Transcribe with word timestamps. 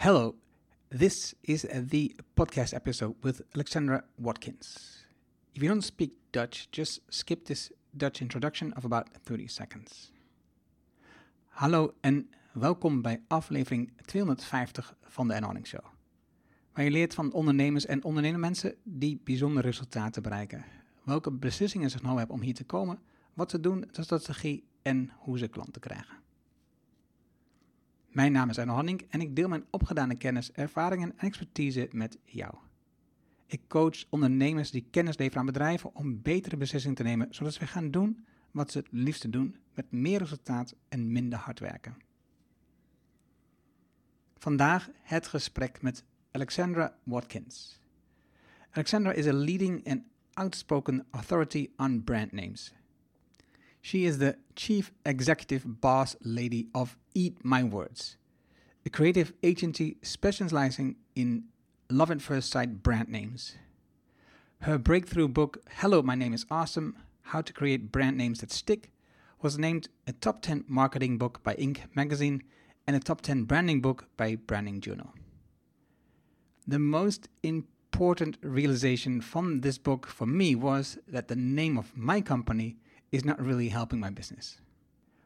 Hello, 0.00 0.34
this 0.88 1.34
is 1.40 1.66
the 1.88 2.16
podcast 2.34 2.72
episode 2.72 3.14
with 3.20 3.42
Alexandra 3.54 4.04
Watkins. 4.14 5.04
If 5.52 5.62
you 5.62 5.68
don't 5.68 5.84
speak 5.84 6.12
Dutch, 6.30 6.68
just 6.70 7.00
skip 7.08 7.44
this 7.44 7.70
Dutch 7.90 8.20
introduction 8.20 8.76
of 8.76 8.84
about 8.84 9.08
30 9.24 9.46
seconds. 9.48 10.12
Hallo 11.48 11.94
en 12.00 12.30
welkom 12.52 13.02
bij 13.02 13.22
aflevering 13.28 13.92
250 14.04 14.96
van 15.02 15.28
de 15.28 15.34
Enhouding 15.34 15.66
Show. 15.66 15.84
Waar 16.72 16.84
je 16.84 16.90
leert 16.90 17.14
van 17.14 17.32
ondernemers 17.32 17.86
en 17.86 18.04
ondernemende 18.04 18.46
mensen 18.46 18.74
die 18.82 19.20
bijzondere 19.24 19.66
resultaten 19.66 20.22
bereiken. 20.22 20.64
Welke 21.02 21.30
beslissingen 21.30 21.90
ze 21.90 21.98
nou 22.02 22.18
hebben 22.18 22.36
om 22.36 22.42
hier 22.42 22.54
te 22.54 22.64
komen, 22.64 22.98
wat 23.34 23.50
ze 23.50 23.60
doen, 23.60 23.84
de 23.92 24.02
strategie 24.02 24.64
en 24.82 25.10
hoe 25.16 25.38
ze 25.38 25.48
klanten 25.48 25.80
krijgen. 25.80 26.20
Mijn 28.10 28.32
naam 28.32 28.48
is 28.48 28.58
Arno 28.58 28.74
Hanning 28.74 29.06
en 29.08 29.20
ik 29.20 29.36
deel 29.36 29.48
mijn 29.48 29.64
opgedane 29.70 30.14
kennis, 30.14 30.52
ervaringen 30.52 31.10
en 31.10 31.18
expertise 31.18 31.88
met 31.92 32.18
jou. 32.24 32.54
Ik 33.46 33.60
coach 33.68 34.04
ondernemers 34.08 34.70
die 34.70 34.86
kennis 34.90 35.16
leveren 35.16 35.40
aan 35.40 35.46
bedrijven 35.46 35.94
om 35.94 36.22
betere 36.22 36.56
beslissingen 36.56 36.96
te 36.96 37.02
nemen, 37.02 37.26
zodat 37.30 37.52
ze 37.52 37.66
gaan 37.66 37.90
doen 37.90 38.24
wat 38.50 38.70
ze 38.70 38.78
het 38.78 38.88
liefste 38.90 39.30
doen, 39.30 39.56
met 39.74 39.92
meer 39.92 40.18
resultaat 40.18 40.74
en 40.88 41.12
minder 41.12 41.38
hard 41.38 41.58
werken. 41.58 41.96
Vandaag 44.38 44.88
het 45.02 45.26
gesprek 45.26 45.82
met 45.82 46.04
Alexandra 46.30 46.96
Watkins. 47.04 47.80
Alexandra 48.70 49.12
is 49.12 49.26
a 49.26 49.32
leading 49.32 49.88
and 49.88 50.02
outspoken 50.32 51.06
authority 51.10 51.70
on 51.76 52.04
brand 52.04 52.32
names. 52.32 52.72
She 53.82 54.04
is 54.04 54.18
the 54.18 54.36
chief 54.54 54.92
executive 55.06 55.80
boss 55.80 56.14
lady 56.22 56.68
of 56.74 56.98
Eat 57.14 57.44
My 57.44 57.62
Words, 57.62 58.16
a 58.84 58.90
creative 58.90 59.32
agency 59.42 59.96
specializing 60.02 60.96
in 61.14 61.44
love 61.88 62.10
at 62.10 62.20
first 62.20 62.50
sight 62.50 62.82
brand 62.82 63.08
names. 63.08 63.56
Her 64.60 64.76
breakthrough 64.76 65.28
book, 65.28 65.62
Hello, 65.78 66.02
My 66.02 66.14
Name 66.14 66.34
is 66.34 66.44
Awesome 66.50 66.96
How 67.22 67.40
to 67.40 67.52
Create 67.52 67.90
Brand 67.90 68.18
Names 68.18 68.40
That 68.40 68.52
Stick, 68.52 68.92
was 69.40 69.58
named 69.58 69.88
a 70.06 70.12
top 70.12 70.42
10 70.42 70.64
marketing 70.68 71.16
book 71.16 71.42
by 71.42 71.54
Inc. 71.54 71.78
magazine 71.94 72.42
and 72.86 72.94
a 72.94 73.00
top 73.00 73.22
10 73.22 73.44
branding 73.44 73.80
book 73.80 74.08
by 74.18 74.36
Branding 74.36 74.82
Journal. 74.82 75.14
The 76.66 76.78
most 76.78 77.28
important 77.42 78.36
realization 78.42 79.22
from 79.22 79.62
this 79.62 79.78
book 79.78 80.06
for 80.06 80.26
me 80.26 80.54
was 80.54 80.98
that 81.08 81.28
the 81.28 81.36
name 81.36 81.78
of 81.78 81.96
my 81.96 82.20
company 82.20 82.76
is 83.12 83.24
not 83.24 83.44
really 83.44 83.68
helping 83.68 84.00
my 84.00 84.10
business. 84.10 84.58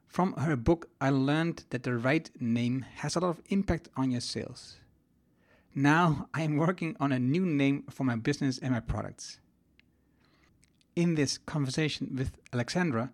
From 0.07 0.33
her 0.35 0.57
book, 0.57 0.89
I 1.01 1.11
learned 1.11 1.65
that 1.71 1.83
the 1.83 1.97
right 1.97 2.31
name 2.41 2.87
has 2.97 3.17
a 3.17 3.21
lot 3.21 3.31
of 3.31 3.43
impact 3.49 3.89
on 3.97 4.11
your 4.11 4.21
sales. 4.21 4.77
Now 5.75 6.29
I 6.33 6.43
am 6.43 6.57
working 6.57 6.97
on 7.01 7.11
a 7.11 7.19
new 7.19 7.45
name 7.45 7.85
for 7.91 8.05
my 8.05 8.15
business 8.15 8.59
and 8.59 8.73
my 8.73 8.81
products. 8.81 9.41
In 10.95 11.17
this 11.17 11.39
conversation 11.39 12.15
with 12.17 12.39
Alexandra, 12.53 13.11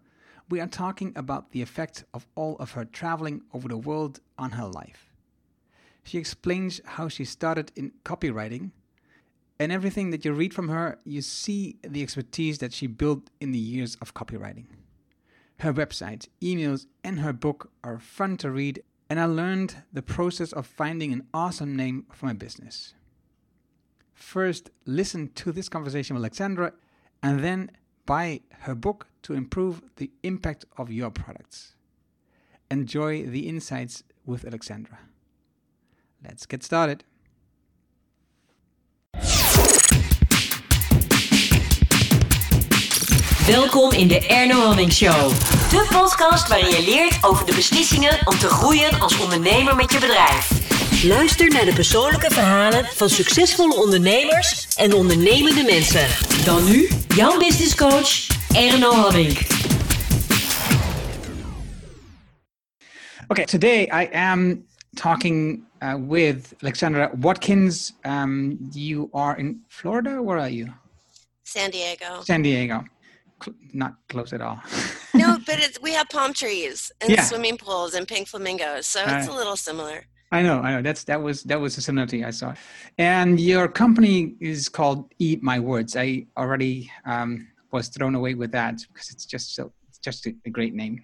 we 0.51 0.61
are 0.61 0.67
talking 0.67 1.13
about 1.17 1.53
the 1.53 1.63
effect 1.63 2.05
of 2.13 2.27
all 2.35 2.57
of 2.59 2.73
her 2.73 2.85
traveling 2.85 3.41
over 3.55 3.69
the 3.69 3.79
world 3.79 4.21
on 4.37 4.51
her 4.53 4.67
life. 4.67 5.07
She 6.05 6.19
explains 6.19 6.81
how 6.85 7.09
she 7.09 7.25
started 7.25 7.73
in 7.77 7.93
copywriting 8.05 8.73
and 9.61 9.71
everything 9.71 10.09
that 10.09 10.25
you 10.25 10.33
read 10.33 10.55
from 10.55 10.71
her, 10.71 10.99
you 11.05 11.21
see 11.21 11.77
the 11.83 12.03
expertise 12.03 12.59
that 12.59 12.73
she 12.73 12.87
built 12.87 13.29
in 13.43 13.53
the 13.53 13.59
years 13.59 13.95
of 14.01 14.15
copywriting. 14.15 14.65
Her 15.59 15.75
website, 15.75 16.29
emails, 16.41 16.87
and 17.05 17.21
her 17.21 17.35
book 17.35 17.71
are 17.85 17.99
fun 17.99 18.39
to 18.39 18.51
read, 18.51 18.83
and 19.11 19.21
I 19.21 19.27
learned 19.27 19.83
the 19.93 20.01
process 20.01 20.53
of 20.53 20.67
finding 20.67 21.13
an 21.13 21.27
awesome 21.35 21.77
name 21.77 22.07
for 22.11 22.25
my 22.25 22.33
business. 22.33 22.95
First, 24.15 24.71
listen 24.87 25.29
to 25.35 25.53
this 25.53 25.69
conversation 25.69 26.17
with 26.17 26.23
Alexandra, 26.23 26.73
and 27.23 27.45
then 27.45 27.71
buy 28.07 28.41
her 28.61 28.75
book 28.75 29.09
to 29.25 29.35
improve 29.35 29.83
the 29.97 30.11
impact 30.23 30.65
of 30.79 30.91
your 30.91 31.11
products. 31.11 31.75
Enjoy 32.71 33.27
the 33.27 33.47
insights 33.47 34.05
with 34.25 34.47
Alexandra. 34.47 35.01
Let's 36.25 36.47
get 36.47 36.63
started. 36.63 37.05
Welkom 43.47 43.93
in 43.93 44.09
de 44.09 44.27
Erno 44.27 44.61
Hamming 44.61 44.93
Show. 44.93 45.29
De 45.71 45.87
podcast 45.93 46.49
waarin 46.49 46.71
je 46.71 46.83
leert 46.85 47.25
over 47.25 47.47
de 47.47 47.55
beslissingen 47.55 48.27
om 48.27 48.39
te 48.39 48.49
groeien 48.49 49.01
als 49.01 49.19
ondernemer 49.19 49.77
met 49.77 49.93
je 49.93 49.99
bedrijf. 49.99 50.51
Luister 51.05 51.49
naar 51.49 51.65
de 51.65 51.73
persoonlijke 51.73 52.31
verhalen 52.31 52.85
van 52.85 53.09
succesvolle 53.09 53.75
ondernemers 53.75 54.69
en 54.77 54.93
ondernemende 54.93 55.63
mensen. 55.63 56.07
Dan 56.45 56.65
nu 56.65 56.89
jouw 57.15 57.39
business 57.39 57.75
coach 57.75 58.27
Erno 58.55 58.93
Hamming. 58.93 59.39
Okay, 63.29 63.45
today 63.45 63.83
I 63.83 64.17
am 64.17 64.65
talking 64.95 65.65
uh, 65.83 65.95
with 66.09 66.55
Alexandra 66.61 67.11
Watkins. 67.15 67.95
Um, 68.03 68.59
you 68.73 69.09
are 69.13 69.39
in 69.39 69.65
Florida. 69.69 70.23
Where 70.23 70.41
are 70.41 70.55
you? 70.55 70.73
San 71.43 71.71
Diego. 71.71 72.23
San 72.23 72.43
Diego. 72.43 72.85
Cl- 73.43 73.57
not 73.73 73.95
close 74.09 74.33
at 74.33 74.41
all. 74.41 74.61
no, 75.15 75.39
but 75.47 75.59
it's, 75.59 75.81
we 75.81 75.93
have 75.93 76.09
palm 76.09 76.33
trees 76.33 76.93
and 77.01 77.11
Yeah. 77.11 77.23
swimming 77.25 77.57
pools 77.57 77.95
and 77.95 78.07
pink 78.07 78.29
flamingos, 78.29 78.87
so 78.87 79.03
it's 79.07 79.29
Uh, 79.29 79.33
a 79.33 79.35
little 79.35 79.57
similar. 79.57 80.05
I 80.33 80.43
know, 80.43 80.61
I 80.61 80.75
know. 80.75 80.83
That's 80.83 81.03
that 81.05 81.21
was 81.21 81.43
that 81.45 81.61
was 81.61 81.77
a 81.77 81.81
similarity 81.81 82.25
I 82.25 82.31
saw. 82.31 82.55
And 82.99 83.41
your 83.41 83.67
company 83.67 84.35
is 84.41 84.69
called 84.69 85.13
Eat 85.19 85.43
My 85.43 85.59
Words. 85.59 85.97
I 85.97 86.27
already 86.37 86.89
um, 87.05 87.49
was 87.73 87.89
thrown 87.89 88.15
away 88.15 88.35
with 88.35 88.53
that 88.53 88.75
because 88.93 89.11
it's 89.11 89.27
just 89.27 89.55
so 89.57 89.73
it's 89.89 89.99
just 89.99 90.27
a, 90.27 90.35
a 90.47 90.51
great 90.51 90.73
name. 90.75 91.03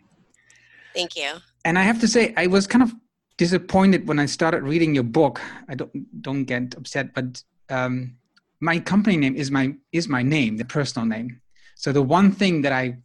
Thank 0.95 1.17
you. 1.17 1.31
And 1.65 1.77
I 1.77 1.83
have 1.83 2.01
to 2.03 2.09
say, 2.09 2.33
I 2.37 2.47
was 2.47 2.67
kind 2.69 2.83
of 2.85 2.95
disappointed 3.37 4.07
when 4.09 4.19
I 4.21 4.27
started 4.27 4.63
reading 4.63 4.95
your 4.95 5.05
book. 5.05 5.41
I 5.69 5.75
don't 5.75 6.23
don't 6.23 6.45
get 6.45 6.75
upset, 6.77 7.13
but 7.13 7.43
um, 7.69 8.17
my 8.61 8.79
company 8.79 9.17
name 9.17 9.35
is 9.35 9.51
my 9.51 9.75
is 9.91 10.09
my 10.09 10.23
name, 10.23 10.57
the 10.57 10.65
personal 10.65 11.07
name. 11.07 11.41
So 11.77 11.93
the 11.93 12.03
one 12.03 12.33
thing 12.33 12.63
that 12.63 12.73
I, 12.73 12.97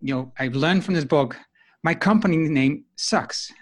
you 0.00 0.14
know, 0.14 0.32
I've 0.38 0.54
learned 0.54 0.84
from 0.84 0.94
this 0.94 1.04
book, 1.04 1.36
my 1.82 1.92
company 1.92 2.36
name 2.36 2.84
sucks. 2.94 3.52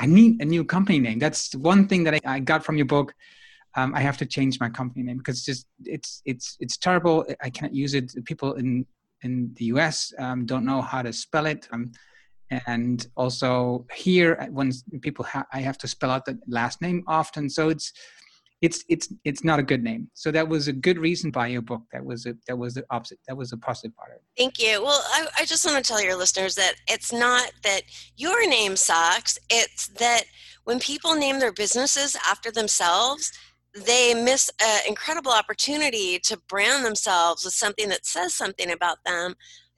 I 0.00 0.06
need 0.06 0.40
a 0.40 0.46
new 0.46 0.64
company 0.64 0.98
name. 0.98 1.18
That's 1.18 1.54
one 1.54 1.86
thing 1.86 2.02
that 2.04 2.14
I, 2.14 2.20
I 2.24 2.40
got 2.40 2.64
from 2.64 2.76
your 2.76 2.86
book. 2.86 3.14
Um, 3.76 3.94
I 3.94 4.00
have 4.00 4.16
to 4.18 4.26
change 4.26 4.58
my 4.58 4.70
company 4.70 5.02
name 5.04 5.18
because 5.18 5.36
it's 5.36 5.44
just 5.44 5.66
it's 5.84 6.22
it's 6.24 6.56
it's 6.58 6.78
terrible. 6.78 7.26
I 7.42 7.50
can't 7.50 7.74
use 7.74 7.92
it. 7.92 8.12
People 8.24 8.54
in 8.54 8.86
in 9.22 9.52
the 9.56 9.66
U.S. 9.66 10.12
Um, 10.18 10.46
don't 10.46 10.64
know 10.64 10.80
how 10.80 11.02
to 11.02 11.12
spell 11.12 11.44
it. 11.44 11.68
Um, 11.70 11.92
and 12.50 13.06
also 13.16 13.84
here 13.94 14.46
when 14.50 14.70
people 15.00 15.24
ha- 15.24 15.46
i 15.52 15.60
have 15.60 15.76
to 15.76 15.88
spell 15.88 16.10
out 16.10 16.24
the 16.24 16.38
last 16.46 16.80
name 16.80 17.02
often 17.08 17.50
so 17.50 17.68
it's 17.68 17.92
it's 18.62 18.84
it's 18.88 19.12
it's 19.24 19.44
not 19.44 19.58
a 19.58 19.62
good 19.62 19.82
name 19.82 20.10
so 20.14 20.30
that 20.30 20.48
was 20.48 20.68
a 20.68 20.72
good 20.72 20.98
reason 20.98 21.30
by 21.30 21.46
your 21.46 21.62
book 21.62 21.82
that 21.92 22.04
was 22.04 22.26
a 22.26 22.34
that 22.46 22.56
was 22.56 22.74
the 22.74 22.84
opposite 22.90 23.18
that 23.28 23.36
was 23.36 23.52
a 23.52 23.56
positive 23.56 23.94
part 23.96 24.10
of 24.10 24.16
it 24.16 24.22
Thank 24.36 24.60
you. 24.60 24.82
Well, 24.82 25.02
I, 25.12 25.26
I 25.40 25.44
just 25.46 25.64
want 25.64 25.82
to 25.82 25.88
tell 25.88 26.02
your 26.02 26.16
listeners 26.16 26.54
that 26.56 26.74
it's 26.88 27.12
not 27.12 27.50
that 27.62 27.82
your 28.16 28.46
name 28.48 28.76
sucks, 28.76 29.38
it's 29.48 29.88
that 29.88 30.24
when 30.64 30.78
people 30.78 31.14
name 31.14 31.40
their 31.40 31.52
businesses 31.52 32.16
after 32.28 32.50
themselves, 32.50 33.32
they 33.74 34.12
miss 34.14 34.50
an 34.62 34.80
incredible 34.86 35.32
opportunity 35.32 36.18
to 36.18 36.38
brand 36.48 36.84
themselves 36.84 37.44
with 37.44 37.54
something 37.54 37.88
that 37.88 38.04
says 38.04 38.34
something 38.34 38.70
about 38.70 38.98
them. 39.06 39.34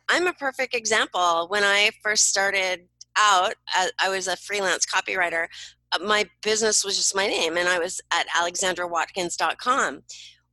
I'm 0.09 0.27
a 0.27 0.33
perfect 0.33 0.75
example. 0.75 1.47
When 1.49 1.63
I 1.63 1.91
first 2.03 2.29
started 2.29 2.89
out, 3.17 3.55
I, 3.69 3.91
I 4.01 4.09
was 4.09 4.27
a 4.27 4.37
freelance 4.37 4.87
copywriter. 4.87 5.47
Uh, 5.93 6.05
My 6.05 6.27
business 6.43 6.85
was 6.85 6.97
just 6.97 7.15
my 7.15 7.27
name, 7.27 7.57
and 7.57 7.69
I 7.69 7.79
was 7.79 8.01
at 8.13 8.27
alexandrawatkins.com. 8.29 10.03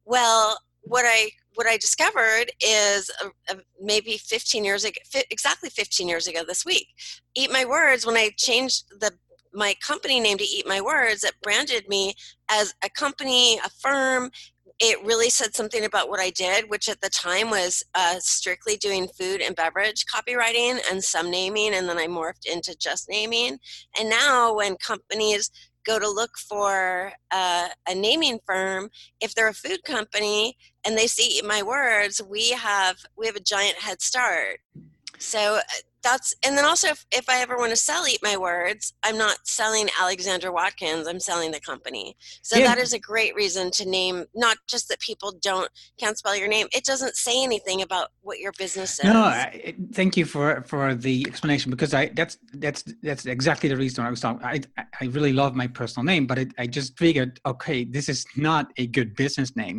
Well, 0.06 0.58
what 0.82 1.06
I 1.08 1.32
what 1.56 1.68
I 1.68 1.78
discovered 1.78 2.52
is 2.62 3.10
uh, 3.24 3.30
uh, 3.50 3.56
maybe 3.82 4.18
15 4.18 4.66
years 4.66 4.84
ago, 4.84 5.00
fi- 5.10 5.24
exactly 5.32 5.70
15 5.70 6.08
years 6.08 6.28
ago 6.28 6.44
this 6.46 6.66
week. 6.66 6.88
Eat 7.34 7.52
My 7.52 7.64
Words, 7.66 8.06
when 8.06 8.18
I 8.18 8.32
changed 8.38 8.84
the 9.00 9.12
my 9.54 9.74
company 9.82 10.20
name 10.20 10.38
to 10.38 10.44
Eat 10.44 10.68
My 10.68 10.82
Words, 10.82 11.24
it 11.24 11.34
branded 11.42 11.88
me 11.88 12.14
as 12.50 12.74
a 12.84 12.90
company, 12.90 13.58
a 13.60 13.70
firm. 13.70 14.30
It 14.80 15.04
really 15.06 15.30
said 15.30 15.56
something 15.56 15.86
about 15.86 16.10
what 16.10 16.20
I 16.20 16.32
did, 16.32 16.70
which 16.70 16.90
at 16.90 17.02
the 17.02 17.10
time 17.10 17.50
was 17.50 17.84
uh, 17.96 18.16
strictly 18.20 18.76
doing 18.78 19.08
food 19.08 19.42
and 19.42 19.56
beverage 19.56 20.06
copywriting 20.06 20.80
and 20.92 21.04
some 21.04 21.32
naming, 21.32 21.74
and 21.74 21.88
then 21.88 21.98
I 21.98 22.08
morphed 22.08 22.46
into 22.46 22.76
just 22.78 23.08
naming. 23.10 23.58
And 23.98 24.10
now, 24.10 24.54
when 24.56 24.76
companies 24.78 25.50
go 25.86 26.00
to 26.00 26.10
look 26.10 26.38
for 26.38 27.14
uh, 27.32 27.70
a 27.88 27.96
naming 27.96 28.40
firm, 28.46 28.90
if 29.22 29.34
they're 29.34 29.48
a 29.48 29.54
food 29.54 29.84
company, 29.86 30.58
and 30.86 30.98
they 30.98 31.08
see 31.08 31.42
my 31.44 31.64
words 31.64 32.22
we 32.30 32.52
have 32.52 32.98
we 33.18 33.26
have 33.26 33.36
a 33.36 33.42
giant 33.42 33.78
head 33.78 34.02
start 34.02 34.60
so 35.20 35.56
uh, 35.56 35.62
that's 36.06 36.34
and 36.46 36.56
then 36.58 36.64
also 36.64 36.88
if, 36.90 37.06
if 37.12 37.28
i 37.28 37.42
ever 37.42 37.58
want 37.58 37.72
to 37.72 37.76
sell 37.76 38.08
eat 38.08 38.20
my 38.22 38.38
words 38.38 38.94
i'm 39.04 39.18
not 39.18 39.38
selling 39.44 39.88
alexandra 40.00 40.52
watkins 40.52 41.08
i'm 41.08 41.20
selling 41.20 41.52
the 41.52 41.60
company 41.60 42.16
so 42.44 42.58
Yeah. 42.58 42.68
that 42.68 42.78
is 42.78 42.94
a 42.94 43.00
great 43.00 43.34
reason 43.36 43.72
to 43.72 43.84
name 43.90 44.18
not 44.36 44.58
just 44.68 44.88
that 44.90 45.00
people 45.00 45.34
don't 45.42 45.70
can't 46.00 46.18
spell 46.18 46.36
your 46.36 46.48
name 46.48 46.68
it 46.78 46.86
doesn't 46.86 47.16
say 47.16 47.44
anything 47.44 47.82
about 47.82 48.10
what 48.22 48.38
your 48.40 48.52
business 48.58 49.00
is 49.00 49.06
No, 49.06 49.24
I, 49.24 49.74
thank 49.94 50.16
you 50.16 50.26
for 50.34 50.48
for 50.72 50.94
the 50.94 51.26
explanation 51.28 51.72
because 51.76 51.94
I 51.94 52.04
that's 52.20 52.38
that's 52.66 52.82
that's 53.02 53.26
exactly 53.26 53.68
the 53.74 53.78
reason 53.84 54.06
I 54.06 54.10
was 54.16 54.22
talking. 54.22 54.46
I 54.46 54.62
I- 54.78 54.86
I 55.02 55.06
really 55.18 55.34
love 55.34 55.54
my 55.64 55.68
personal 55.68 56.06
name, 56.12 56.26
but 56.26 56.38
it, 56.44 56.50
I 56.58 56.66
just 56.68 56.98
figured, 56.98 57.32
okay, 57.46 57.80
this 57.84 58.08
is 58.14 58.20
not 58.50 58.64
a 58.78 58.86
good 58.98 59.10
business 59.24 59.50
name, 59.64 59.78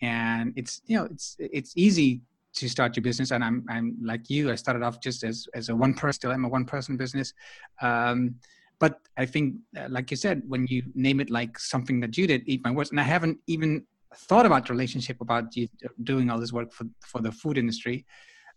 and 0.00 0.52
it's 0.60 0.80
you 0.88 0.96
know 0.96 1.06
it's 1.14 1.36
it's 1.58 1.72
easy 1.86 2.20
to 2.54 2.68
start 2.68 2.96
your 2.96 3.02
business, 3.02 3.30
and 3.30 3.42
I'm 3.42 3.64
I'm 3.68 3.96
like 4.02 4.30
you. 4.30 4.50
I 4.50 4.54
started 4.54 4.82
off 4.82 5.00
just 5.00 5.24
as 5.24 5.46
as 5.54 5.68
a 5.68 5.76
one 5.76 5.94
person. 5.94 6.12
Still, 6.14 6.30
I'm 6.32 6.44
a 6.44 6.48
one 6.48 6.64
person 6.64 6.96
business. 6.96 7.32
Um, 7.80 8.36
but 8.80 9.00
I 9.16 9.24
think, 9.24 9.54
uh, 9.78 9.86
like 9.88 10.10
you 10.10 10.16
said, 10.16 10.42
when 10.48 10.66
you 10.66 10.82
name 10.94 11.20
it 11.20 11.30
like 11.30 11.58
something 11.58 12.00
that 12.00 12.18
you 12.18 12.26
did, 12.26 12.42
eat 12.46 12.60
my 12.64 12.72
words, 12.72 12.90
and 12.90 12.98
I 12.98 13.04
haven't 13.04 13.38
even 13.46 13.86
thought 14.16 14.46
about 14.46 14.66
the 14.66 14.72
relationship 14.72 15.20
about 15.20 15.56
you 15.56 15.68
doing 16.02 16.30
all 16.30 16.38
this 16.38 16.52
work 16.52 16.72
for 16.72 16.86
for 17.06 17.20
the 17.20 17.32
food 17.32 17.58
industry 17.58 18.04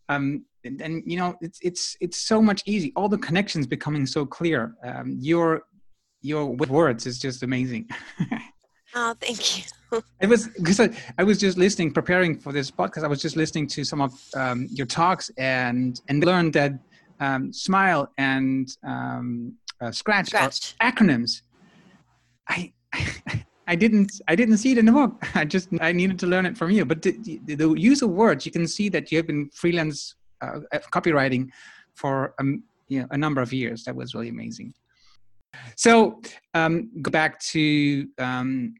um, 0.10 0.46
and, 0.64 0.82
and 0.82 1.04
you 1.06 1.18
know 1.18 1.36
it's 1.42 1.60
it's 1.62 1.98
it's 2.00 2.18
so 2.18 2.42
much 2.42 2.62
easy 2.66 2.92
all 2.96 3.10
the 3.10 3.18
connections 3.18 3.68
becoming 3.68 4.06
so 4.06 4.26
clear 4.26 4.76
um, 4.84 5.18
your 5.20 5.64
your 6.22 6.46
words 6.46 7.06
is 7.06 7.20
just 7.20 7.44
amazing 7.44 7.88
oh 8.98 9.16
thank 9.20 9.58
you. 9.58 9.64
It 10.20 10.28
was 10.28 10.50
because 10.50 10.80
I, 10.82 10.90
I 11.18 11.24
was 11.24 11.38
just 11.38 11.58
listening 11.58 11.94
preparing 11.94 12.38
for 12.38 12.52
this 12.52 12.70
podcast 12.70 13.04
i 13.06 13.08
was 13.08 13.22
just 13.22 13.38
listening 13.38 13.68
to 13.68 13.86
some 13.86 14.02
of 14.02 14.12
um, 14.36 14.68
your 14.70 14.86
talks 14.86 15.32
and 15.38 16.02
and 16.10 16.26
learned 16.26 16.54
that 16.54 16.74
um, 17.20 17.54
smile 17.54 18.12
and 18.18 18.68
um, 18.84 19.54
uh, 19.82 19.92
scratch, 19.92 20.34
are 20.34 20.52
scratch. 20.52 20.76
acronyms. 20.82 21.42
I 22.48 22.74
i 23.68 23.76
didn't 23.76 24.12
i 24.28 24.36
didn't 24.36 24.58
see 24.58 24.72
it 24.72 24.78
in 24.78 24.86
the 24.86 24.92
book. 24.92 25.14
I 25.36 25.46
just 25.46 25.70
i 25.82 25.92
needed 25.92 26.20
to 26.20 26.28
learn 26.28 26.46
it 26.46 26.58
from 26.58 26.72
you. 26.72 26.86
But 26.86 27.02
the, 27.02 27.40
the, 27.46 27.56
the 27.56 27.70
use 27.74 28.02
of 28.02 28.10
words 28.10 28.46
you 28.46 28.52
can 28.52 28.68
see 28.68 28.90
that 28.90 29.12
you 29.12 29.18
have 29.20 29.28
been 29.28 29.50
freelance 29.54 30.16
uh, 30.42 30.60
uh, 30.72 30.80
copywriting 30.92 31.50
for 31.94 32.34
um, 32.40 32.64
you 32.88 33.02
know, 33.02 33.08
a 33.12 33.18
number 33.18 33.42
of 33.42 33.52
years. 33.52 33.84
That 33.84 33.96
was 33.96 34.14
really 34.14 34.30
amazing. 34.30 34.74
So 35.76 36.22
um, 36.54 36.90
go 37.02 37.10
back 37.10 37.40
to 37.40 38.08
um, 38.18 38.76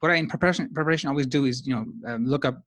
what 0.00 0.10
i 0.10 0.14
in 0.14 0.28
preparation 0.28 0.68
preparation 0.72 1.08
always 1.08 1.26
do 1.26 1.44
is 1.44 1.66
you 1.66 1.74
know 1.74 1.84
um, 2.06 2.26
look 2.26 2.44
up 2.44 2.62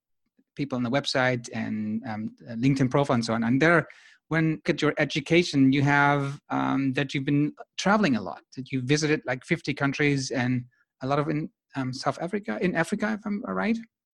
people 0.56 0.76
on 0.76 0.84
the 0.84 0.90
website 0.90 1.50
and 1.54 2.02
um, 2.08 2.36
uh, 2.50 2.54
linkedin 2.54 2.90
profile 2.90 3.16
and 3.16 3.26
so 3.26 3.34
on 3.34 3.44
and 3.44 3.62
there 3.62 3.88
when 4.28 4.62
at 4.68 4.82
your 4.82 4.94
education 4.98 5.74
you 5.74 5.82
have 5.82 6.40
um, 6.50 6.94
that 6.94 7.14
you've 7.14 7.26
been 7.26 7.52
traveling 7.78 8.16
a 8.16 8.22
lot 8.22 8.42
that 8.56 8.72
you 8.72 8.82
visited 8.82 9.22
like 9.26 9.44
50 9.46 9.74
countries 9.74 10.32
and 10.32 10.64
a 11.02 11.08
lot 11.08 11.20
of 11.20 11.30
in 11.30 11.50
um, 11.76 11.94
south 11.94 12.18
africa 12.22 12.58
in 12.62 12.76
africa 12.76 13.18
if 13.18 13.26
i'm 13.26 13.42
right 13.44 13.78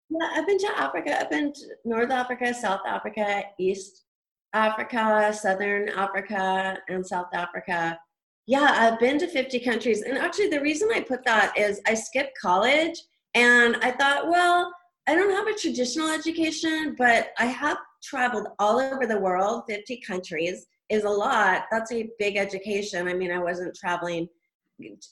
Yeah, 0.09 0.29
I've 0.35 0.45
been 0.45 0.59
to 0.59 0.71
Africa. 0.77 1.19
I've 1.19 1.29
been 1.29 1.53
to 1.53 1.65
North 1.85 2.11
Africa, 2.11 2.53
South 2.53 2.81
Africa, 2.85 3.43
East 3.57 4.05
Africa, 4.53 5.33
Southern 5.33 5.89
Africa, 5.89 6.77
and 6.87 7.05
South 7.05 7.31
Africa. 7.33 7.97
Yeah, 8.45 8.67
I've 8.71 8.99
been 8.99 9.19
to 9.19 9.27
50 9.27 9.59
countries. 9.59 10.01
And 10.01 10.17
actually, 10.17 10.49
the 10.49 10.61
reason 10.61 10.89
I 10.93 11.01
put 11.01 11.23
that 11.25 11.57
is 11.57 11.81
I 11.87 11.93
skipped 11.93 12.37
college 12.41 13.01
and 13.33 13.77
I 13.77 13.91
thought, 13.91 14.29
well, 14.29 14.71
I 15.07 15.15
don't 15.15 15.31
have 15.31 15.47
a 15.47 15.57
traditional 15.57 16.09
education, 16.09 16.95
but 16.97 17.29
I 17.39 17.45
have 17.45 17.77
traveled 18.03 18.47
all 18.59 18.79
over 18.79 19.05
the 19.05 19.19
world. 19.19 19.63
50 19.67 20.01
countries 20.05 20.65
is 20.89 21.03
a 21.03 21.09
lot. 21.09 21.63
That's 21.71 21.91
a 21.91 22.09
big 22.19 22.35
education. 22.35 23.07
I 23.07 23.13
mean, 23.13 23.31
I 23.31 23.39
wasn't 23.39 23.75
traveling 23.75 24.27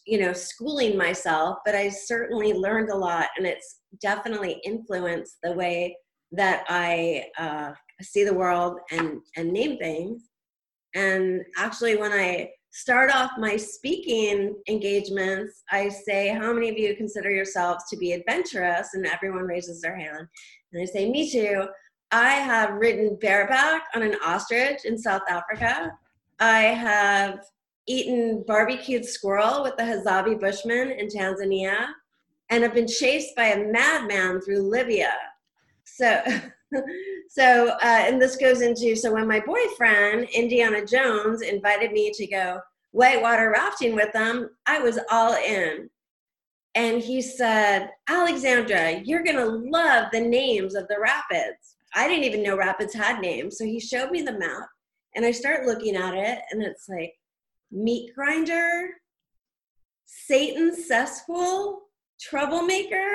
you 0.05 0.19
know 0.19 0.33
schooling 0.33 0.97
myself 0.97 1.59
but 1.65 1.75
i 1.75 1.87
certainly 1.87 2.53
learned 2.53 2.89
a 2.89 2.95
lot 2.95 3.27
and 3.37 3.45
it's 3.45 3.81
definitely 4.01 4.59
influenced 4.65 5.37
the 5.43 5.51
way 5.51 5.95
that 6.31 6.65
i 6.67 7.23
uh, 7.37 7.71
see 8.01 8.23
the 8.23 8.33
world 8.33 8.79
and 8.91 9.21
and 9.37 9.51
name 9.51 9.77
things 9.77 10.29
and 10.95 11.41
actually 11.57 11.95
when 11.95 12.11
i 12.11 12.49
start 12.71 13.13
off 13.13 13.31
my 13.37 13.57
speaking 13.57 14.55
engagements 14.69 15.63
i 15.71 15.89
say 15.89 16.29
how 16.29 16.53
many 16.53 16.69
of 16.69 16.77
you 16.77 16.95
consider 16.95 17.29
yourselves 17.29 17.83
to 17.89 17.97
be 17.97 18.13
adventurous? 18.13 18.89
And 18.93 19.05
everyone 19.05 19.43
raises 19.43 19.81
their 19.81 19.95
hand 19.95 20.27
and 20.71 20.81
i 20.81 20.85
say 20.85 21.09
me 21.09 21.29
too. 21.31 21.65
I 22.13 22.33
have 22.33 22.73
ridden 22.73 23.17
bareback 23.21 23.83
on 23.95 24.01
an 24.01 24.15
ostrich 24.25 24.83
in 24.83 24.97
south 24.97 25.21
africa. 25.29 25.91
I 26.41 26.61
have 26.61 27.39
eaten 27.87 28.43
barbecued 28.47 29.05
squirrel 29.05 29.63
with 29.63 29.77
the 29.77 29.83
Hadzabe 29.83 30.39
Bushmen 30.39 30.91
in 30.91 31.07
Tanzania, 31.07 31.87
and 32.49 32.63
have 32.63 32.73
been 32.73 32.87
chased 32.87 33.35
by 33.35 33.45
a 33.45 33.71
madman 33.71 34.41
through 34.41 34.69
Libya. 34.69 35.13
So, 35.85 36.21
so, 37.29 37.69
uh, 37.69 37.77
and 37.81 38.21
this 38.21 38.35
goes 38.35 38.61
into 38.61 38.95
so 38.95 39.13
when 39.13 39.27
my 39.27 39.39
boyfriend 39.39 40.29
Indiana 40.29 40.85
Jones 40.85 41.41
invited 41.41 41.91
me 41.91 42.11
to 42.13 42.27
go 42.27 42.59
whitewater 42.91 43.51
rafting 43.51 43.95
with 43.95 44.11
them, 44.13 44.49
I 44.65 44.79
was 44.79 44.99
all 45.09 45.33
in. 45.33 45.89
And 46.75 47.01
he 47.01 47.21
said, 47.21 47.89
Alexandra, 48.07 49.01
you're 49.03 49.23
gonna 49.23 49.45
love 49.45 50.07
the 50.11 50.21
names 50.21 50.75
of 50.75 50.87
the 50.87 50.99
rapids. 50.99 51.75
I 51.93 52.07
didn't 52.07 52.23
even 52.23 52.43
know 52.43 52.57
rapids 52.57 52.93
had 52.93 53.19
names. 53.19 53.57
So 53.57 53.65
he 53.65 53.79
showed 53.79 54.11
me 54.11 54.21
the 54.21 54.37
map 54.37 54.67
and 55.15 55.25
I 55.25 55.31
start 55.31 55.65
looking 55.65 55.95
at 55.95 56.13
it 56.13 56.39
and 56.51 56.63
it's 56.63 56.87
like 56.87 57.13
meat 57.71 58.13
grinder, 58.15 58.89
Satan 60.05 60.75
cesspool, 60.75 61.81
troublemaker, 62.19 63.11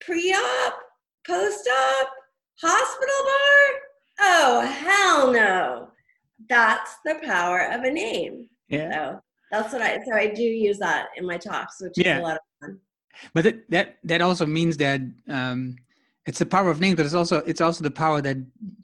pre-op, 0.00 0.74
post-op, 1.26 2.08
hospital 2.62 3.20
bar. 3.24 3.80
Oh 4.22 4.60
hell 4.60 5.32
no! 5.32 5.88
That's 6.48 6.96
the 7.04 7.16
power 7.24 7.60
of 7.72 7.82
a 7.84 7.90
name. 7.90 8.48
yeah 8.68 8.92
So 8.92 9.20
that's 9.50 9.72
what 9.72 9.82
I. 9.82 9.98
So 10.04 10.14
I 10.14 10.26
do 10.28 10.42
use 10.42 10.78
that 10.78 11.08
in 11.16 11.26
my 11.26 11.38
talks, 11.38 11.80
which 11.80 11.94
Yeah. 11.96 12.16
is 12.16 12.20
a 12.20 12.22
lot 12.22 12.36
of 12.36 12.42
fun. 12.60 12.78
but 13.34 13.44
that 13.44 13.70
that, 13.70 13.96
that 14.04 14.20
also 14.22 14.46
means 14.46 14.76
that 14.78 15.00
um, 15.28 15.76
it's 16.26 16.38
the 16.38 16.46
power 16.46 16.70
of 16.70 16.80
names 16.80 16.96
but 16.96 17.06
it's 17.06 17.14
also 17.14 17.38
it's 17.50 17.60
also 17.60 17.82
the 17.82 17.90
power 17.90 18.20
that 18.22 18.36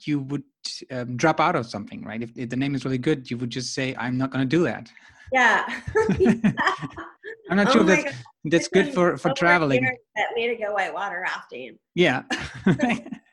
you 0.07 0.21
would 0.21 0.43
um, 0.91 1.17
drop 1.17 1.39
out 1.41 1.55
of 1.55 1.67
something 1.67 2.03
right 2.03 2.23
if, 2.23 2.31
if 2.37 2.49
the 2.51 2.57
name 2.57 2.75
is 2.75 2.85
really 2.85 2.99
good 2.99 3.31
you 3.31 3.37
would 3.39 3.51
just 3.51 3.73
say 3.75 3.95
i'm 3.99 4.17
not 4.19 4.31
going 4.33 4.43
to 4.43 4.57
do 4.57 4.65
that 4.65 4.91
Yeah. 5.33 5.63
i'm 7.51 7.57
not 7.61 7.69
Oh 7.69 7.73
sure 7.73 7.85
that's 7.85 8.05
God. 8.05 8.15
that's 8.53 8.69
good 8.69 8.93
for 8.95 9.17
for 9.17 9.31
traveling 9.35 9.83
That 10.17 10.29
me 10.35 10.49
to 10.49 10.57
go 10.57 10.73
whitewater 10.73 11.21
rafting. 11.21 11.79
yeah 11.95 12.23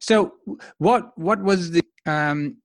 so 0.00 0.34
what 0.78 1.16
what 1.16 1.42
was 1.42 1.70
the 1.70 1.82
um 2.06 2.56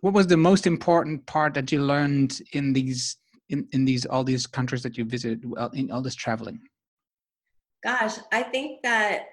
what 0.00 0.14
was 0.14 0.26
the 0.26 0.36
most 0.36 0.66
important 0.66 1.24
part 1.26 1.54
that 1.54 1.70
you 1.70 1.80
learned 1.82 2.40
in 2.52 2.72
these 2.72 3.16
in, 3.48 3.68
in 3.72 3.84
these 3.84 4.06
all 4.06 4.24
these 4.24 4.46
countries 4.46 4.82
that 4.82 4.96
you 4.96 5.04
visited 5.04 5.44
in 5.74 5.90
all 5.90 6.02
this 6.02 6.14
traveling 6.14 6.60
Gosh, 7.82 8.18
I 8.30 8.42
think 8.44 8.82
that 8.82 9.26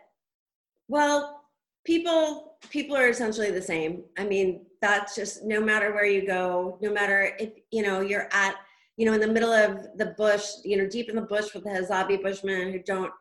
well, 0.88 1.44
people 1.86 2.58
people 2.70 2.96
are 2.96 3.08
essentially 3.08 3.52
the 3.52 3.62
same. 3.62 4.04
I 4.18 4.26
mean, 4.26 4.66
that's 4.82 5.16
just 5.16 5.44
no 5.44 5.62
matter 5.62 5.94
where 5.94 6.06
you 6.06 6.26
go, 6.26 6.80
no 6.82 6.92
matter 6.92 7.36
if 7.40 7.52
you 7.72 7.84
know 7.84 8.02
you're 8.02 8.28
at 8.32 8.56
you 8.98 9.06
know 9.06 9.14
in 9.14 9.22
the 9.22 9.28
middle 9.28 9.54
of 9.54 9.86
the 9.98 10.14
bush, 10.18 10.46
you 10.66 10.78
know, 10.78 10.88
deep 10.88 11.10
in 11.10 11.16
the 11.16 11.22
bush 11.22 11.54
with 11.54 11.64
the 11.64 11.70
Hadzabe 11.70 12.24
Bushmen 12.24 12.72
who 12.72 12.80
don't 12.80 13.12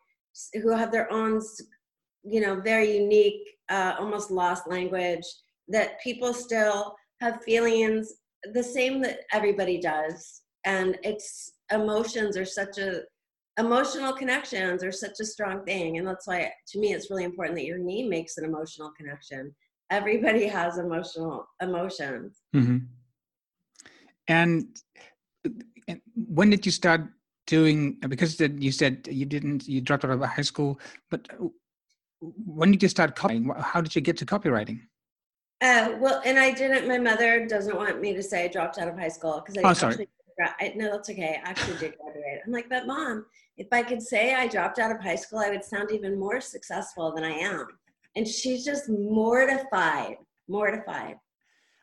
who 0.62 0.71
have 0.71 0.90
their 0.90 1.12
own 1.12 1.42
you 2.31 2.41
know 2.41 2.61
very 2.61 2.99
unique 2.99 3.49
uh, 3.71 3.95
almost 3.99 4.31
lost 4.31 4.69
language 4.69 5.25
that 5.69 6.01
people 6.01 6.33
still 6.33 6.95
have 7.21 7.43
feelings 7.43 8.15
the 8.55 8.63
same 8.63 9.03
that 9.03 9.21
everybody 9.33 9.81
does 9.81 10.43
and 10.65 10.99
it's 11.03 11.53
emotions 11.73 12.37
are 12.37 12.45
such 12.45 12.79
a 12.79 13.01
emotional 13.59 14.13
connections 14.13 14.85
are 14.85 14.93
such 14.93 15.19
a 15.21 15.25
strong 15.25 15.65
thing 15.65 15.99
and 15.99 16.07
that's 16.07 16.27
why 16.27 16.51
to 16.67 16.79
me 16.79 16.93
it's 16.93 17.11
really 17.11 17.25
important 17.25 17.57
that 17.57 17.65
your 17.65 17.79
knee 17.79 18.09
makes 18.09 18.37
an 18.39 18.45
emotional 18.45 18.93
connection 18.97 19.55
everybody 19.91 20.47
has 20.47 20.79
emotional 20.79 21.47
emotions 21.61 22.43
hmm 22.53 22.79
And, 24.29 24.79
and 25.89 26.01
when 26.15 26.51
did 26.51 26.67
you 26.67 26.73
start 26.73 27.01
doing? 27.47 27.97
Because 28.07 28.39
you 28.39 28.71
said 28.71 29.09
you 29.11 29.25
didn't, 29.25 29.67
you 29.67 29.81
dropped 29.81 30.05
out 30.05 30.11
of 30.11 30.23
high 30.23 30.43
school. 30.43 30.79
But 31.11 31.29
when 32.21 32.71
did 32.73 32.83
you 32.83 32.89
start 32.89 33.15
copying? 33.17 33.51
How 33.59 33.81
did 33.81 33.95
you 33.95 34.01
get 34.01 34.17
to 34.19 34.27
copywriting? 34.27 34.81
uh, 35.61 35.97
well 35.99 36.23
and 36.25 36.39
i 36.39 36.53
didn't 36.53 36.87
my 36.87 36.99
mother 36.99 37.45
doesn't 37.45 37.75
want 37.77 38.01
me 38.01 38.15
to 38.15 38.23
say 38.23 38.45
i 38.45 38.49
dropped 38.49 38.79
out 38.79 38.87
of 38.87 38.97
high 38.97 39.09
school 39.09 39.43
because 39.45 39.57
i 39.59 39.69
Oh, 39.69 39.73
sorry. 39.73 39.93
actually 39.95 40.09
I, 40.61 40.73
no 40.77 40.89
that's 40.93 41.11
okay 41.11 41.41
i 41.45 41.51
actually 41.51 41.79
did 41.79 41.95
graduate 41.99 42.41
i'm 42.47 42.53
like 42.53 42.69
but 42.69 42.87
mom 42.87 43.27
if 43.57 43.67
i 43.73 43.83
could 43.83 44.01
say 44.01 44.35
i 44.37 44.47
dropped 44.47 44.79
out 44.79 44.93
of 44.93 45.01
high 45.01 45.17
school 45.17 45.41
i 45.41 45.51
would 45.51 45.65
sound 45.65 45.91
even 45.91 46.17
more 46.17 46.41
successful 46.41 47.13
than 47.13 47.25
i 47.25 47.33
am 47.33 47.67
and 48.15 48.25
she's 48.29 48.65
just 48.65 48.89
mortified 48.89 50.15
mortified 50.47 51.17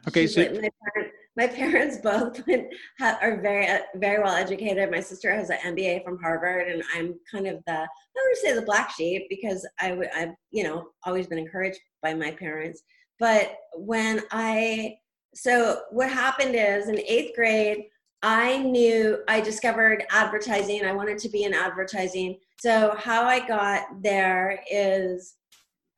Okay, 0.07 0.21
She's 0.21 0.35
so 0.35 0.41
like- 0.43 0.51
my, 0.53 0.69
parent, 0.93 1.13
my 1.37 1.47
parents 1.61 1.97
both 1.97 2.41
are 3.01 3.41
very 3.41 3.67
uh, 3.67 3.79
very 3.95 4.21
well 4.21 4.35
educated. 4.35 4.91
My 4.91 4.99
sister 4.99 5.33
has 5.33 5.49
an 5.49 5.57
MBA 5.63 6.03
from 6.03 6.19
Harvard, 6.19 6.67
and 6.67 6.83
I'm 6.95 7.15
kind 7.31 7.47
of 7.47 7.63
the 7.65 7.73
I 7.73 8.27
would 8.27 8.37
say 8.37 8.53
the 8.53 8.61
black 8.61 8.91
sheep 8.91 9.27
because 9.29 9.67
I've 9.79 9.99
you 10.51 10.63
know 10.63 10.87
always 11.05 11.27
been 11.27 11.39
encouraged 11.39 11.79
by 12.01 12.13
my 12.13 12.31
parents. 12.31 12.81
But 13.19 13.55
when 13.75 14.21
I 14.31 14.95
so 15.33 15.81
what 15.91 16.09
happened 16.09 16.55
is 16.55 16.87
in 16.87 16.99
eighth 16.99 17.35
grade, 17.35 17.85
I 18.23 18.57
knew 18.59 19.19
I 19.27 19.41
discovered 19.41 20.05
advertising. 20.09 20.85
I 20.85 20.93
wanted 20.93 21.17
to 21.19 21.29
be 21.29 21.43
in 21.43 21.53
advertising. 21.53 22.39
So 22.59 22.95
how 22.97 23.25
I 23.25 23.45
got 23.45 24.01
there 24.01 24.63
is 24.71 25.35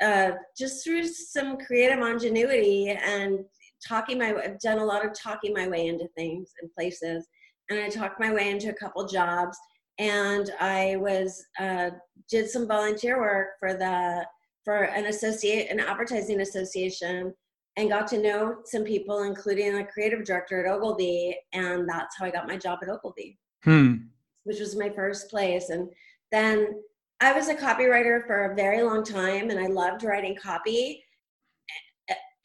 uh, 0.01 0.32
just 0.58 0.84
through 0.84 1.08
some 1.08 1.58
creative 1.58 2.03
ingenuity 2.03 2.89
and 2.89 3.39
talking 3.88 4.17
my 4.17 4.36
I've 4.44 4.60
done 4.60 4.79
a 4.79 4.86
lot 4.86 5.06
of 5.06 5.13
talking 5.13 5.53
my 5.53 5.67
way 5.67 5.88
into 5.88 6.08
things 6.15 6.51
and 6.62 6.72
places 6.74 7.27
and 7.70 7.79
I 7.79 7.89
talked 7.89 8.20
my 8.20 8.34
way 8.34 8.50
into 8.50 8.70
a 8.70 8.74
couple 8.74 9.06
jobs 9.08 9.58
and 10.00 10.51
I 10.60 10.98
was 10.98 11.44
uh, 11.60 11.91
did 12.29 12.50
some 12.50 12.67
volunteer 12.67 13.20
work 13.20 13.50
for 13.60 13.74
the 13.74 14.25
for 14.63 14.84
an 14.84 15.06
associate 15.06 15.72
an 15.72 15.79
advertising 15.79 16.41
association 16.41 17.34
and 17.77 17.89
got 17.89 18.08
to 18.08 18.22
know 18.22 18.58
some 18.65 18.84
people 18.84 19.24
including 19.24 19.77
a 19.77 19.86
creative 19.86 20.25
director 20.25 20.65
at 20.65 20.72
Ogilvy 20.72 21.38
and 21.53 21.88
that's 21.88 22.17
how 22.17 22.25
I 22.25 22.32
got 22.32 22.48
my 22.48 22.58
job 22.58 22.79
at 22.82 22.89
Ogilvy 22.89 23.38
hmm. 23.63 23.96
which 24.44 24.60
was 24.60 24.75
my 24.75 24.89
first 24.89 25.29
place. 25.29 25.70
And 25.70 25.89
then 26.32 26.82
I 27.20 27.34
was 27.34 27.50
a 27.50 27.56
copywriter 27.56 28.25
for 28.25 28.46
a 28.46 28.56
very 28.56 28.84
long 28.84 29.03
time 29.03 29.50
and 29.50 29.60
I 29.60 29.67
loved 29.67 30.03
writing 30.03 30.36
copy. 30.36 31.03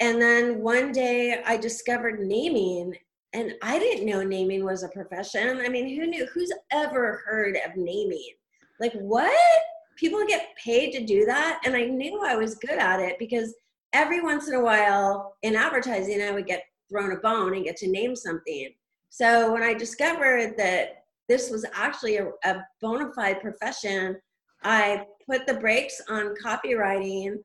And 0.03 0.21
then 0.21 0.59
one 0.59 0.91
day 0.91 1.45
I 1.47 1.57
discovered 1.57 2.19
naming 2.19 2.93
and 3.35 3.55
I 3.63 3.79
didn't 3.79 4.05
know 4.05 4.25
naming 4.25 4.65
was 4.65 4.83
a 4.83 4.89
profession. 4.89 5.61
I 5.65 5.69
mean, 5.69 5.97
who 5.97 6.09
knew? 6.09 6.27
Who's 6.35 6.53
ever 6.73 7.23
heard 7.25 7.57
of 7.65 7.77
naming? 7.77 8.33
Like, 8.81 8.95
what? 8.95 9.63
People 9.97 10.27
get 10.27 10.57
paid 10.57 10.91
to 10.95 11.07
do 11.07 11.25
that? 11.27 11.61
And 11.65 11.77
I 11.77 11.85
knew 11.85 12.21
I 12.27 12.35
was 12.35 12.57
good 12.57 12.81
at 12.81 12.99
it 12.99 13.17
because 13.21 13.55
every 13.93 14.21
once 14.21 14.49
in 14.49 14.55
a 14.55 14.61
while 14.61 15.37
in 15.43 15.55
advertising, 15.55 16.21
I 16.21 16.33
would 16.33 16.49
get 16.49 16.65
thrown 16.91 17.13
a 17.13 17.21
bone 17.21 17.55
and 17.55 17.65
get 17.65 17.77
to 17.77 17.89
name 17.89 18.17
something. 18.17 18.71
So 19.09 19.53
when 19.53 19.63
I 19.63 19.73
discovered 19.73 20.55
that 20.59 21.05
this 21.29 21.49
was 21.49 21.65
actually 21.75 22.17
a, 22.17 22.31
a 22.43 22.67
bona 22.81 23.13
fide 23.15 23.41
profession, 23.41 24.17
I 24.65 25.07
put 25.31 25.47
the 25.47 25.55
brakes 25.55 26.01
on 26.09 26.35
copywriting 26.45 27.37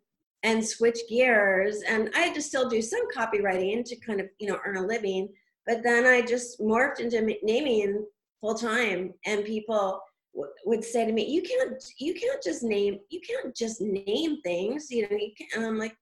and 0.44 0.66
switch 0.66 1.00
gears. 1.10 1.82
And 1.88 2.10
I 2.16 2.20
had 2.20 2.36
to 2.36 2.42
still 2.42 2.70
do 2.70 2.82
some 2.82 3.08
copywriting 3.16 3.84
to 3.86 3.96
kind 3.98 4.20
of, 4.20 4.28
you 4.40 4.48
know, 4.48 4.60
earn 4.66 4.78
a 4.78 4.86
living. 4.86 5.30
But 5.66 5.84
then 5.84 6.06
I 6.06 6.22
just 6.22 6.60
morphed 6.60 7.00
into 7.00 7.36
naming 7.44 8.06
full 8.40 8.56
time. 8.56 9.14
And 9.26 9.46
people 9.46 10.02
w- 10.34 10.54
would 10.66 10.84
say 10.84 11.06
to 11.06 11.12
me, 11.12 11.26
"You 11.26 11.42
can't, 11.42 11.84
you 11.98 12.14
can't 12.14 12.42
just 12.42 12.64
name, 12.64 13.00
you 13.10 13.20
can't 13.22 13.56
just 13.56 13.82
name 13.82 14.42
things." 14.42 14.90
You 14.90 15.10
know, 15.10 15.18
you 15.18 15.32
and 15.56 15.66
I'm 15.66 15.78
like, 15.78 15.96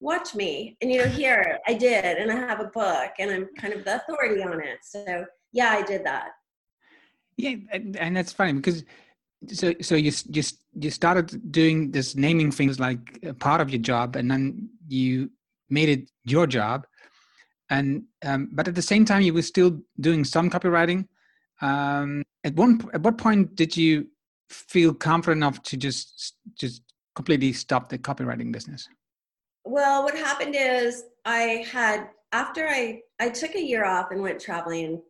"Watch 0.00 0.34
me." 0.34 0.76
And 0.80 0.92
you 0.92 0.98
know, 0.98 1.08
here 1.08 1.58
I 1.66 1.74
did, 1.74 2.04
and 2.04 2.30
I 2.30 2.36
have 2.36 2.60
a 2.60 2.66
book, 2.66 3.12
and 3.18 3.30
I'm 3.30 3.48
kind 3.58 3.74
of 3.74 3.84
the 3.84 3.96
authority 3.96 4.42
on 4.42 4.62
it. 4.62 4.78
So 4.82 5.24
yeah, 5.52 5.70
I 5.70 5.82
did 5.82 6.04
that. 6.04 6.30
Yeah, 7.36 7.56
and, 7.72 7.96
and 7.96 8.16
that's 8.16 8.32
funny 8.32 8.52
because 8.52 8.84
so 9.48 9.74
so 9.80 9.94
you 9.94 10.08
s- 10.08 10.26
you 10.28 10.42
you 10.74 10.90
started 10.90 11.50
doing 11.52 11.90
this 11.90 12.14
naming 12.14 12.50
things 12.50 12.78
like 12.78 13.18
a 13.24 13.34
part 13.34 13.60
of 13.60 13.70
your 13.70 13.80
job, 13.80 14.16
and 14.16 14.30
then 14.30 14.68
you 14.88 15.30
made 15.70 15.88
it 15.88 16.10
your 16.24 16.46
job, 16.46 16.86
and 17.70 18.04
um, 18.24 18.50
but 18.52 18.68
at 18.68 18.74
the 18.74 18.82
same 18.82 19.04
time 19.04 19.22
you 19.22 19.34
were 19.34 19.42
still 19.42 19.80
doing 20.00 20.24
some 20.24 20.50
copywriting. 20.50 21.06
Um, 21.60 22.22
at 22.44 22.54
one 22.54 22.80
at 22.92 23.02
what 23.02 23.18
point 23.18 23.54
did 23.54 23.76
you 23.76 24.08
feel 24.48 24.94
confident 24.94 25.38
enough 25.38 25.62
to 25.62 25.76
just 25.76 26.36
just 26.58 26.82
completely 27.14 27.52
stop 27.52 27.88
the 27.88 27.98
copywriting 27.98 28.52
business? 28.52 28.88
Well, 29.64 30.02
what 30.04 30.14
happened 30.16 30.56
is 30.58 31.04
I 31.24 31.64
had 31.70 32.08
after 32.32 32.66
I 32.66 33.00
I 33.20 33.28
took 33.28 33.54
a 33.54 33.62
year 33.62 33.84
off 33.84 34.10
and 34.10 34.20
went 34.22 34.40
traveling. 34.40 35.02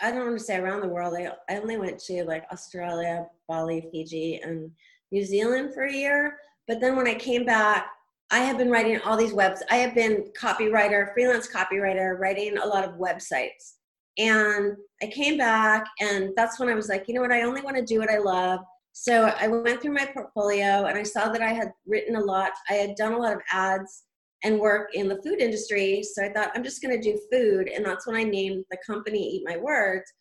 I 0.00 0.10
don't 0.10 0.26
want 0.26 0.38
to 0.38 0.44
say 0.44 0.56
around 0.56 0.80
the 0.80 0.88
world. 0.88 1.14
I 1.14 1.32
I 1.52 1.58
only 1.58 1.76
went 1.76 1.98
to 2.04 2.24
like 2.24 2.44
Australia, 2.52 3.26
Bali, 3.48 3.88
Fiji, 3.90 4.40
and 4.42 4.70
New 5.10 5.24
Zealand 5.24 5.74
for 5.74 5.84
a 5.84 5.92
year. 5.92 6.36
But 6.68 6.80
then 6.80 6.96
when 6.96 7.08
I 7.08 7.14
came 7.14 7.44
back, 7.44 7.86
I 8.30 8.38
have 8.38 8.56
been 8.56 8.70
writing 8.70 8.98
all 9.00 9.16
these 9.16 9.32
webs. 9.32 9.62
I 9.70 9.76
have 9.76 9.94
been 9.94 10.32
copywriter, 10.38 11.12
freelance 11.12 11.48
copywriter, 11.48 12.18
writing 12.18 12.56
a 12.56 12.66
lot 12.66 12.84
of 12.84 12.94
websites. 12.94 13.74
And 14.18 14.76
I 15.02 15.06
came 15.06 15.38
back, 15.38 15.84
and 16.00 16.30
that's 16.36 16.58
when 16.60 16.68
I 16.68 16.74
was 16.74 16.88
like, 16.88 17.08
you 17.08 17.14
know 17.14 17.22
what? 17.22 17.32
I 17.32 17.42
only 17.42 17.62
want 17.62 17.76
to 17.76 17.84
do 17.84 17.98
what 17.98 18.10
I 18.10 18.18
love. 18.18 18.60
So 18.92 19.34
I 19.38 19.48
went 19.48 19.80
through 19.80 19.94
my 19.94 20.06
portfolio 20.06 20.84
and 20.84 20.98
I 20.98 21.02
saw 21.02 21.30
that 21.30 21.40
I 21.40 21.48
had 21.48 21.72
written 21.86 22.16
a 22.16 22.20
lot. 22.20 22.52
I 22.68 22.74
had 22.74 22.94
done 22.94 23.14
a 23.14 23.18
lot 23.18 23.32
of 23.32 23.40
ads 23.50 24.04
and 24.44 24.58
work 24.58 24.90
in 24.94 25.08
the 25.08 25.20
food 25.22 25.40
industry. 25.40 26.02
So 26.02 26.24
I 26.24 26.32
thought, 26.32 26.50
I'm 26.54 26.64
just 26.64 26.82
going 26.82 27.00
to 27.00 27.02
do 27.02 27.18
food. 27.30 27.68
And 27.68 27.84
that's 27.84 28.06
when 28.06 28.16
I 28.16 28.24
named 28.24 28.64
the 28.70 28.78
company 28.84 29.18
Eat 29.18 29.42
My 29.46 29.56
Words. 29.56 30.12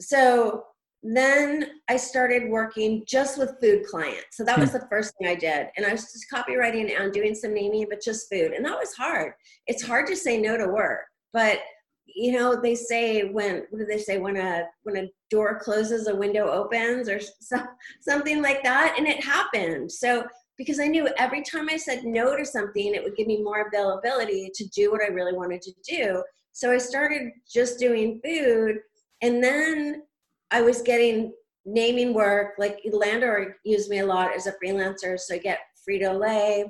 So 0.00 0.64
then 1.02 1.70
I 1.88 1.96
started 1.96 2.50
working 2.50 3.04
just 3.06 3.38
with 3.38 3.60
food 3.60 3.84
clients. 3.86 4.36
So 4.36 4.44
that 4.44 4.58
was 4.58 4.70
hmm. 4.70 4.78
the 4.78 4.86
first 4.90 5.14
thing 5.18 5.28
I 5.28 5.34
did. 5.34 5.68
And 5.76 5.86
I 5.86 5.92
was 5.92 6.12
just 6.12 6.26
copywriting 6.32 6.98
and 6.98 7.12
doing 7.12 7.34
some 7.34 7.54
naming, 7.54 7.86
but 7.88 8.02
just 8.02 8.28
food. 8.30 8.52
And 8.52 8.64
that 8.64 8.78
was 8.78 8.94
hard. 8.94 9.32
It's 9.66 9.86
hard 9.86 10.06
to 10.08 10.16
say 10.16 10.40
no 10.40 10.56
to 10.56 10.66
work. 10.66 11.02
But 11.32 11.60
you 12.06 12.32
know, 12.32 12.58
they 12.60 12.74
say 12.74 13.24
when 13.24 13.64
what 13.68 13.80
do 13.80 13.84
they 13.84 13.98
say 13.98 14.18
when 14.18 14.36
a 14.36 14.64
when 14.84 14.96
a 14.96 15.10
door 15.30 15.60
closes, 15.60 16.06
a 16.06 16.14
window 16.14 16.48
opens, 16.48 17.08
or 17.08 17.20
so, 17.40 17.58
something 18.00 18.42
like 18.42 18.62
that. 18.62 18.94
And 18.96 19.06
it 19.06 19.22
happened. 19.22 19.90
So 19.90 20.24
because 20.58 20.80
I 20.80 20.86
knew 20.86 21.08
every 21.18 21.42
time 21.42 21.68
I 21.68 21.76
said 21.76 22.04
no 22.04 22.36
to 22.36 22.44
something, 22.44 22.94
it 22.94 23.02
would 23.02 23.16
give 23.16 23.26
me 23.26 23.42
more 23.42 23.66
availability 23.66 24.50
to 24.54 24.68
do 24.68 24.90
what 24.90 25.02
I 25.02 25.08
really 25.08 25.34
wanted 25.34 25.62
to 25.62 25.72
do. 25.86 26.22
So 26.52 26.70
I 26.70 26.78
started 26.78 27.32
just 27.52 27.78
doing 27.78 28.20
food, 28.24 28.78
and 29.22 29.42
then 29.42 30.02
I 30.50 30.62
was 30.62 30.82
getting 30.82 31.32
naming 31.64 32.14
work. 32.14 32.54
Like 32.58 32.80
Landor 32.90 33.56
used 33.64 33.90
me 33.90 33.98
a 33.98 34.06
lot 34.06 34.34
as 34.34 34.46
a 34.46 34.54
freelancer, 34.62 35.18
so 35.18 35.34
I 35.34 35.38
get 35.38 35.60
Frito 35.86 36.18
Lay, 36.18 36.64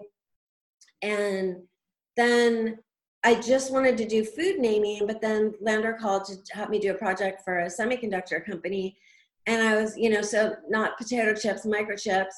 and 1.03 1.57
then 2.17 2.79
I 3.23 3.35
just 3.35 3.73
wanted 3.73 3.97
to 3.99 4.07
do 4.07 4.25
food 4.25 4.59
naming, 4.59 5.07
but 5.07 5.21
then 5.21 5.55
Landor 5.61 5.95
called 6.01 6.25
to 6.27 6.37
help 6.55 6.71
me 6.71 6.79
do 6.79 6.93
a 6.93 6.95
project 6.95 7.43
for 7.45 7.59
a 7.59 7.67
semiconductor 7.67 8.45
company. 8.45 8.97
And 9.47 9.67
I 9.67 9.77
was, 9.77 9.97
you 9.97 10.11
know, 10.11 10.23
so 10.23 10.55
not 10.69 10.97
potato 10.97 11.35
chips, 11.35 11.67
microchips. 11.67 12.35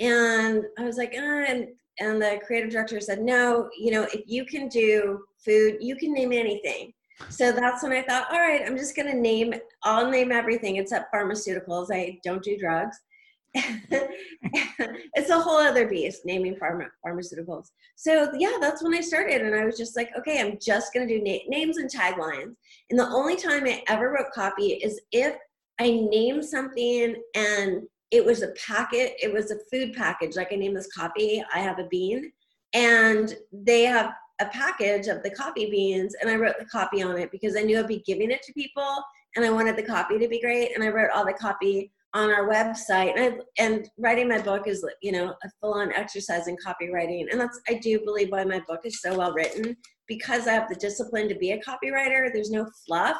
And 0.00 0.64
I 0.78 0.84
was 0.84 0.96
like, 0.96 1.14
ah, 1.16 1.44
and, 1.46 1.68
and 2.00 2.20
the 2.20 2.40
creative 2.46 2.70
director 2.70 3.00
said, 3.00 3.20
no, 3.20 3.68
you 3.78 3.90
know, 3.92 4.06
if 4.12 4.22
you 4.26 4.44
can 4.44 4.68
do 4.68 5.24
food, 5.44 5.76
you 5.80 5.96
can 5.96 6.12
name 6.12 6.32
anything. 6.32 6.92
So 7.28 7.52
that's 7.52 7.82
when 7.82 7.92
I 7.92 8.02
thought, 8.02 8.32
all 8.32 8.40
right, 8.40 8.62
I'm 8.66 8.76
just 8.76 8.96
to 8.96 9.14
name, 9.14 9.54
I'll 9.84 10.10
name 10.10 10.32
everything 10.32 10.76
except 10.76 11.12
pharmaceuticals. 11.14 11.88
I 11.92 12.18
don't 12.24 12.42
do 12.42 12.58
drugs. 12.58 12.98
it's 13.54 15.28
a 15.28 15.38
whole 15.38 15.58
other 15.58 15.86
beast 15.86 16.22
naming 16.24 16.56
pharma, 16.56 16.86
pharmaceuticals. 17.06 17.66
So 17.96 18.32
yeah, 18.38 18.56
that's 18.60 18.82
when 18.82 18.94
I 18.94 19.02
started, 19.02 19.42
and 19.42 19.54
I 19.54 19.66
was 19.66 19.76
just 19.76 19.94
like, 19.94 20.10
okay, 20.18 20.40
I'm 20.40 20.58
just 20.58 20.94
gonna 20.94 21.06
do 21.06 21.20
na- 21.22 21.46
names 21.48 21.76
and 21.76 21.90
taglines. 21.90 22.54
And 22.90 22.98
the 22.98 23.08
only 23.08 23.36
time 23.36 23.64
I 23.64 23.82
ever 23.88 24.10
wrote 24.10 24.32
copy 24.34 24.68
is 24.68 25.00
if 25.12 25.36
I 25.78 25.90
name 25.90 26.42
something 26.42 27.14
and 27.34 27.82
it 28.12 28.24
was 28.24 28.42
a 28.42 28.48
packet, 28.48 29.14
it 29.20 29.32
was 29.32 29.50
a 29.50 29.58
food 29.70 29.94
package. 29.94 30.36
Like 30.36 30.52
I 30.52 30.56
named 30.56 30.76
this 30.76 30.92
copy, 30.92 31.42
I 31.52 31.58
have 31.58 31.78
a 31.78 31.88
bean, 31.88 32.30
and 32.74 33.34
they 33.50 33.82
have 33.84 34.12
a 34.40 34.46
package 34.46 35.08
of 35.08 35.22
the 35.22 35.30
coffee 35.30 35.70
beans, 35.70 36.14
and 36.20 36.30
I 36.30 36.36
wrote 36.36 36.58
the 36.58 36.66
copy 36.66 37.02
on 37.02 37.16
it 37.18 37.32
because 37.32 37.56
I 37.56 37.62
knew 37.62 37.78
I'd 37.78 37.88
be 37.88 38.04
giving 38.06 38.30
it 38.30 38.42
to 38.42 38.52
people, 38.52 39.02
and 39.34 39.44
I 39.44 39.50
wanted 39.50 39.76
the 39.76 39.82
copy 39.82 40.18
to 40.18 40.28
be 40.28 40.40
great, 40.40 40.74
and 40.74 40.84
I 40.84 40.88
wrote 40.88 41.10
all 41.10 41.24
the 41.24 41.32
copy 41.32 41.90
on 42.14 42.30
our 42.30 42.46
website 42.46 43.16
and, 43.16 43.40
I, 43.58 43.62
and 43.62 43.88
writing 43.96 44.28
my 44.28 44.38
book 44.38 44.66
is 44.66 44.84
you 45.00 45.12
know 45.12 45.30
a 45.30 45.50
full-on 45.62 45.92
exercise 45.92 46.46
in 46.46 46.58
copywriting 46.58 47.24
and 47.30 47.40
that's 47.40 47.58
i 47.70 47.74
do 47.82 48.00
believe 48.00 48.30
why 48.30 48.44
my 48.44 48.60
book 48.68 48.80
is 48.84 49.00
so 49.00 49.16
well 49.16 49.32
written 49.32 49.74
because 50.06 50.46
i 50.46 50.52
have 50.52 50.68
the 50.68 50.74
discipline 50.74 51.26
to 51.26 51.34
be 51.34 51.52
a 51.52 51.62
copywriter 51.62 52.30
there's 52.30 52.50
no 52.50 52.68
fluff 52.86 53.16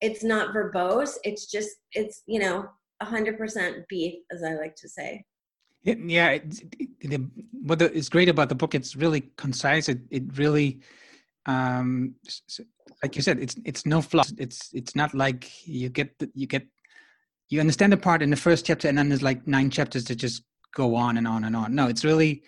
it's 0.00 0.24
not 0.24 0.54
verbose 0.54 1.18
it's 1.24 1.44
just 1.44 1.72
it's 1.92 2.22
you 2.26 2.38
know 2.38 2.66
100% 3.06 3.84
beef 3.88 4.14
as 4.30 4.42
i 4.42 4.54
like 4.54 4.74
to 4.76 4.88
say 4.88 5.24
Yeah. 5.84 6.30
It, 6.30 6.62
it, 7.00 7.20
what 7.52 7.78
the, 7.78 7.92
is 7.92 8.08
great 8.08 8.28
about 8.28 8.48
the 8.48 8.54
book? 8.54 8.74
It's 8.74 8.94
really 8.96 9.22
concise. 9.36 9.88
It 9.88 10.00
it 10.10 10.36
really, 10.36 10.80
um, 11.46 12.14
like 13.02 13.16
you 13.16 13.22
said, 13.22 13.38
it's 13.40 13.56
it's 13.64 13.84
no 13.84 14.00
fluff. 14.00 14.30
It's 14.38 14.70
it's 14.72 14.94
not 14.94 15.14
like 15.14 15.66
you 15.66 15.88
get 15.88 16.18
the, 16.18 16.30
you 16.34 16.46
get 16.46 16.66
you 17.48 17.60
understand 17.60 17.92
the 17.92 17.96
part 17.96 18.22
in 18.22 18.30
the 18.30 18.36
first 18.36 18.66
chapter, 18.66 18.88
and 18.88 18.96
then 18.96 19.08
there's 19.08 19.22
like 19.22 19.46
nine 19.46 19.70
chapters 19.70 20.04
that 20.04 20.16
just 20.16 20.44
go 20.74 20.94
on 20.94 21.16
and 21.16 21.26
on 21.26 21.44
and 21.44 21.56
on. 21.56 21.74
No, 21.74 21.88
it's 21.88 22.04
really 22.04 22.42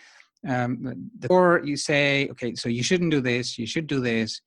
um, 0.48 1.10
the 1.18 1.28
or 1.28 1.60
you 1.64 1.76
say, 1.76 2.28
okay, 2.30 2.54
so 2.54 2.68
you 2.68 2.82
shouldn't 2.82 3.10
do 3.10 3.20
this, 3.20 3.58
you 3.58 3.66
should 3.66 3.88
do 3.88 4.00
this, 4.00 4.40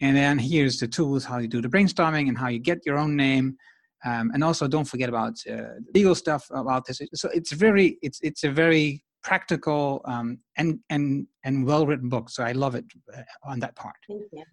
and 0.00 0.16
then 0.16 0.38
here's 0.38 0.78
the 0.78 0.88
tools 0.88 1.24
how 1.24 1.38
you 1.38 1.48
do 1.48 1.62
the 1.62 1.68
brainstorming 1.68 2.28
and 2.28 2.36
how 2.36 2.48
you 2.48 2.58
get 2.58 2.84
your 2.84 2.98
own 2.98 3.16
name. 3.16 3.56
Um, 4.04 4.30
and 4.34 4.44
also, 4.44 4.68
don't 4.68 4.84
forget 4.84 5.08
about 5.08 5.34
uh, 5.50 5.80
legal 5.94 6.14
stuff 6.14 6.46
about 6.50 6.86
this. 6.86 7.00
So 7.14 7.28
it's 7.32 7.52
very, 7.52 7.98
it's 8.02 8.20
it's 8.22 8.44
a 8.44 8.50
very 8.50 9.02
practical 9.22 10.02
um, 10.04 10.38
and 10.56 10.78
and 10.90 11.26
and 11.44 11.66
well 11.66 11.86
written 11.86 12.08
book. 12.08 12.28
So 12.30 12.44
I 12.44 12.52
love 12.52 12.74
it 12.74 12.84
uh, 13.16 13.22
on 13.44 13.60
that 13.60 13.74
part. 13.76 13.96
Thank 14.08 14.22
you. 14.32 14.44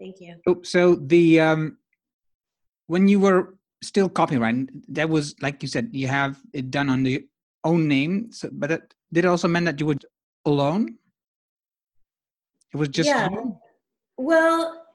Thank 0.00 0.16
you. 0.20 0.36
So, 0.46 0.60
so 0.62 0.94
the 0.96 1.40
um, 1.40 1.78
when 2.86 3.06
you 3.08 3.20
were 3.20 3.54
still 3.82 4.08
copywriting, 4.08 4.68
that 4.88 5.08
was 5.08 5.34
like 5.42 5.62
you 5.62 5.68
said, 5.68 5.90
you 5.92 6.08
have 6.08 6.40
it 6.52 6.70
done 6.70 6.88
on 6.88 7.02
the 7.02 7.26
own 7.64 7.86
name. 7.86 8.32
So, 8.32 8.48
but 8.52 8.70
it, 8.70 8.94
did 9.12 9.24
it 9.24 9.28
also 9.28 9.48
mean 9.48 9.64
that 9.64 9.78
you 9.78 9.86
were 9.86 9.96
alone? 10.44 10.96
It 12.72 12.76
was 12.78 12.88
just 12.88 13.08
yeah. 13.08 13.28
Well, 14.16 14.85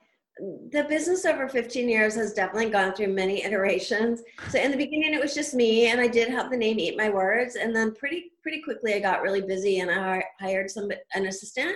the 0.71 0.85
business 0.89 1.25
over 1.25 1.47
15 1.47 1.87
years 1.87 2.15
has 2.15 2.33
definitely 2.33 2.71
gone 2.71 2.93
through 2.93 3.13
many 3.13 3.43
iterations. 3.43 4.21
So 4.49 4.59
in 4.59 4.71
the 4.71 4.77
beginning, 4.77 5.13
it 5.13 5.21
was 5.21 5.35
just 5.35 5.53
me, 5.53 5.87
and 5.91 6.01
I 6.01 6.07
did 6.07 6.29
have 6.29 6.49
the 6.49 6.57
name 6.57 6.79
Eat 6.79 6.97
My 6.97 7.09
Words, 7.09 7.55
and 7.55 7.75
then 7.75 7.93
pretty 7.93 8.31
pretty 8.41 8.61
quickly, 8.61 8.95
I 8.95 8.99
got 8.99 9.21
really 9.21 9.41
busy, 9.41 9.79
and 9.79 9.91
I 9.91 10.23
hired 10.39 10.71
some 10.71 10.89
an 11.13 11.27
assistant, 11.27 11.75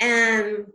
and 0.00 0.66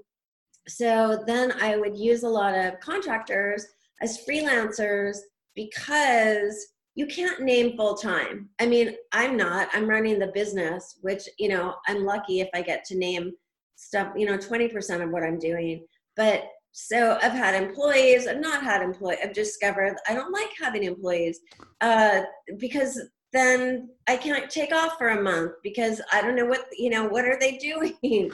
so 0.68 1.24
then 1.28 1.54
I 1.62 1.78
would 1.78 1.96
use 1.96 2.24
a 2.24 2.30
lot 2.30 2.56
of 2.56 2.80
contractors 2.80 3.64
as 4.02 4.26
freelancers 4.28 5.18
because 5.56 6.68
you 6.96 7.06
can't 7.06 7.42
name 7.42 7.78
full 7.78 7.96
time. 7.96 8.50
I 8.60 8.66
mean, 8.66 8.96
I'm 9.12 9.38
not. 9.38 9.70
I'm 9.74 9.88
running 9.88 10.18
the 10.18 10.32
business, 10.34 10.98
which 11.02 11.30
you 11.38 11.50
know, 11.50 11.76
I'm 11.88 12.06
lucky 12.06 12.40
if 12.40 12.50
I 12.56 12.64
get 12.64 12.86
to 12.86 12.98
name 12.98 13.34
stuff. 13.76 14.14
You 14.18 14.26
know, 14.26 14.38
20% 14.38 15.04
of 15.04 15.12
what 15.12 15.24
I'm 15.24 15.38
doing, 15.38 15.86
but 16.16 16.46
so 16.88 17.18
I've 17.22 17.34
had 17.34 17.62
employees, 17.62 18.26
I've 18.26 18.40
not 18.40 18.64
had 18.64 18.82
employees. 18.82 19.20
I've 19.24 19.34
discovered 19.34 19.98
I 20.08 20.14
don't 20.14 20.32
like 20.32 20.50
having 20.60 20.84
employees 20.84 21.42
uh, 21.82 22.22
because 22.58 23.00
then 23.34 23.90
I 24.08 24.16
can't 24.16 24.50
take 24.50 24.74
off 24.74 24.98
for 24.98 25.10
a 25.10 25.22
month 25.22 25.52
because 25.62 26.02
I 26.12 26.22
don't 26.22 26.36
know 26.36 26.46
what 26.46 26.66
you 26.78 26.90
know 26.90 27.08
what 27.08 27.26
are 27.26 27.38
they 27.40 27.58
doing. 28.02 28.32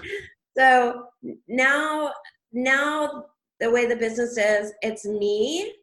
so 0.57 1.07
now 1.47 2.13
now 2.53 3.25
the 3.59 3.71
way 3.71 3.85
the 3.85 3.95
business 3.95 4.37
is, 4.37 4.73
it's 4.81 5.05
me. 5.05 5.73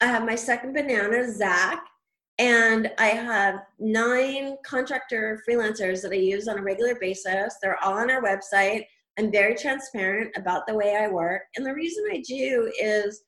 I 0.00 0.06
have 0.06 0.24
my 0.24 0.34
second 0.34 0.72
banana, 0.72 1.30
Zach, 1.30 1.84
and 2.38 2.90
I 2.98 3.08
have 3.08 3.60
nine 3.78 4.56
contractor 4.64 5.42
freelancers 5.48 6.02
that 6.02 6.12
I 6.12 6.16
use 6.16 6.48
on 6.48 6.58
a 6.58 6.62
regular 6.62 6.94
basis. 7.00 7.56
They're 7.60 7.82
all 7.82 7.98
on 7.98 8.10
our 8.10 8.22
website. 8.22 8.84
I'm 9.18 9.32
very 9.32 9.54
transparent 9.56 10.30
about 10.36 10.66
the 10.66 10.74
way 10.74 10.96
I 10.96 11.08
work. 11.08 11.42
And 11.56 11.66
the 11.66 11.74
reason 11.74 12.04
I 12.10 12.22
do 12.26 12.72
is, 12.80 13.22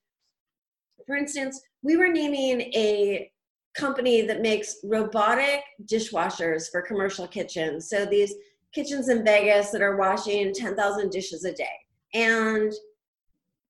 for 1.06 1.16
instance, 1.16 1.60
we 1.82 1.96
were 1.96 2.08
naming 2.08 2.60
a 2.60 3.30
company 3.74 4.22
that 4.22 4.40
makes 4.40 4.76
robotic 4.84 5.62
dishwashers 5.84 6.70
for 6.70 6.82
commercial 6.82 7.26
kitchens. 7.26 7.88
So 7.88 8.06
these 8.06 8.34
kitchens 8.72 9.08
in 9.08 9.24
Vegas 9.24 9.70
that 9.70 9.82
are 9.82 9.96
washing 9.96 10.54
10,000 10.54 11.10
dishes 11.10 11.44
a 11.44 11.52
day. 11.52 11.66
And 12.14 12.72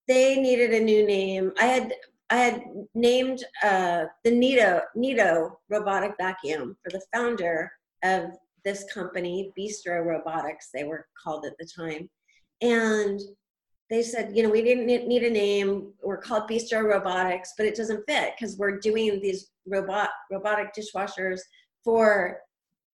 they 0.09 0.41
needed 0.41 0.73
a 0.75 0.85
new 0.85 1.07
name. 1.07 1.53
I 1.59 1.67
had 1.67 1.93
I 2.33 2.37
had 2.37 2.63
named 2.95 3.45
uh, 3.65 4.05
the 4.23 4.31
Neato 4.31 4.83
Neato 4.97 5.51
robotic 5.69 6.13
vacuum 6.19 6.77
for 6.83 6.91
the 6.91 7.03
founder 7.13 7.73
of 8.05 8.31
this 8.65 8.85
company, 8.93 9.53
Bistro 9.59 10.05
Robotics, 10.05 10.69
they 10.73 10.85
were 10.85 11.07
called 11.23 11.45
at 11.45 11.57
the 11.59 11.67
time. 11.67 12.09
And 12.61 13.21
they 13.89 14.03
said, 14.03 14.37
you 14.37 14.43
know, 14.43 14.51
we 14.51 14.63
didn't 14.63 14.87
need 14.87 15.25
a 15.25 15.31
name. 15.31 15.93
We're 16.03 16.19
called 16.19 16.49
Bistro 16.49 16.85
Robotics, 16.85 17.55
but 17.57 17.67
it 17.67 17.75
doesn't 17.75 18.05
fit 18.09 18.35
because 18.39 18.57
we're 18.57 18.79
doing 18.79 19.21
these 19.21 19.51
robot 19.67 20.11
robotic 20.31 20.69
dishwashers 20.75 21.41
for, 21.85 22.39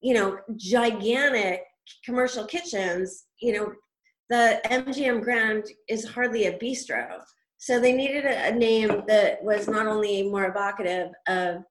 you 0.00 0.14
know, 0.14 0.38
gigantic 0.56 1.62
commercial 2.04 2.44
kitchens. 2.44 3.24
You 3.40 3.52
know, 3.52 3.72
the 4.30 4.60
MGM 4.66 5.22
Grand 5.22 5.64
is 5.88 6.04
hardly 6.04 6.46
a 6.46 6.58
bistro. 6.58 7.20
So 7.58 7.80
they 7.80 7.92
needed 7.92 8.24
a, 8.24 8.52
name 8.54 9.02
that 9.08 9.42
was 9.42 9.68
not 9.68 9.86
only 9.86 10.22
more 10.22 10.46
evocative 10.46 11.10
of 11.28 11.64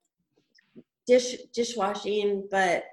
dish 1.05 1.35
dishwashing, 1.53 2.47
but 2.49 2.83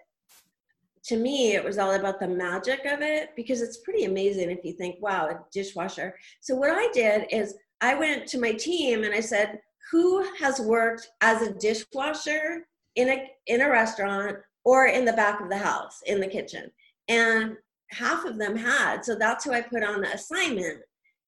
to 1.05 1.17
me, 1.17 1.53
it 1.55 1.65
was 1.65 1.79
all 1.79 1.93
about 1.93 2.21
the 2.21 2.29
magic 2.29 2.85
of 2.85 3.01
it 3.01 3.31
because 3.37 3.63
it's 3.63 3.79
pretty 3.79 4.05
amazing 4.05 4.51
if 4.51 4.65
you 4.65 4.73
think, 4.73 4.97
wow, 5.01 5.29
a 5.29 5.41
dishwasher. 5.53 6.15
So, 6.41 6.55
what 6.55 6.71
I 6.71 6.89
did 6.93 7.27
is 7.31 7.55
I 7.81 7.95
went 7.95 8.27
to 8.29 8.41
my 8.41 8.53
team 8.53 9.05
and 9.05 9.15
I 9.15 9.21
said, 9.21 9.61
who 9.91 10.25
has 10.39 10.61
worked 10.61 11.09
as 11.21 11.43
a 11.43 11.55
dishwasher 11.55 12.67
in 12.97 13.09
a, 13.09 13.31
in 13.47 13.63
a 13.63 13.71
restaurant 13.71 14.37
or 14.65 14.87
in 14.87 15.05
the 15.05 15.13
back 15.15 15.41
of 15.41 15.49
the 15.49 15.59
house 15.59 16.01
in 16.07 16.21
the 16.21 16.27
kitchen? 16.27 16.71
And 17.09 17.57
half 17.91 18.25
of 18.25 18.39
them 18.39 18.57
had. 18.57 19.05
So, 19.05 19.15
that's 19.15 19.45
who 19.45 19.53
I 19.53 19.63
put 19.63 19.83
on 19.83 20.03
the 20.03 20.13
assignment. 20.13 20.81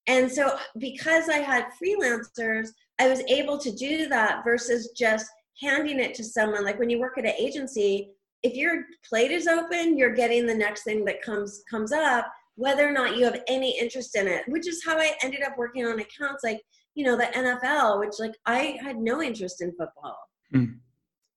And 0.06 0.30
so, 0.30 0.58
because 0.78 1.28
I 1.28 1.38
had 1.38 1.66
freelancers, 1.82 2.68
I 3.00 3.08
was 3.08 3.22
able 3.28 3.56
to 3.58 3.72
do 3.72 4.08
that 4.08 4.44
versus 4.44 4.90
just 4.96 5.30
handing 5.60 5.98
it 5.98 6.14
to 6.14 6.24
someone. 6.24 6.64
Like 6.64 6.78
when 6.78 6.90
you 6.90 7.00
work 7.00 7.16
at 7.18 7.24
an 7.24 7.34
agency, 7.38 8.10
if 8.42 8.54
your 8.54 8.84
plate 9.08 9.30
is 9.30 9.46
open, 9.46 9.96
you're 9.96 10.14
getting 10.14 10.46
the 10.46 10.54
next 10.54 10.82
thing 10.82 11.04
that 11.04 11.22
comes 11.22 11.62
comes 11.70 11.92
up, 11.92 12.26
whether 12.56 12.86
or 12.86 12.92
not 12.92 13.16
you 13.16 13.24
have 13.24 13.42
any 13.48 13.78
interest 13.78 14.16
in 14.16 14.26
it. 14.26 14.44
Which 14.48 14.68
is 14.68 14.82
how 14.84 14.98
I 14.98 15.14
ended 15.22 15.42
up 15.42 15.56
working 15.56 15.86
on 15.86 16.00
accounts 16.00 16.42
like 16.44 16.60
you 16.94 17.04
know 17.04 17.16
the 17.16 17.24
NFL, 17.24 18.00
which 18.00 18.14
like 18.18 18.34
I 18.46 18.78
had 18.82 18.98
no 18.98 19.22
interest 19.22 19.62
in 19.62 19.70
football. 19.72 20.18
Mm. 20.54 20.76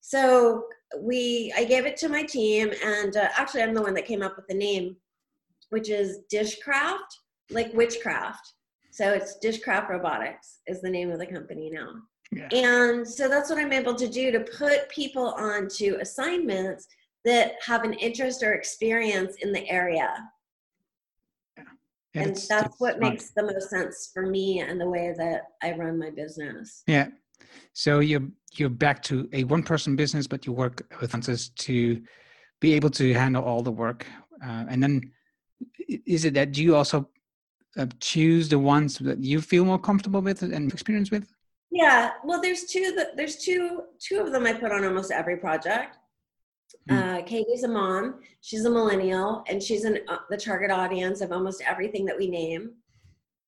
So 0.02 0.66
we, 1.00 1.52
I 1.58 1.64
gave 1.64 1.88
it 1.88 1.98
to 1.98 2.10
my 2.10 2.24
team, 2.24 2.72
and 2.84 3.18
uh, 3.18 3.30
actually, 3.36 3.64
I'm 3.64 3.74
the 3.74 3.82
one 3.82 3.96
that 3.96 4.06
came 4.06 4.22
up 4.22 4.36
with 4.36 4.46
the 4.48 4.54
name, 4.54 4.96
which 5.70 5.90
is 5.90 6.20
Dishcraft, 6.32 7.00
like 7.50 7.74
witchcraft. 7.74 8.54
So 8.92 9.12
it's 9.12 9.38
Dishcraft 9.44 9.90
Robotics 9.90 10.60
is 10.68 10.82
the 10.82 10.90
name 10.90 11.12
of 11.12 11.20
the 11.20 11.26
company 11.26 11.70
now. 11.72 11.90
Yeah. 12.32 12.48
And 12.52 13.08
so 13.08 13.28
that's 13.28 13.50
what 13.50 13.60
I'm 13.60 13.74
able 13.74 13.96
to 13.96 14.08
do 14.08 14.32
to 14.32 14.40
put 14.40 14.90
people 14.90 15.34
onto 15.38 15.98
assignments 16.02 16.88
that 17.24 17.54
have 17.66 17.84
an 17.84 17.94
interest 17.94 18.44
or 18.44 18.54
experience 18.54 19.36
in 19.42 19.52
the 19.52 19.68
area. 19.70 20.12
Yeah. 21.58 21.64
And, 22.14 22.28
and 22.28 22.36
that's 22.50 22.80
what 22.80 22.98
smart. 22.98 23.00
makes 23.00 23.32
the 23.32 23.44
most 23.44 23.70
sense 23.70 24.10
for 24.14 24.26
me 24.26 24.60
and 24.60 24.80
the 24.80 24.90
way 24.90 25.14
that 25.18 25.44
I 25.64 25.74
run 25.74 25.98
my 25.98 26.12
business. 26.12 26.84
Yeah. 26.88 27.08
So 27.74 28.00
you're 28.00 28.28
you're 28.54 28.70
back 28.70 29.02
to 29.04 29.28
a 29.34 29.44
one 29.44 29.64
person 29.64 29.96
business, 29.96 30.28
but 30.28 30.46
you 30.46 30.54
work 30.54 30.94
with 31.02 31.14
others 31.14 31.50
to 31.50 32.02
be 32.62 32.74
able 32.74 32.90
to 32.92 33.14
handle 33.14 33.44
all 33.44 33.62
the 33.62 33.72
work. 33.72 34.06
Uh, 34.44 34.66
and 34.70 34.82
then 34.82 35.12
is 36.06 36.26
it 36.26 36.34
that 36.36 36.54
do 36.54 36.64
you 36.64 36.76
also 36.76 37.10
uh, 37.78 37.86
choose 38.00 38.50
the 38.50 38.60
ones 38.60 38.98
that 39.00 39.20
you 39.20 39.42
feel 39.42 39.66
more 39.66 39.80
comfortable 39.80 40.22
with 40.22 40.42
and 40.42 40.72
experience 40.72 41.12
with? 41.12 41.35
Yeah, 41.72 42.12
well, 42.24 42.42
there's 42.42 42.66
two. 42.66 42.94
That, 42.96 43.18
there's 43.18 43.38
two. 43.38 43.84
Two 44.00 44.20
of 44.20 44.32
them 44.32 44.46
I 44.46 44.54
put 44.54 44.72
on 44.72 44.86
almost 44.86 45.12
every 45.12 45.38
project. 45.38 45.98
Mm. 46.90 47.20
Uh, 47.20 47.22
Katie's 47.24 47.64
a 47.64 47.68
mom. 47.68 48.22
She's 48.42 48.66
a 48.66 48.70
millennial, 48.70 49.44
and 49.48 49.62
she's 49.62 49.86
in 49.86 50.00
uh, 50.08 50.18
the 50.30 50.38
target 50.38 50.72
audience 50.72 51.22
of 51.22 51.32
almost 51.32 51.64
everything 51.66 52.06
that 52.06 52.18
we 52.18 52.28
name. 52.28 52.74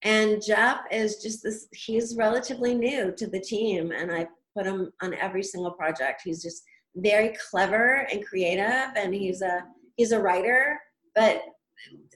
And 0.04 0.44
Jeff 0.44 0.82
is 0.92 1.22
just 1.22 1.44
this. 1.44 1.68
He's 1.74 2.16
relatively 2.16 2.76
new 2.76 3.12
to 3.18 3.28
the 3.28 3.40
team, 3.40 3.92
and 3.92 4.12
I 4.12 4.28
put 4.56 4.66
him 4.66 4.92
on 5.02 5.14
every 5.16 5.44
single 5.44 5.72
project. 5.72 6.22
He's 6.24 6.42
just 6.42 6.64
very 6.96 7.36
clever 7.50 8.08
and 8.12 8.26
creative, 8.26 8.92
and 8.96 9.14
he's 9.14 9.42
a 9.42 9.64
he's 9.96 10.12
a 10.12 10.20
writer. 10.20 10.80
But 11.16 11.42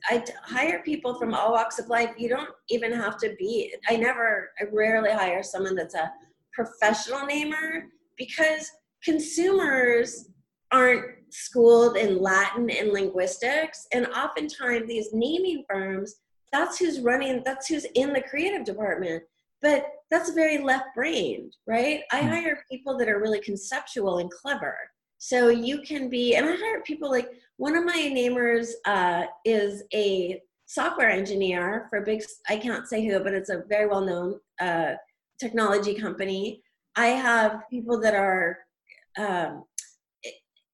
I 0.09 0.23
hire 0.43 0.81
people 0.83 1.15
from 1.15 1.33
all 1.33 1.51
walks 1.51 1.79
of 1.79 1.87
life. 1.87 2.11
You 2.17 2.29
don't 2.29 2.49
even 2.69 2.91
have 2.91 3.17
to 3.19 3.35
be, 3.37 3.73
I 3.87 3.95
never, 3.97 4.51
I 4.59 4.65
rarely 4.71 5.11
hire 5.11 5.43
someone 5.43 5.75
that's 5.75 5.95
a 5.95 6.11
professional 6.53 7.25
namer 7.25 7.85
because 8.17 8.69
consumers 9.03 10.29
aren't 10.71 11.05
schooled 11.29 11.97
in 11.97 12.21
Latin 12.21 12.69
and 12.69 12.91
linguistics. 12.91 13.87
And 13.93 14.07
oftentimes 14.07 14.87
these 14.87 15.09
naming 15.13 15.63
firms, 15.69 16.15
that's 16.51 16.77
who's 16.77 16.99
running, 16.99 17.41
that's 17.45 17.67
who's 17.67 17.85
in 17.95 18.13
the 18.13 18.21
creative 18.21 18.65
department. 18.65 19.23
But 19.61 19.85
that's 20.09 20.31
very 20.31 20.57
left 20.57 20.87
brained, 20.95 21.55
right? 21.67 22.01
I 22.11 22.21
hmm. 22.21 22.27
hire 22.27 22.63
people 22.69 22.97
that 22.97 23.07
are 23.09 23.19
really 23.19 23.41
conceptual 23.41 24.17
and 24.17 24.29
clever. 24.29 24.77
So 25.23 25.49
you 25.49 25.83
can 25.83 26.09
be, 26.09 26.33
and 26.33 26.47
I 26.47 26.55
hire 26.55 26.81
people 26.81 27.11
like 27.11 27.29
one 27.57 27.77
of 27.77 27.85
my 27.85 28.11
namers 28.11 28.69
uh, 28.85 29.25
is 29.45 29.83
a 29.93 30.41
software 30.65 31.11
engineer 31.11 31.85
for 31.91 31.99
a 31.99 32.01
big, 32.03 32.23
I 32.49 32.57
can't 32.57 32.87
say 32.87 33.05
who, 33.05 33.19
but 33.19 33.35
it's 33.35 33.51
a 33.51 33.61
very 33.69 33.85
well 33.85 34.01
known 34.01 34.39
uh, 34.59 34.95
technology 35.39 35.93
company. 35.93 36.63
I 36.95 37.09
have 37.09 37.69
people 37.69 38.01
that 38.01 38.15
are 38.15 38.57
um, 39.19 39.63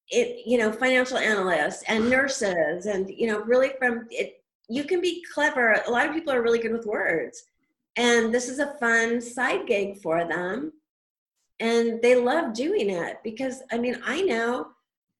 it 0.09 0.43
you 0.45 0.57
know 0.57 0.71
financial 0.71 1.17
analysts 1.17 1.83
and 1.89 2.09
nurses 2.09 2.85
and 2.85 3.09
you 3.09 3.27
know 3.27 3.41
really 3.41 3.71
from 3.77 4.07
it 4.11 4.41
you 4.69 4.85
can 4.85 5.01
be 5.01 5.25
clever. 5.33 5.81
A 5.85 5.91
lot 5.91 6.07
of 6.07 6.13
people 6.13 6.31
are 6.31 6.41
really 6.41 6.59
good 6.59 6.71
with 6.71 6.85
words. 6.85 7.43
And 7.97 8.33
this 8.33 8.47
is 8.47 8.59
a 8.59 8.75
fun 8.79 9.19
side 9.19 9.67
gig 9.67 9.97
for 10.01 10.25
them 10.25 10.71
and 11.59 12.01
they 12.01 12.15
love 12.15 12.53
doing 12.53 12.89
it 12.89 13.17
because 13.23 13.63
i 13.71 13.77
mean 13.77 13.99
i 14.05 14.21
know 14.21 14.67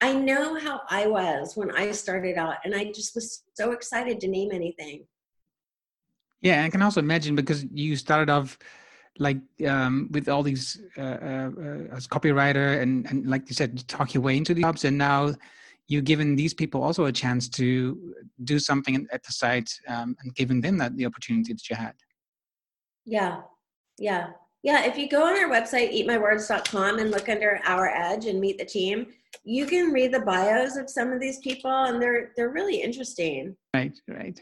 i 0.02 0.14
know 0.14 0.60
how 0.60 0.82
i 0.90 1.08
was 1.08 1.56
when 1.56 1.72
i 1.72 1.92
started 1.92 2.38
out 2.38 2.56
and 2.64 2.76
i 2.76 2.86
just 2.86 3.16
was 3.16 3.44
so 3.54 3.72
excited 3.72 4.20
to 4.20 4.28
name 4.28 4.52
anything 4.52 5.06
yeah 6.42 6.64
i 6.64 6.70
can 6.70 6.82
also 6.82 7.00
imagine 7.00 7.36
because 7.36 7.66
you 7.72 7.96
started 7.96 8.30
off 8.30 8.58
like 9.20 9.38
um, 9.68 10.10
with 10.12 10.30
all 10.30 10.44
these 10.44 10.82
uh, 10.98 11.02
uh, 11.02 11.52
uh, 11.58 11.96
as 11.96 12.08
copywriter 12.08 12.82
and 12.82 13.06
and 13.08 13.28
like 13.28 13.50
you 13.50 13.56
said, 13.56 13.72
you 13.78 13.84
talk 13.86 14.14
your 14.14 14.24
way 14.24 14.38
into 14.38 14.54
the 14.54 14.62
jobs, 14.62 14.86
and 14.86 14.98
now 14.98 15.34
you're 15.88 16.02
giving 16.02 16.36
these 16.36 16.54
people 16.54 16.84
also 16.84 17.06
a 17.06 17.12
chance 17.12 17.48
to 17.48 18.14
do 18.44 18.60
something 18.60 19.08
at 19.12 19.24
the 19.24 19.32
site 19.32 19.72
um, 19.88 20.16
and 20.22 20.36
giving 20.36 20.62
them 20.62 20.78
that 20.78 20.96
the 20.98 21.06
opportunity 21.06 21.54
that 21.54 21.70
you 21.70 21.76
had. 21.76 21.94
Yeah, 23.06 23.42
yeah, 23.98 24.32
yeah. 24.64 24.86
If 24.86 24.98
you 24.98 25.08
go 25.10 25.24
on 25.24 25.38
our 25.38 25.50
website, 25.50 25.94
eatmywords.com, 25.94 27.00
and 27.00 27.12
look 27.12 27.30
under 27.30 27.60
Our 27.66 27.88
Edge 27.88 28.26
and 28.26 28.40
meet 28.40 28.58
the 28.58 28.66
team, 28.66 29.08
you 29.44 29.66
can 29.66 29.92
read 29.92 30.14
the 30.14 30.22
bios 30.22 30.78
of 30.78 30.90
some 30.90 31.12
of 31.12 31.20
these 31.20 31.40
people, 31.40 31.72
and 31.72 32.02
they're 32.02 32.32
they're 32.36 32.50
really 32.50 32.82
interesting. 32.82 33.56
Right, 33.74 33.98
right. 34.08 34.40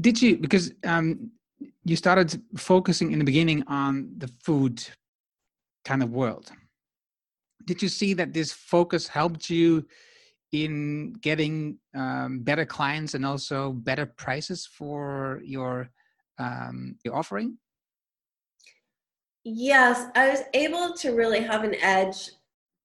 Did 0.00 0.20
you 0.20 0.38
because 0.38 0.72
um, 0.84 1.30
you 1.84 1.96
started 1.96 2.40
focusing 2.56 3.12
in 3.12 3.18
the 3.18 3.24
beginning 3.24 3.64
on 3.66 4.10
the 4.18 4.30
food 4.44 4.84
kind 5.84 6.02
of 6.02 6.10
world. 6.10 6.50
Did 7.64 7.82
you 7.82 7.88
see 7.88 8.14
that 8.14 8.32
this 8.32 8.52
focus 8.52 9.08
helped 9.08 9.50
you 9.50 9.86
in 10.52 11.14
getting 11.20 11.78
um, 11.94 12.40
better 12.40 12.64
clients 12.64 13.14
and 13.14 13.24
also 13.24 13.72
better 13.72 14.06
prices 14.06 14.66
for 14.66 15.40
your 15.44 15.90
um, 16.38 16.96
your 17.04 17.16
offering? 17.16 17.58
Yes, 19.44 20.10
I 20.14 20.28
was 20.30 20.42
able 20.54 20.92
to 20.94 21.12
really 21.12 21.40
have 21.40 21.64
an 21.64 21.74
edge 21.76 22.30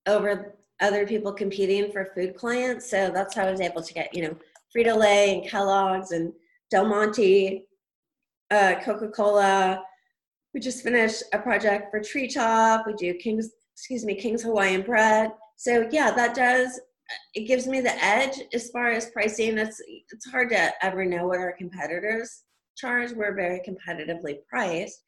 over 0.07 0.55
other 0.79 1.05
people 1.07 1.33
competing 1.33 1.91
for 1.91 2.11
food 2.13 2.35
clients. 2.35 2.89
So 2.89 3.11
that's 3.13 3.35
how 3.35 3.43
I 3.43 3.51
was 3.51 3.61
able 3.61 3.81
to 3.81 3.93
get, 3.93 4.15
you 4.15 4.23
know, 4.23 4.35
Frito 4.75 4.97
Lay 4.97 5.35
and 5.35 5.47
Kellogg's 5.47 6.11
and 6.11 6.33
Del 6.71 6.85
Monte 6.85 7.65
uh, 8.51 8.75
Coca 8.83 9.09
Cola. 9.09 9.83
We 10.53 10.59
just 10.59 10.83
finished 10.83 11.23
a 11.33 11.39
project 11.39 11.89
for 11.91 11.99
Treetop. 11.99 12.85
We 12.85 12.93
do 12.93 13.13
King's, 13.15 13.49
excuse 13.75 14.05
me, 14.05 14.15
King's 14.15 14.43
Hawaiian 14.43 14.81
Bread. 14.83 15.31
So 15.55 15.87
yeah, 15.91 16.11
that 16.11 16.35
does. 16.35 16.79
It 17.35 17.47
gives 17.47 17.67
me 17.67 17.81
the 17.81 18.03
edge 18.03 18.39
as 18.53 18.69
far 18.69 18.89
as 18.89 19.09
pricing. 19.09 19.57
It's 19.57 19.81
it's 20.11 20.29
hard 20.29 20.49
to 20.49 20.71
ever 20.83 21.05
know 21.05 21.27
what 21.27 21.39
our 21.39 21.53
competitors 21.53 22.43
charge. 22.75 23.11
We're 23.11 23.35
very 23.35 23.59
competitively 23.59 24.39
priced, 24.49 25.01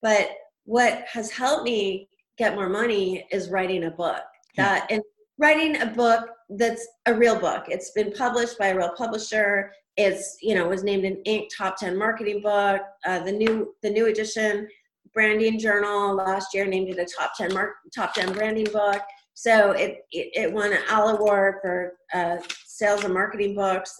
but 0.00 0.30
what 0.64 1.04
has 1.10 1.30
helped 1.30 1.64
me 1.64 2.08
get 2.38 2.54
more 2.54 2.68
money 2.68 3.26
is 3.30 3.50
writing 3.50 3.84
a 3.84 3.90
book. 3.90 4.22
That 4.56 4.86
and 4.90 5.02
writing 5.38 5.80
a 5.80 5.86
book 5.86 6.28
that's 6.50 6.86
a 7.06 7.14
real 7.14 7.38
book. 7.38 7.64
It's 7.68 7.90
been 7.92 8.12
published 8.12 8.58
by 8.58 8.68
a 8.68 8.76
real 8.76 8.92
publisher 8.96 9.72
it's 9.96 10.38
you 10.40 10.54
know 10.54 10.66
was 10.68 10.84
named 10.84 11.04
an 11.04 11.22
Inc. 11.26 11.48
top 11.56 11.76
10 11.76 11.96
marketing 11.96 12.42
book. 12.42 12.80
Uh, 13.06 13.20
the 13.20 13.32
new 13.32 13.74
the 13.82 13.90
new 13.90 14.06
edition 14.06 14.68
branding 15.14 15.58
journal 15.58 16.14
last 16.14 16.54
year 16.54 16.66
named 16.66 16.88
it 16.88 16.98
a 16.98 17.04
top 17.04 17.32
10 17.36 17.52
mark 17.52 17.74
top 17.94 18.14
10 18.14 18.32
branding 18.32 18.72
book. 18.72 19.02
So 19.34 19.72
it 19.72 19.98
it, 20.10 20.30
it 20.34 20.52
won 20.52 20.72
an 20.72 20.82
Al 20.88 21.16
Award 21.16 21.56
for 21.62 21.92
uh, 22.14 22.38
sales 22.66 23.04
and 23.04 23.14
marketing 23.14 23.54
books. 23.54 23.94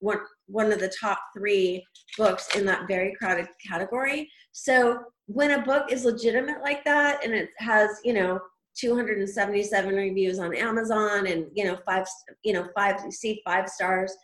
One 0.00 0.18
one 0.46 0.72
of 0.72 0.80
the 0.80 0.92
top 1.00 1.18
three 1.36 1.84
books 2.18 2.56
in 2.56 2.66
that 2.66 2.88
very 2.88 3.14
crowded 3.18 3.46
category. 3.68 4.28
So 4.52 4.98
when 5.34 5.52
a 5.52 5.62
book 5.62 5.90
is 5.90 6.04
legitimate 6.04 6.60
like 6.62 6.84
that 6.84 7.24
and 7.24 7.34
it 7.34 7.50
has 7.58 7.90
you 8.04 8.12
know 8.12 8.40
277 8.78 9.94
reviews 9.94 10.38
on 10.38 10.54
Amazon 10.54 11.26
and 11.26 11.46
you 11.54 11.64
know 11.64 11.78
five 11.86 12.06
you 12.42 12.52
know 12.52 12.68
five 12.74 13.00
you 13.04 13.10
see 13.10 13.42
five 13.44 13.68
stars 13.68 14.14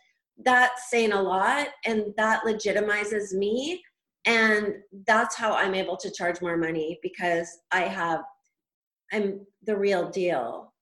that's 0.43 0.89
saying 0.89 1.11
a 1.11 1.21
lot 1.21 1.67
and 1.85 2.13
that 2.17 2.43
legitimizes 2.43 3.33
me. 3.33 3.81
And 4.25 4.75
that's 5.07 5.35
how 5.35 5.53
i'm 5.53 5.73
able 5.73 5.95
to 5.97 6.11
charge 6.11 6.41
more 6.41 6.57
money 6.57 6.99
because 7.01 7.47
i 7.71 7.81
have 7.81 8.21
i'm 9.13 9.45
the 9.63 9.75
real 9.75 10.09
deal. 10.09 10.73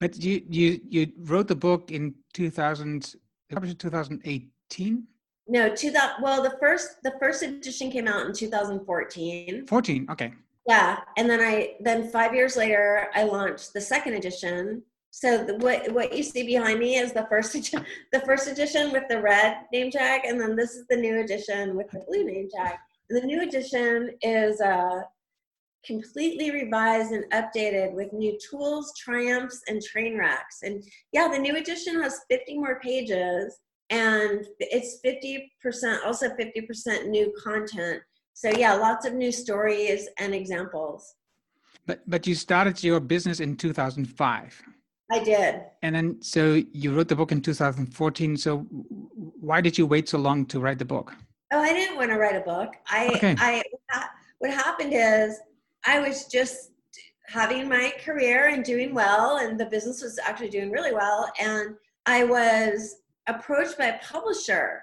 But 0.00 0.16
you 0.16 0.42
you 0.48 0.80
you 0.88 1.12
wrote 1.18 1.48
the 1.48 1.56
book 1.56 1.90
in 1.90 2.14
2000 2.34 3.14
published 3.50 3.78
2018 3.78 5.02
no 5.48 5.74
to 5.74 5.90
that 5.90 6.16
well 6.22 6.42
the 6.42 6.56
first 6.60 7.02
the 7.02 7.14
first 7.18 7.42
edition 7.42 7.90
came 7.90 8.06
out 8.06 8.26
in 8.26 8.32
2014 8.32 9.66
14 9.66 10.06
okay 10.10 10.32
yeah 10.66 11.00
and 11.16 11.28
then 11.28 11.40
i 11.40 11.74
then 11.80 12.08
five 12.10 12.34
years 12.34 12.56
later 12.56 13.08
i 13.14 13.24
launched 13.24 13.72
the 13.72 13.80
second 13.80 14.14
edition 14.14 14.82
so 15.10 15.42
the, 15.42 15.56
what 15.56 15.90
what 15.92 16.16
you 16.16 16.22
see 16.22 16.44
behind 16.44 16.78
me 16.78 16.96
is 16.96 17.12
the 17.12 17.26
first 17.28 17.52
the 18.12 18.20
first 18.20 18.48
edition 18.48 18.92
with 18.92 19.04
the 19.08 19.20
red 19.20 19.58
name 19.72 19.90
tag, 19.90 20.22
and 20.24 20.40
then 20.40 20.54
this 20.54 20.76
is 20.76 20.86
the 20.88 20.96
new 20.96 21.20
edition 21.20 21.76
with 21.76 21.90
the 21.90 22.04
blue 22.06 22.24
name 22.24 22.48
tag. 22.54 22.76
And 23.10 23.20
the 23.20 23.26
new 23.26 23.42
edition 23.42 24.10
is 24.22 24.60
uh, 24.60 25.00
completely 25.84 26.50
revised 26.50 27.12
and 27.12 27.24
updated 27.32 27.94
with 27.94 28.12
new 28.12 28.38
tools, 28.50 28.92
triumphs, 28.98 29.62
and 29.68 29.82
train 29.82 30.18
wrecks. 30.18 30.58
And 30.62 30.84
yeah, 31.12 31.28
the 31.28 31.38
new 31.38 31.56
edition 31.56 32.00
has 32.02 32.20
50 32.30 32.58
more 32.58 32.78
pages, 32.80 33.58
and 33.90 34.46
it's 34.58 35.00
50% 35.04 36.04
also 36.04 36.28
50% 36.30 37.06
new 37.06 37.32
content. 37.42 38.02
So 38.34 38.50
yeah, 38.50 38.74
lots 38.74 39.06
of 39.06 39.14
new 39.14 39.32
stories 39.32 40.08
and 40.18 40.34
examples. 40.34 41.14
But 41.86 42.02
but 42.06 42.26
you 42.26 42.34
started 42.34 42.82
your 42.84 43.00
business 43.00 43.40
in 43.40 43.56
2005. 43.56 44.62
I 45.10 45.24
did. 45.24 45.62
And 45.82 45.94
then, 45.94 46.20
so 46.20 46.62
you 46.72 46.94
wrote 46.94 47.08
the 47.08 47.16
book 47.16 47.32
in 47.32 47.40
2014. 47.40 48.36
So, 48.36 48.58
why 49.40 49.60
did 49.60 49.78
you 49.78 49.86
wait 49.86 50.08
so 50.08 50.18
long 50.18 50.44
to 50.46 50.60
write 50.60 50.78
the 50.78 50.84
book? 50.84 51.14
Oh, 51.50 51.60
I 51.60 51.72
didn't 51.72 51.96
want 51.96 52.10
to 52.10 52.18
write 52.18 52.36
a 52.36 52.40
book. 52.40 52.74
I, 52.90 53.08
okay. 53.16 53.34
I, 53.38 53.62
what 54.38 54.50
happened 54.50 54.92
is 54.92 55.40
I 55.86 56.00
was 56.00 56.26
just 56.26 56.72
having 57.26 57.68
my 57.68 57.92
career 58.04 58.48
and 58.48 58.62
doing 58.62 58.92
well, 58.94 59.38
and 59.38 59.58
the 59.58 59.66
business 59.66 60.02
was 60.02 60.18
actually 60.18 60.50
doing 60.50 60.70
really 60.70 60.92
well. 60.92 61.30
And 61.40 61.74
I 62.04 62.24
was 62.24 62.96
approached 63.28 63.78
by 63.78 63.86
a 63.86 63.98
publisher 63.98 64.82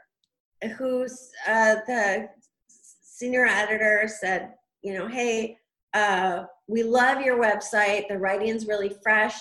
who's 0.78 1.30
uh, 1.48 1.76
the 1.88 2.30
senior 2.68 3.46
editor 3.46 4.08
said, 4.08 4.54
you 4.82 4.94
know, 4.94 5.08
hey, 5.08 5.58
uh, 5.94 6.44
we 6.68 6.84
love 6.84 7.22
your 7.22 7.42
website. 7.42 8.08
The 8.08 8.18
writing's 8.18 8.68
really 8.68 8.96
fresh 9.04 9.38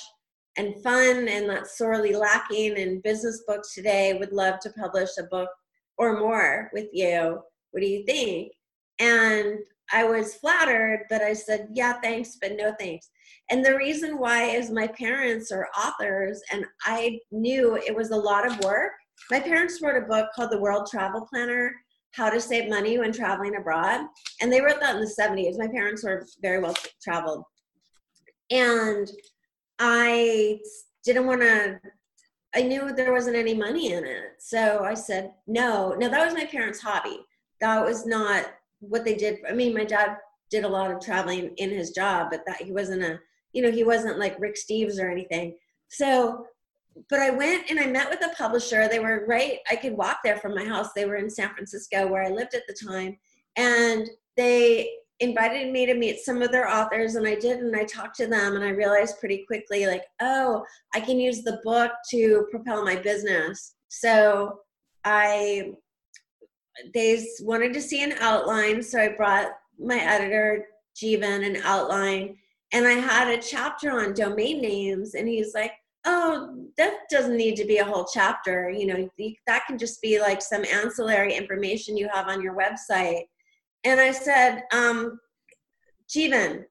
and 0.56 0.82
fun 0.82 1.28
and 1.28 1.48
that's 1.48 1.78
sorely 1.78 2.14
lacking 2.14 2.76
in 2.76 3.00
business 3.00 3.42
books 3.46 3.74
today. 3.74 4.14
Would 4.14 4.32
love 4.32 4.60
to 4.60 4.70
publish 4.70 5.10
a 5.18 5.24
book 5.24 5.50
or 5.98 6.18
more 6.18 6.70
with 6.72 6.88
you. 6.92 7.40
What 7.70 7.80
do 7.80 7.86
you 7.86 8.04
think? 8.04 8.52
And 8.98 9.58
i 9.92 10.04
was 10.04 10.34
flattered 10.34 11.04
but 11.10 11.22
i 11.22 11.32
said 11.32 11.68
yeah 11.74 11.94
thanks 12.00 12.36
but 12.40 12.56
no 12.56 12.74
thanks 12.78 13.10
and 13.54 13.64
the 13.64 13.76
reason 13.76 14.18
why 14.18 14.42
is 14.46 14.72
my 14.72 14.88
parents 14.88 15.52
are 15.52 15.68
authors 15.78 16.42
and 16.50 16.64
i 16.84 17.16
knew 17.30 17.76
it 17.76 17.94
was 17.94 18.10
a 18.10 18.16
lot 18.16 18.44
of 18.44 18.58
work 18.64 18.92
my 19.30 19.38
parents 19.38 19.80
wrote 19.80 20.02
a 20.02 20.06
book 20.06 20.28
called 20.34 20.50
the 20.50 20.60
world 20.60 20.88
travel 20.90 21.26
planner 21.32 21.72
how 22.14 22.28
to 22.28 22.40
save 22.40 22.68
money 22.68 22.98
when 22.98 23.12
traveling 23.12 23.54
abroad 23.56 24.00
and 24.40 24.52
they 24.52 24.60
wrote 24.60 24.80
that 24.80 24.96
in 24.96 25.00
the 25.00 25.16
70s 25.20 25.56
my 25.56 25.68
parents 25.68 26.02
were 26.02 26.26
very 26.42 26.58
well 26.58 26.74
traveled 27.00 27.44
and 28.50 29.10
I 29.78 30.58
didn't 31.04 31.26
want 31.26 31.42
to 31.42 31.78
I 32.56 32.62
knew 32.62 32.92
there 32.92 33.12
wasn't 33.12 33.36
any 33.36 33.52
money 33.52 33.92
in 33.92 34.04
it. 34.04 34.36
So 34.38 34.84
I 34.84 34.94
said, 34.94 35.32
no. 35.48 35.92
Now 35.98 36.08
that 36.08 36.24
was 36.24 36.34
my 36.34 36.44
parents' 36.44 36.80
hobby. 36.80 37.18
That 37.60 37.84
was 37.84 38.06
not 38.06 38.46
what 38.78 39.04
they 39.04 39.16
did. 39.16 39.38
I 39.48 39.52
mean, 39.52 39.74
my 39.74 39.84
dad 39.84 40.18
did 40.50 40.62
a 40.62 40.68
lot 40.68 40.92
of 40.92 41.00
traveling 41.00 41.52
in 41.56 41.70
his 41.70 41.90
job, 41.90 42.28
but 42.30 42.46
that 42.46 42.62
he 42.62 42.70
wasn't 42.70 43.02
a, 43.02 43.18
you 43.54 43.62
know, 43.62 43.70
he 43.70 43.84
wasn't 43.84 44.18
like 44.18 44.38
Rick 44.38 44.56
Steves 44.56 45.00
or 45.00 45.08
anything. 45.08 45.54
So, 45.88 46.46
but 47.08 47.20
I 47.20 47.30
went 47.30 47.70
and 47.70 47.80
I 47.80 47.86
met 47.86 48.10
with 48.10 48.24
a 48.24 48.34
publisher. 48.36 48.88
They 48.88 48.98
were 48.98 49.24
right, 49.26 49.58
I 49.70 49.76
could 49.76 49.96
walk 49.96 50.18
there 50.22 50.36
from 50.36 50.54
my 50.54 50.64
house. 50.64 50.92
They 50.94 51.06
were 51.06 51.16
in 51.16 51.30
San 51.30 51.54
Francisco 51.54 52.06
where 52.06 52.24
I 52.24 52.28
lived 52.28 52.54
at 52.54 52.66
the 52.68 52.74
time. 52.74 53.16
And 53.56 54.08
they 54.36 54.90
invited 55.20 55.72
me 55.72 55.86
to 55.86 55.94
meet 55.94 56.20
some 56.20 56.42
of 56.42 56.50
their 56.50 56.68
authors 56.68 57.14
and 57.14 57.26
I 57.26 57.36
did 57.36 57.60
and 57.60 57.74
I 57.76 57.84
talked 57.84 58.16
to 58.16 58.26
them 58.26 58.56
and 58.56 58.64
I 58.64 58.70
realized 58.70 59.20
pretty 59.20 59.44
quickly 59.46 59.86
like 59.86 60.02
oh 60.20 60.64
I 60.92 60.98
can 60.98 61.20
use 61.20 61.42
the 61.42 61.60
book 61.62 61.92
to 62.10 62.48
propel 62.50 62.84
my 62.84 62.96
business 62.96 63.76
so 63.86 64.58
I 65.04 65.70
they 66.92 67.24
wanted 67.42 67.72
to 67.74 67.80
see 67.80 68.02
an 68.02 68.14
outline 68.18 68.82
so 68.82 69.00
I 69.00 69.10
brought 69.10 69.52
my 69.78 69.98
editor 69.98 70.66
Jeevan 71.00 71.46
an 71.46 71.62
outline 71.64 72.36
and 72.72 72.86
I 72.86 72.92
had 72.92 73.28
a 73.28 73.42
chapter 73.42 73.90
on 73.90 74.14
domain 74.14 74.60
names, 74.60 75.14
and 75.14 75.28
he's 75.28 75.54
like, 75.54 75.72
"Oh, 76.04 76.66
that 76.76 77.00
doesn't 77.10 77.36
need 77.36 77.56
to 77.56 77.64
be 77.64 77.78
a 77.78 77.84
whole 77.84 78.04
chapter. 78.04 78.70
You 78.70 78.86
know, 78.86 79.08
that 79.46 79.66
can 79.66 79.78
just 79.78 80.00
be 80.02 80.20
like 80.20 80.42
some 80.42 80.64
ancillary 80.64 81.34
information 81.34 81.96
you 81.96 82.08
have 82.12 82.28
on 82.28 82.42
your 82.42 82.54
website." 82.56 83.24
And 83.84 84.00
I 84.00 84.12
said, 84.12 84.62
um, 84.72 85.20
"Jeevan, 86.08 86.64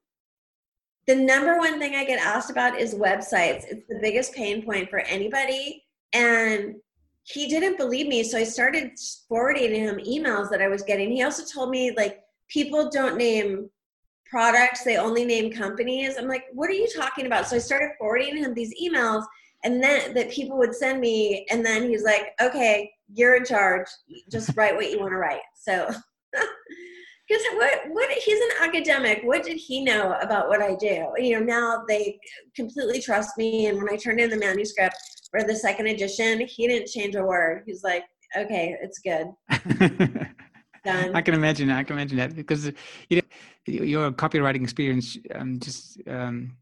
the 1.06 1.14
number 1.14 1.58
one 1.58 1.78
thing 1.78 1.94
I 1.94 2.04
get 2.04 2.20
asked 2.20 2.50
about 2.50 2.78
is 2.78 2.94
websites. 2.94 3.64
It's 3.68 3.86
the 3.88 3.98
biggest 4.00 4.34
pain 4.34 4.62
point 4.64 4.90
for 4.90 5.00
anybody, 5.00 5.84
and." 6.12 6.76
He 7.26 7.46
didn't 7.46 7.78
believe 7.78 8.06
me, 8.06 8.22
so 8.22 8.36
I 8.36 8.44
started 8.44 8.98
forwarding 9.30 9.74
him 9.74 9.96
emails 9.96 10.50
that 10.50 10.60
I 10.60 10.68
was 10.68 10.82
getting. 10.82 11.10
He 11.10 11.22
also 11.22 11.42
told 11.42 11.70
me 11.70 11.90
like 11.96 12.20
people 12.48 12.90
don't 12.90 13.16
name 13.16 13.70
products, 14.28 14.84
they 14.84 14.96
only 14.96 15.24
name 15.24 15.52
companies. 15.52 16.16
I'm 16.18 16.28
like, 16.28 16.44
what 16.52 16.70
are 16.70 16.74
you 16.74 16.88
talking 16.94 17.26
about? 17.26 17.46
So 17.46 17.56
I 17.56 17.60
started 17.60 17.90
forwarding 17.98 18.36
him 18.36 18.54
these 18.54 18.74
emails 18.82 19.24
and 19.64 19.82
then 19.82 20.14
that 20.14 20.30
people 20.30 20.58
would 20.58 20.74
send 20.74 21.00
me 21.00 21.46
and 21.50 21.64
then 21.64 21.88
he's 21.88 22.04
like, 22.04 22.34
okay, 22.40 22.90
you're 23.12 23.36
in 23.36 23.44
charge. 23.44 23.86
Just 24.30 24.56
write 24.56 24.74
what 24.74 24.90
you 24.90 25.00
want 25.00 25.12
to 25.12 25.16
write. 25.16 25.40
So 25.54 25.88
because 27.28 27.42
what 27.54 27.80
what 27.88 28.10
he's 28.10 28.38
an 28.38 28.68
academic 28.68 29.20
what 29.24 29.42
did 29.42 29.56
he 29.56 29.82
know 29.82 30.14
about 30.20 30.48
what 30.48 30.60
i 30.60 30.74
do 30.74 31.06
you 31.16 31.32
know 31.32 31.44
now 31.44 31.82
they 31.88 32.18
completely 32.54 33.00
trust 33.00 33.38
me 33.38 33.66
and 33.66 33.78
when 33.78 33.88
i 33.88 33.96
turned 33.96 34.20
in 34.20 34.28
the 34.28 34.36
manuscript 34.36 34.96
for 35.30 35.42
the 35.42 35.56
second 35.56 35.86
edition 35.86 36.40
he 36.40 36.68
didn't 36.68 36.86
change 36.86 37.14
a 37.14 37.24
word 37.24 37.62
he's 37.66 37.82
like 37.82 38.04
okay 38.36 38.76
it's 38.82 38.98
good 38.98 39.28
Done. 40.84 41.16
I 41.16 41.22
can 41.22 41.32
imagine. 41.32 41.70
I 41.70 41.82
can 41.82 41.96
imagine 41.96 42.18
that 42.18 42.36
because 42.36 42.66
you 43.08 43.16
know 43.16 43.22
your 43.66 44.12
copywriting 44.12 44.62
experience 44.62 45.16
um, 45.34 45.58
just 45.58 45.98
um, 46.08 46.56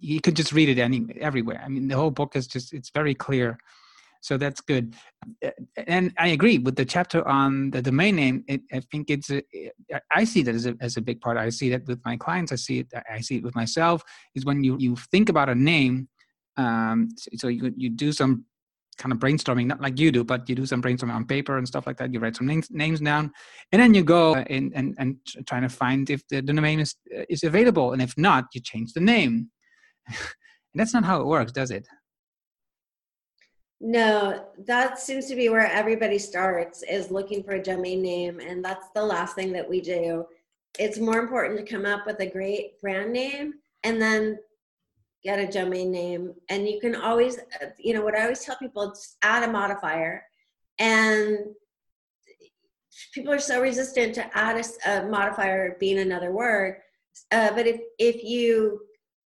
you 0.00 0.20
could 0.20 0.36
just 0.36 0.52
read 0.52 0.68
it 0.68 0.78
any 0.78 1.06
everywhere. 1.20 1.62
I 1.64 1.68
mean, 1.68 1.88
the 1.88 1.96
whole 1.96 2.10
book 2.10 2.36
is 2.36 2.46
just 2.46 2.72
it's 2.72 2.90
very 2.90 3.14
clear. 3.14 3.58
So 4.20 4.36
that's 4.36 4.60
good, 4.60 4.94
and 5.76 6.14
I 6.16 6.28
agree 6.28 6.58
with 6.58 6.76
the 6.76 6.84
chapter 6.84 7.26
on 7.26 7.70
the 7.70 7.82
domain 7.82 8.14
name. 8.14 8.44
It, 8.46 8.60
I 8.72 8.78
think 8.78 9.10
it's 9.10 9.30
a, 9.30 9.42
I 10.14 10.22
see 10.22 10.42
that 10.44 10.54
as 10.54 10.66
a, 10.66 10.76
as 10.80 10.96
a 10.96 11.00
big 11.00 11.20
part. 11.20 11.36
I 11.36 11.48
see 11.48 11.70
that 11.70 11.88
with 11.88 12.00
my 12.04 12.16
clients. 12.16 12.52
I 12.52 12.56
see 12.56 12.78
it. 12.80 12.86
I 13.10 13.20
see 13.20 13.38
it 13.38 13.42
with 13.42 13.56
myself. 13.56 14.04
Is 14.36 14.44
when 14.44 14.62
you 14.62 14.76
you 14.78 14.94
think 15.10 15.28
about 15.28 15.48
a 15.48 15.56
name, 15.56 16.08
um, 16.56 17.08
so 17.36 17.48
you 17.48 17.72
you 17.76 17.90
do 17.90 18.12
some 18.12 18.44
kind 18.98 19.12
of 19.12 19.18
brainstorming, 19.18 19.66
not 19.66 19.80
like 19.80 19.98
you 19.98 20.12
do, 20.12 20.24
but 20.24 20.48
you 20.48 20.54
do 20.54 20.66
some 20.66 20.82
brainstorming 20.82 21.14
on 21.14 21.26
paper 21.26 21.58
and 21.58 21.66
stuff 21.66 21.86
like 21.86 21.96
that. 21.98 22.12
You 22.12 22.20
write 22.20 22.36
some 22.36 22.46
names, 22.46 22.70
names 22.70 23.00
down, 23.00 23.32
and 23.72 23.80
then 23.80 23.94
you 23.94 24.04
go 24.04 24.34
uh, 24.34 24.44
and 24.48 24.72
and 24.74 24.94
and 24.98 25.16
trying 25.46 25.62
to 25.62 25.68
find 25.68 26.10
if 26.10 26.26
the, 26.28 26.36
the 26.40 26.52
domain 26.52 26.80
is 26.80 26.94
uh, 27.16 27.24
is 27.28 27.42
available, 27.42 27.92
and 27.92 28.02
if 28.02 28.16
not, 28.16 28.46
you 28.54 28.60
change 28.60 28.92
the 28.92 29.00
name. 29.00 29.50
and 30.06 30.16
that's 30.74 30.94
not 30.94 31.04
how 31.04 31.20
it 31.20 31.26
works, 31.26 31.52
does 31.52 31.70
it? 31.70 31.86
No, 33.80 34.44
that 34.66 34.98
seems 34.98 35.26
to 35.26 35.34
be 35.34 35.48
where 35.48 35.66
everybody 35.66 36.18
starts 36.18 36.84
is 36.84 37.10
looking 37.10 37.42
for 37.42 37.52
a 37.52 37.62
domain 37.62 38.02
name, 38.02 38.40
and 38.40 38.64
that's 38.64 38.88
the 38.94 39.04
last 39.04 39.34
thing 39.34 39.52
that 39.52 39.68
we 39.68 39.80
do. 39.80 40.24
It's 40.78 40.98
more 40.98 41.18
important 41.18 41.58
to 41.58 41.70
come 41.70 41.84
up 41.84 42.06
with 42.06 42.20
a 42.20 42.30
great 42.30 42.80
brand 42.80 43.12
name 43.12 43.54
and 43.84 44.00
then 44.00 44.38
get 45.22 45.38
a 45.38 45.46
domain 45.46 45.90
name. 45.90 46.34
And 46.48 46.68
you 46.68 46.80
can 46.80 46.94
always 46.94 47.38
uh, 47.38 47.66
you 47.78 47.94
know 47.94 48.02
what 48.02 48.16
i 48.16 48.22
always 48.22 48.44
tell 48.44 48.56
people 48.56 48.88
just 48.88 49.16
add 49.22 49.48
a 49.48 49.52
modifier. 49.52 50.24
And 50.78 51.38
people 53.14 53.32
are 53.32 53.38
so 53.38 53.60
resistant 53.60 54.14
to 54.14 54.36
add 54.36 54.64
a, 54.86 54.90
a 54.90 55.08
modifier 55.08 55.76
being 55.78 55.98
another 55.98 56.32
word. 56.32 56.78
Uh, 57.30 57.52
but 57.54 57.66
if 57.66 57.80
if 57.98 58.22
you 58.24 58.80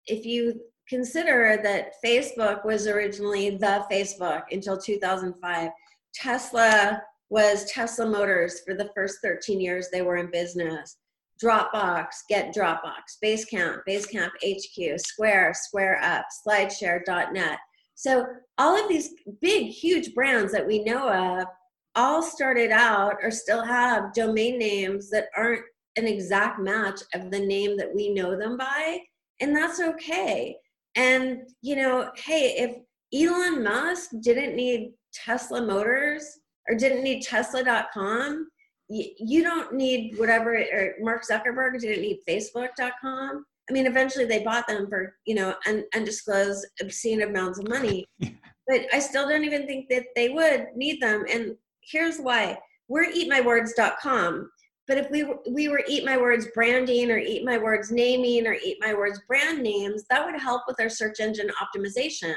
if 0.06 0.24
you 0.24 0.60
consider 0.88 1.58
that 1.62 1.92
facebook 2.04 2.64
was 2.64 2.86
originally 2.86 3.50
the 3.50 3.84
facebook 3.90 4.42
until 4.52 4.78
2005 4.78 5.70
tesla 6.14 7.02
was 7.28 7.64
tesla 7.64 8.06
motors 8.06 8.60
for 8.64 8.74
the 8.74 8.90
first 8.94 9.18
13 9.22 9.60
years 9.60 9.88
they 9.90 10.02
were 10.02 10.16
in 10.16 10.30
business 10.30 10.96
Dropbox, 11.42 12.06
get 12.28 12.54
Dropbox, 12.54 13.18
Basecamp, 13.22 13.80
Basecamp 13.88 14.30
HQ, 14.44 15.00
Square, 15.00 15.54
Square 15.54 16.00
Up, 16.02 16.26
SlideShare.net. 16.46 17.58
So 17.94 18.26
all 18.58 18.82
of 18.82 18.88
these 18.88 19.10
big, 19.40 19.68
huge 19.68 20.14
brands 20.14 20.52
that 20.52 20.66
we 20.66 20.84
know 20.84 21.08
of 21.08 21.46
all 21.94 22.22
started 22.22 22.70
out 22.70 23.14
or 23.22 23.30
still 23.30 23.64
have 23.64 24.12
domain 24.12 24.58
names 24.58 25.10
that 25.10 25.28
aren't 25.36 25.62
an 25.96 26.06
exact 26.06 26.60
match 26.60 27.00
of 27.14 27.30
the 27.30 27.40
name 27.40 27.76
that 27.78 27.92
we 27.94 28.12
know 28.12 28.36
them 28.36 28.56
by, 28.56 29.00
and 29.40 29.56
that's 29.56 29.80
okay. 29.80 30.56
And 30.94 31.40
you 31.62 31.76
know, 31.76 32.10
hey, 32.16 32.54
if 32.58 32.76
Elon 33.14 33.62
Musk 33.62 34.10
didn't 34.20 34.54
need 34.54 34.92
Tesla 35.12 35.64
Motors 35.64 36.38
or 36.68 36.76
didn't 36.76 37.02
need 37.02 37.22
Tesla.com, 37.22 38.48
you, 38.88 39.42
don't 39.42 39.74
need 39.74 40.16
whatever 40.18 40.54
or 40.56 40.94
mark 41.00 41.24
zuckerberg 41.26 41.80
didn't 41.80 42.02
need 42.02 42.20
facebook.com 42.28 43.44
i 43.68 43.72
mean 43.72 43.86
eventually 43.86 44.24
they 44.24 44.44
bought 44.44 44.66
them 44.68 44.88
for 44.88 45.16
you 45.26 45.34
know 45.34 45.54
un, 45.66 45.84
undisclosed 45.94 46.66
obscene 46.80 47.22
amounts 47.22 47.58
of 47.58 47.68
money. 47.68 48.06
But 48.68 48.80
i 48.92 48.98
still 48.98 49.28
don't 49.28 49.44
even 49.44 49.64
think 49.64 49.88
that 49.90 50.06
they 50.16 50.28
would 50.28 50.66
need 50.74 51.00
them. 51.00 51.24
And 51.30 51.54
here's 51.82 52.18
why. 52.18 52.58
We're 52.88 53.12
eatmywords.com 53.12 54.50
but 54.86 54.98
if 54.98 55.10
we 55.10 55.24
were, 55.24 55.38
we 55.50 55.68
were 55.68 55.82
eat 55.88 56.04
my 56.04 56.16
words 56.16 56.46
branding 56.54 57.10
or 57.10 57.18
eat 57.18 57.44
my 57.44 57.58
words 57.58 57.90
naming 57.90 58.46
or 58.46 58.54
eat 58.54 58.78
my 58.80 58.94
words 58.94 59.20
brand 59.26 59.62
names 59.62 60.04
that 60.10 60.24
would 60.24 60.40
help 60.40 60.62
with 60.66 60.80
our 60.80 60.88
search 60.88 61.20
engine 61.20 61.50
optimization 61.60 62.34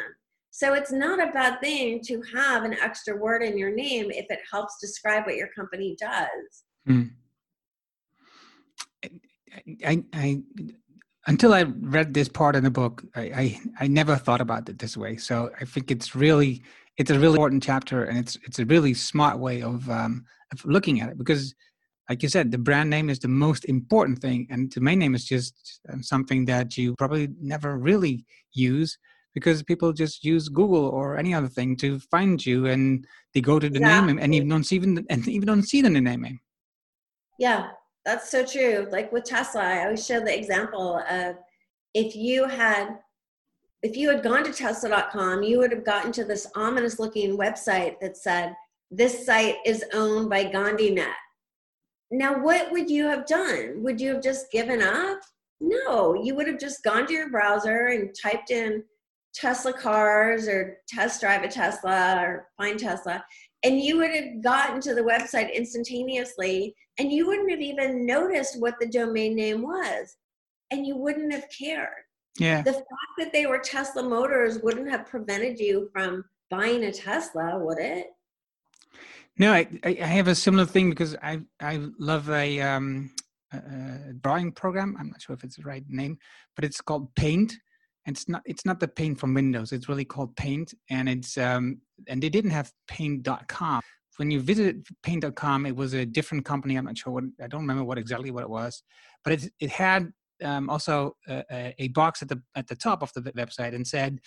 so 0.52 0.74
it's 0.74 0.92
not 0.92 1.22
a 1.22 1.32
bad 1.32 1.62
thing 1.62 2.02
to 2.06 2.22
have 2.34 2.64
an 2.64 2.74
extra 2.74 3.16
word 3.16 3.44
in 3.44 3.58
your 3.58 3.72
name 3.72 4.10
if 4.10 4.26
it 4.30 4.40
helps 4.52 4.78
describe 4.80 5.26
what 5.26 5.36
your 5.36 5.50
company 5.50 5.96
does. 6.00 6.64
Mm. 6.88 7.12
I, 9.86 10.04
I, 10.14 10.42
until 11.28 11.54
I 11.54 11.64
read 11.64 12.14
this 12.14 12.30
part 12.30 12.56
in 12.56 12.64
the 12.64 12.72
book, 12.72 13.04
I, 13.16 13.22
I, 13.22 13.60
I 13.82 13.88
never 13.88 14.16
thought 14.16 14.42
about 14.42 14.68
it 14.70 14.80
this 14.80 14.98
way. 14.98 15.18
So 15.18 15.52
I 15.60 15.66
think 15.66 15.92
it's 15.92 16.16
really, 16.16 16.64
it's 16.98 17.12
a 17.12 17.20
really 17.20 17.34
important 17.34 17.64
chapter, 17.64 18.04
and 18.04 18.18
it's 18.18 18.38
it's 18.44 18.60
a 18.60 18.66
really 18.66 18.94
smart 18.94 19.40
way 19.40 19.62
of 19.62 19.90
um, 19.90 20.26
of 20.52 20.66
looking 20.66 21.00
at 21.00 21.10
it 21.10 21.18
because, 21.18 21.56
like 22.10 22.24
you 22.24 22.30
said, 22.30 22.52
the 22.52 22.58
brand 22.58 22.90
name 22.90 23.10
is 23.10 23.20
the 23.20 23.28
most 23.28 23.64
important 23.66 24.20
thing, 24.20 24.48
and 24.50 24.72
the 24.74 24.82
main 24.82 25.00
name 25.00 25.16
is 25.16 25.24
just 25.24 25.80
um, 25.92 26.04
something 26.04 26.46
that 26.46 26.78
you 26.78 26.96
probably 26.98 27.30
never 27.40 27.78
really 27.78 28.26
use 28.52 28.98
because 29.34 29.64
people 29.64 29.94
just 29.94 30.24
use 30.24 30.50
Google 30.50 30.88
or 30.88 31.18
any 31.18 31.34
other 31.34 31.48
thing 31.48 31.76
to 31.78 32.00
find 32.00 32.44
you, 32.44 32.68
and 32.68 33.06
they 33.34 33.42
go 33.42 33.60
to 33.60 33.70
the 33.70 33.78
exactly. 33.78 34.14
name 34.14 34.20
and 34.22 34.36
even 34.36 34.50
don't 34.50 34.64
see 34.64 34.76
even 34.76 35.06
and 35.10 35.28
even 35.28 35.48
don't 35.48 35.64
see 35.64 35.82
the 35.82 35.90
name. 35.90 36.40
Yeah, 37.38 37.70
that's 38.06 38.30
so 38.30 38.46
true. 38.46 38.88
Like 38.92 39.12
with 39.12 39.26
Tesla, 39.26 39.62
I 39.62 39.84
always 39.84 40.06
show 40.06 40.20
the 40.20 40.38
example 40.38 41.02
of 41.10 41.36
if 41.94 42.16
you 42.16 42.46
had 42.46 43.00
if 43.82 43.96
you 43.96 44.10
had 44.10 44.22
gone 44.24 44.44
to 44.44 44.52
tesla.com 44.52 45.42
you 45.42 45.58
would 45.58 45.72
have 45.72 45.86
gotten 45.86 46.12
to 46.12 46.26
this 46.26 46.46
ominous 46.54 47.00
looking 47.00 47.38
website 47.38 47.98
that 48.02 48.18
said 48.18 48.54
this 48.92 49.26
site 49.26 49.56
is 49.66 49.86
owned 49.94 50.30
by 50.30 50.46
GandhiNet. 50.46 51.14
Now, 52.12 52.42
what 52.42 52.72
would 52.72 52.90
you 52.90 53.06
have 53.06 53.28
done? 53.28 53.84
Would 53.84 54.02
you 54.02 54.16
have 54.16 54.24
just 54.24 54.52
given 54.52 54.82
up? 54.82 55.20
No, 55.62 56.16
you 56.16 56.34
would 56.36 56.48
have 56.48 56.60
just 56.60 56.84
gone 56.84 57.06
to 57.06 57.14
your 57.14 57.30
browser 57.30 57.88
and 57.88 58.16
typed 58.20 58.50
in 58.50 58.84
Tesla 59.34 59.74
cars 59.74 60.48
or 60.48 60.78
test 60.88 61.22
drive 61.22 61.44
a 61.44 61.48
Tesla 61.48 62.22
or 62.22 62.48
find 62.58 62.80
Tesla, 62.80 63.24
and 63.64 63.80
you 63.80 63.98
would 63.98 64.12
have 64.12 64.44
gotten 64.44 64.82
to 64.82 64.96
the 64.96 65.02
website 65.02 65.54
instantaneously 65.54 66.76
and 66.98 67.12
you 67.12 67.28
wouldn't 67.28 67.52
have 67.52 67.62
even 67.62 68.06
noticed 68.06 68.60
what 68.60 68.76
the 68.80 68.88
domain 68.88 69.36
name 69.36 69.62
was 69.62 70.18
and 70.72 70.86
you 70.86 70.96
wouldn't 70.98 71.34
have 71.34 71.46
cared. 71.58 71.90
Yeah. 72.38 72.62
The 72.62 72.74
fact 72.74 72.86
that 73.18 73.34
they 73.34 73.46
were 73.46 73.60
Tesla 73.60 74.08
motors 74.08 74.60
wouldn't 74.64 74.90
have 74.90 75.06
prevented 75.08 75.60
you 75.60 75.90
from 75.92 76.24
buying 76.50 76.84
a 76.86 76.92
Tesla, 76.92 77.60
would 77.60 77.80
it? 77.80 78.08
No, 79.38 79.54
I, 79.54 79.68
I 79.86 79.94
have 79.94 80.28
a 80.28 80.36
similar 80.36 80.66
thing 80.66 80.90
because 80.90 81.16
I 81.22 81.40
I 81.62 81.80
love 81.98 82.30
a 82.30 82.60
um 82.62 83.12
a 83.54 84.14
drawing 84.22 84.52
program. 84.52 84.96
I'm 85.00 85.10
not 85.10 85.22
sure 85.22 85.34
if 85.34 85.44
it's 85.44 85.56
the 85.56 85.64
right 85.64 85.84
name, 85.88 86.18
but 86.56 86.66
it's 86.66 86.82
called 86.82 87.14
Paint 87.16 87.58
it's 88.06 88.28
not 88.28 88.42
it's 88.46 88.66
not 88.66 88.80
the 88.80 88.88
paint 88.88 89.20
from 89.20 89.34
windows 89.34 89.72
it's 89.72 89.90
really 89.90 90.06
called 90.06 90.36
paint 90.36 90.74
and 90.90 91.08
it's 91.10 91.38
um 91.38 91.80
and 92.08 92.22
they 92.22 92.30
didn't 92.30 92.52
have 92.52 92.72
paint.com 92.88 93.82
when 94.18 94.32
you 94.32 94.40
visited 94.42 94.86
paint.com 95.04 95.66
it 95.66 95.76
was 95.76 95.94
a 95.94 96.06
different 96.06 96.46
company 96.46 96.76
i'm 96.76 96.86
not 96.86 96.98
sure 96.98 97.14
what 97.14 97.24
i 97.44 97.48
don't 97.48 97.62
remember 97.62 97.84
what 97.84 97.98
exactly 97.98 98.32
what 98.32 98.44
it 98.44 98.50
was 98.50 98.84
but 99.24 99.34
it 99.34 99.52
it 99.60 99.70
had 99.70 100.12
um, 100.44 100.70
also 100.70 101.18
a, 101.28 101.76
a, 101.80 101.90
box 101.90 102.22
at 102.22 102.30
the 102.30 102.42
at 102.56 102.68
the 102.68 102.76
top 102.76 103.02
of 103.02 103.12
the 103.14 103.22
website 103.34 103.76
and 103.76 103.86
said 103.86 104.20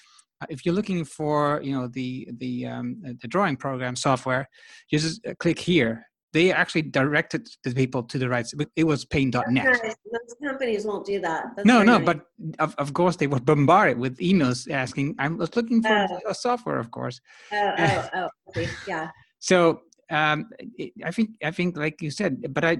uh, 0.43 0.47
if 0.51 0.65
you're 0.65 0.75
looking 0.75 1.05
for 1.05 1.61
you 1.63 1.73
know 1.73 1.89
the 1.89 2.29
the 2.39 2.67
um, 2.67 3.01
the 3.03 3.29
drawing 3.29 3.57
program 3.57 3.97
software 3.97 4.49
just 4.91 5.27
uh, 5.27 5.33
click 5.39 5.59
here 5.59 6.07
they 6.33 6.53
actually 6.53 6.83
directed 6.83 7.49
the 7.65 7.73
people 7.73 8.03
to 8.05 8.19
the 8.19 8.29
right. 8.29 8.47
It 8.77 8.85
was 8.85 9.05
paint.net. 9.05 9.47
Nice. 9.53 9.81
Most 10.11 10.37
companies 10.43 10.85
won't 10.87 11.05
do 11.07 11.21
that. 11.21 11.45
That's 11.57 11.67
no, 11.67 11.83
no, 11.83 11.99
nice. 11.99 12.07
but 12.07 12.27
of, 12.59 12.75
of 12.79 12.95
course 12.95 13.17
they 13.17 13.27
were 13.27 13.41
bombarded 13.41 13.99
with 13.99 14.19
emails 14.19 14.71
asking. 14.71 15.15
I 15.19 15.29
was 15.29 15.55
looking 15.57 15.83
for 15.83 16.07
Oh. 16.11 16.31
a 16.31 16.35
software, 16.35 16.79
of 16.79 16.91
course. 16.91 17.21
oh, 17.53 17.73
oh, 17.79 18.09
oh, 18.15 18.29
okay. 18.49 18.69
yeah. 18.89 19.11
So 19.39 19.83
um, 20.11 20.49
it, 20.79 20.93
I 21.05 21.11
think 21.11 21.31
I 21.45 21.51
think 21.51 21.77
like 21.77 22.01
you 22.03 22.11
said, 22.11 22.53
but 22.55 22.65
I 22.65 22.79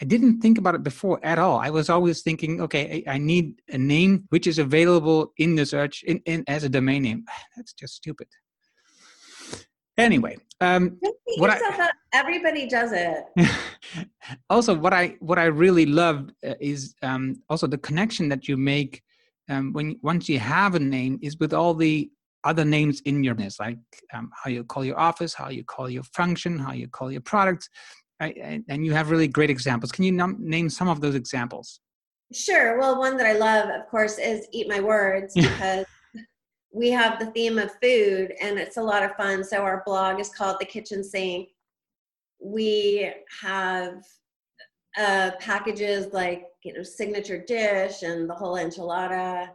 I 0.00 0.04
didn't 0.04 0.40
think 0.42 0.58
about 0.58 0.74
it 0.74 0.82
before 0.82 1.18
at 1.24 1.38
all. 1.38 1.58
I 1.58 1.70
was 1.70 1.88
always 1.88 2.20
thinking, 2.22 2.60
okay, 2.60 3.02
I, 3.06 3.14
I 3.14 3.18
need 3.18 3.62
a 3.70 3.78
name 3.78 4.26
which 4.28 4.46
is 4.46 4.58
available 4.58 5.32
in 5.38 5.54
the 5.56 5.64
search 5.64 6.02
in, 6.02 6.20
in 6.26 6.44
as 6.48 6.64
a 6.64 6.68
domain 6.68 7.02
name. 7.02 7.24
That's 7.56 7.72
just 7.72 7.94
stupid. 7.94 8.28
Anyway, 9.98 10.36
um, 10.60 10.98
What 11.38 11.50
I- 11.50 11.90
Everybody 12.12 12.66
does 12.66 12.92
it. 12.92 13.24
also 14.50 14.74
what 14.74 14.92
i 14.92 15.14
what 15.20 15.38
i 15.38 15.44
really 15.44 15.86
love 15.86 16.30
uh, 16.46 16.54
is 16.60 16.94
um 17.02 17.36
also 17.48 17.66
the 17.66 17.78
connection 17.78 18.28
that 18.28 18.48
you 18.48 18.56
make 18.56 19.02
um 19.48 19.72
when 19.72 19.96
once 20.02 20.28
you 20.28 20.38
have 20.38 20.74
a 20.74 20.78
name 20.78 21.18
is 21.22 21.38
with 21.38 21.52
all 21.52 21.74
the 21.74 22.10
other 22.42 22.64
names 22.64 23.00
in 23.02 23.22
your 23.22 23.34
business 23.34 23.60
like 23.60 23.78
um, 24.14 24.30
how 24.34 24.48
you 24.50 24.64
call 24.64 24.84
your 24.84 24.98
office 24.98 25.34
how 25.34 25.50
you 25.50 25.62
call 25.62 25.88
your 25.90 26.02
function 26.04 26.58
how 26.58 26.72
you 26.72 26.88
call 26.88 27.12
your 27.12 27.20
products. 27.20 27.68
I, 28.18 28.28
and, 28.42 28.64
and 28.70 28.86
you 28.86 28.94
have 28.94 29.10
really 29.10 29.28
great 29.28 29.50
examples. 29.50 29.92
Can 29.92 30.02
you 30.04 30.12
num- 30.12 30.38
name 30.40 30.70
some 30.70 30.88
of 30.88 31.02
those 31.02 31.14
examples? 31.14 31.80
Sure. 32.32 32.78
Well, 32.78 32.98
one 32.98 33.18
that 33.18 33.26
I 33.26 33.34
love, 33.34 33.68
of 33.68 33.86
course, 33.90 34.16
is 34.16 34.46
Eat 34.52 34.68
My 34.70 34.80
Words 34.80 35.34
because 35.46 35.84
we 36.76 36.90
have 36.90 37.18
the 37.18 37.26
theme 37.26 37.58
of 37.58 37.70
food 37.82 38.34
and 38.38 38.58
it's 38.58 38.76
a 38.76 38.82
lot 38.82 39.02
of 39.02 39.16
fun. 39.16 39.42
So 39.42 39.62
our 39.62 39.82
blog 39.86 40.20
is 40.20 40.28
called 40.28 40.58
The 40.60 40.66
Kitchen 40.66 41.02
Sink. 41.02 41.48
We 42.38 43.10
have 43.40 44.04
uh, 44.98 45.30
packages 45.40 46.12
like, 46.12 46.44
you 46.64 46.74
know, 46.74 46.82
signature 46.82 47.42
dish 47.42 48.02
and 48.02 48.28
the 48.28 48.34
whole 48.34 48.56
enchilada. 48.56 49.48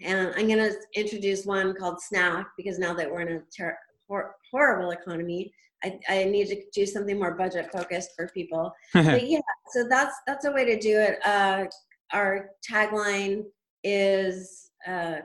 And 0.00 0.32
I'm 0.34 0.46
going 0.46 0.70
to 0.70 0.74
introduce 0.94 1.44
one 1.44 1.74
called 1.74 2.00
Snack 2.00 2.46
because 2.56 2.78
now 2.78 2.94
that 2.94 3.10
we're 3.10 3.20
in 3.20 3.36
a 3.36 3.40
ter- 3.54 3.78
hor- 4.08 4.34
horrible 4.50 4.92
economy, 4.92 5.52
I, 5.84 6.00
I 6.08 6.24
need 6.24 6.48
to 6.48 6.62
do 6.72 6.86
something 6.86 7.18
more 7.18 7.34
budget 7.34 7.70
focused 7.70 8.12
for 8.16 8.28
people 8.28 8.72
but 8.92 9.28
yeah 9.28 9.40
so 9.72 9.88
that's 9.88 10.14
that's 10.28 10.44
a 10.44 10.52
way 10.52 10.64
to 10.64 10.78
do 10.78 10.96
it 10.96 11.18
uh 11.26 11.64
our 12.12 12.50
tagline 12.70 13.42
is 13.82 14.70
uh 14.86 15.16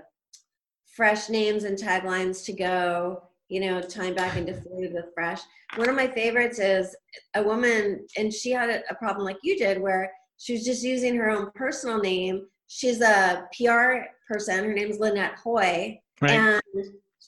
fresh 0.97 1.29
names 1.29 1.63
and 1.63 1.77
taglines 1.77 2.43
to 2.43 2.51
go 2.51 3.21
you 3.49 3.61
know 3.61 3.79
time 3.79 4.13
back 4.13 4.35
into 4.35 4.53
food 4.53 4.91
with 4.93 5.13
fresh. 5.13 5.39
One 5.75 5.87
of 5.87 5.95
my 5.95 6.07
favorites 6.07 6.59
is 6.59 6.95
a 7.35 7.43
woman 7.43 8.05
and 8.17 8.33
she 8.33 8.51
had 8.51 8.69
a, 8.69 8.95
problem 8.95 9.25
like 9.25 9.37
you 9.43 9.57
did 9.57 9.79
where 9.79 10.11
she 10.37 10.53
was 10.53 10.65
just 10.65 10.83
using 10.83 11.15
her 11.15 11.29
own 11.29 11.51
personal 11.55 11.99
name. 11.99 12.47
She's 12.67 13.01
a 13.01 13.47
pr 13.55 14.07
person. 14.27 14.65
Her 14.65 14.73
name's 14.73 14.99
lynette 14.99 15.35
hoy. 15.41 16.01
Right. 16.19 16.31
And 16.31 16.61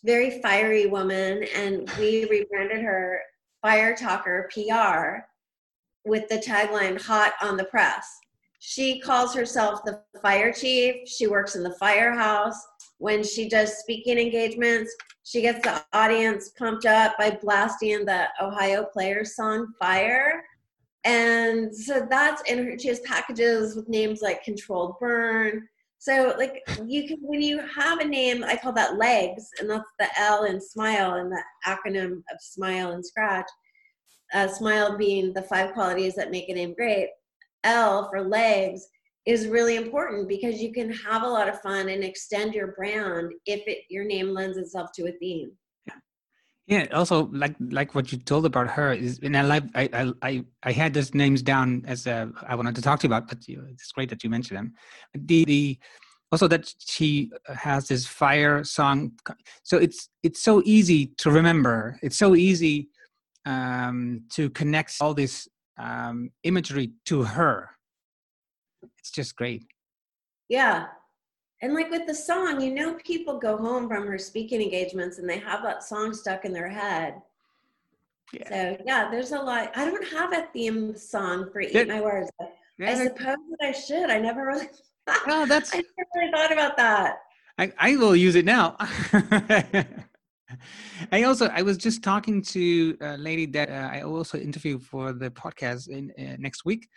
very 0.03 0.41
fiery 0.41 0.87
woman 0.87 1.45
and 1.55 1.89
we 1.99 2.25
rebranded 2.25 2.81
her 2.81 3.21
fire 3.61 3.95
talker 3.95 4.49
pr 4.51 5.25
with 6.09 6.27
the 6.27 6.37
tagline 6.37 7.01
hot 7.01 7.33
on 7.41 7.55
the 7.55 7.65
press 7.65 8.19
she 8.59 8.99
calls 8.99 9.33
herself 9.33 9.81
the 9.85 10.01
fire 10.21 10.51
chief 10.51 11.07
she 11.07 11.27
works 11.27 11.55
in 11.55 11.63
the 11.63 11.75
firehouse 11.79 12.61
when 12.97 13.23
she 13.23 13.47
does 13.47 13.77
speaking 13.77 14.17
engagements 14.17 14.93
she 15.23 15.41
gets 15.41 15.61
the 15.63 15.83
audience 15.93 16.49
pumped 16.57 16.85
up 16.85 17.17
by 17.17 17.29
blasting 17.41 18.05
the 18.05 18.27
ohio 18.41 18.85
players 18.91 19.35
song 19.35 19.67
fire 19.79 20.43
and 21.05 21.73
so 21.73 22.05
that's 22.09 22.41
in 22.49 22.65
her 22.65 22.77
she 22.77 22.89
has 22.89 22.99
packages 23.01 23.75
with 23.75 23.87
names 23.87 24.21
like 24.21 24.43
controlled 24.43 24.95
burn 24.99 25.67
so 25.99 26.33
like 26.37 26.63
you 26.85 27.07
can 27.07 27.17
when 27.21 27.41
you 27.41 27.59
have 27.75 27.99
a 27.99 28.05
name, 28.05 28.43
I 28.43 28.55
call 28.55 28.71
that 28.73 28.97
legs, 28.97 29.49
and 29.59 29.69
that's 29.69 29.83
the 29.99 30.07
L 30.17 30.45
in 30.45 30.59
smile 30.61 31.15
and 31.15 31.29
the 31.29 31.43
acronym 31.67 32.23
of 32.31 32.39
smile 32.39 32.91
and 32.91 33.05
scratch. 33.05 33.49
Uh, 34.33 34.47
smile 34.47 34.97
being 34.97 35.33
the 35.33 35.41
five 35.41 35.73
qualities 35.73 36.15
that 36.15 36.31
make 36.31 36.47
a 36.47 36.53
name 36.53 36.73
great. 36.73 37.09
L 37.63 38.09
for 38.09 38.21
legs 38.21 38.87
is 39.25 39.47
really 39.47 39.75
important 39.75 40.27
because 40.27 40.61
you 40.61 40.71
can 40.71 40.91
have 40.91 41.23
a 41.23 41.27
lot 41.27 41.49
of 41.49 41.61
fun 41.61 41.89
and 41.89 42.03
extend 42.03 42.53
your 42.53 42.73
brand 42.73 43.31
if 43.45 43.61
it 43.67 43.79
your 43.89 44.05
name 44.05 44.29
lends 44.29 44.57
itself 44.57 44.91
to 44.93 45.07
a 45.07 45.11
theme. 45.13 45.51
Yeah. 46.69 46.85
Also, 46.93 47.29
like 47.33 47.55
like 47.71 47.95
what 47.95 48.11
you 48.11 48.19
told 48.19 48.45
about 48.45 48.69
her 48.69 48.93
is, 48.93 49.19
and 49.23 49.35
I 49.35 49.41
like 49.41 49.63
I 49.73 50.13
I 50.21 50.45
I, 50.61 50.71
had 50.71 50.93
those 50.93 51.15
names 51.15 51.41
down 51.41 51.83
as 51.87 52.05
uh, 52.05 52.27
I 52.47 52.53
wanted 52.53 52.75
to 52.75 52.81
talk 52.83 52.99
to 52.99 53.07
you 53.07 53.13
about, 53.13 53.27
but 53.27 53.47
you, 53.47 53.65
it's 53.71 53.91
great 53.91 54.09
that 54.09 54.23
you 54.23 54.29
mentioned 54.29 54.57
them. 54.59 54.73
The 55.15 55.45
the 55.45 55.79
also 56.31 56.47
that 56.47 56.71
she 56.77 57.31
has 57.47 57.87
this 57.87 58.05
fire 58.05 58.63
song, 58.63 59.13
so 59.63 59.79
it's 59.79 60.09
it's 60.21 60.43
so 60.43 60.61
easy 60.63 61.07
to 61.17 61.31
remember. 61.31 61.97
It's 62.03 62.17
so 62.17 62.35
easy 62.35 62.89
um, 63.47 64.25
to 64.33 64.51
connect 64.51 64.93
all 65.01 65.15
this 65.15 65.47
um, 65.79 66.29
imagery 66.43 66.91
to 67.05 67.23
her. 67.23 67.71
It's 68.99 69.11
just 69.11 69.35
great. 69.35 69.65
Yeah. 70.49 70.87
And 71.61 71.73
like 71.73 71.89
with 71.89 72.05
the 72.07 72.15
song, 72.15 72.61
you 72.61 72.73
know, 72.73 72.93
people 72.95 73.39
go 73.39 73.57
home 73.57 73.87
from 73.87 74.07
her 74.07 74.17
speaking 74.17 74.61
engagements 74.61 75.17
and 75.17 75.29
they 75.29 75.39
have 75.39 75.63
that 75.63 75.83
song 75.83 76.13
stuck 76.13 76.45
in 76.45 76.53
their 76.53 76.69
head. 76.69 77.21
Yeah. 78.33 78.49
So 78.49 78.77
yeah, 78.85 79.09
there's 79.09 79.31
a 79.31 79.39
lot. 79.39 79.71
I 79.75 79.85
don't 79.85 80.07
have 80.09 80.33
a 80.33 80.47
theme 80.53 80.95
song 80.95 81.49
for 81.51 81.61
Eat 81.61 81.73
That- 81.73 81.87
My 81.87 82.01
Words. 82.01 82.29
but 82.39 82.53
I 82.79 82.93
suppose 82.95 83.37
that 83.49 83.67
I 83.67 83.71
should. 83.71 84.09
I 84.09 84.19
never 84.19 84.45
really. 84.45 84.67
well, 85.25 85.45
that's 85.47 85.73
I 85.73 85.77
never 85.77 86.09
really 86.15 86.31
thought 86.31 86.51
about 86.51 86.77
that. 86.77 87.19
I, 87.57 87.73
I 87.77 87.95
will 87.97 88.15
use 88.15 88.35
it 88.35 88.45
now. 88.45 88.77
I 91.11 91.23
also 91.23 91.47
I 91.47 91.61
was 91.61 91.77
just 91.77 92.03
talking 92.03 92.41
to 92.43 92.97
a 93.01 93.17
lady 93.17 93.45
that 93.47 93.69
uh, 93.69 93.89
I 93.91 94.01
also 94.01 94.37
interview 94.37 94.79
for 94.79 95.13
the 95.13 95.29
podcast 95.31 95.89
in 95.89 96.11
uh, 96.19 96.35
next 96.39 96.65
week, 96.65 96.87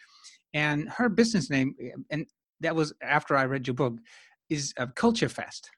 and 0.55 0.89
her 0.91 1.09
business 1.09 1.51
name 1.51 1.75
uh, 1.83 2.01
and 2.11 2.27
that 2.61 2.75
was 2.75 2.93
after 3.03 3.37
I 3.37 3.45
read 3.45 3.67
your 3.67 3.75
book 3.75 3.95
is 4.49 4.73
uh, 4.79 4.87
Culture 4.95 5.29
Fest, 5.29 5.71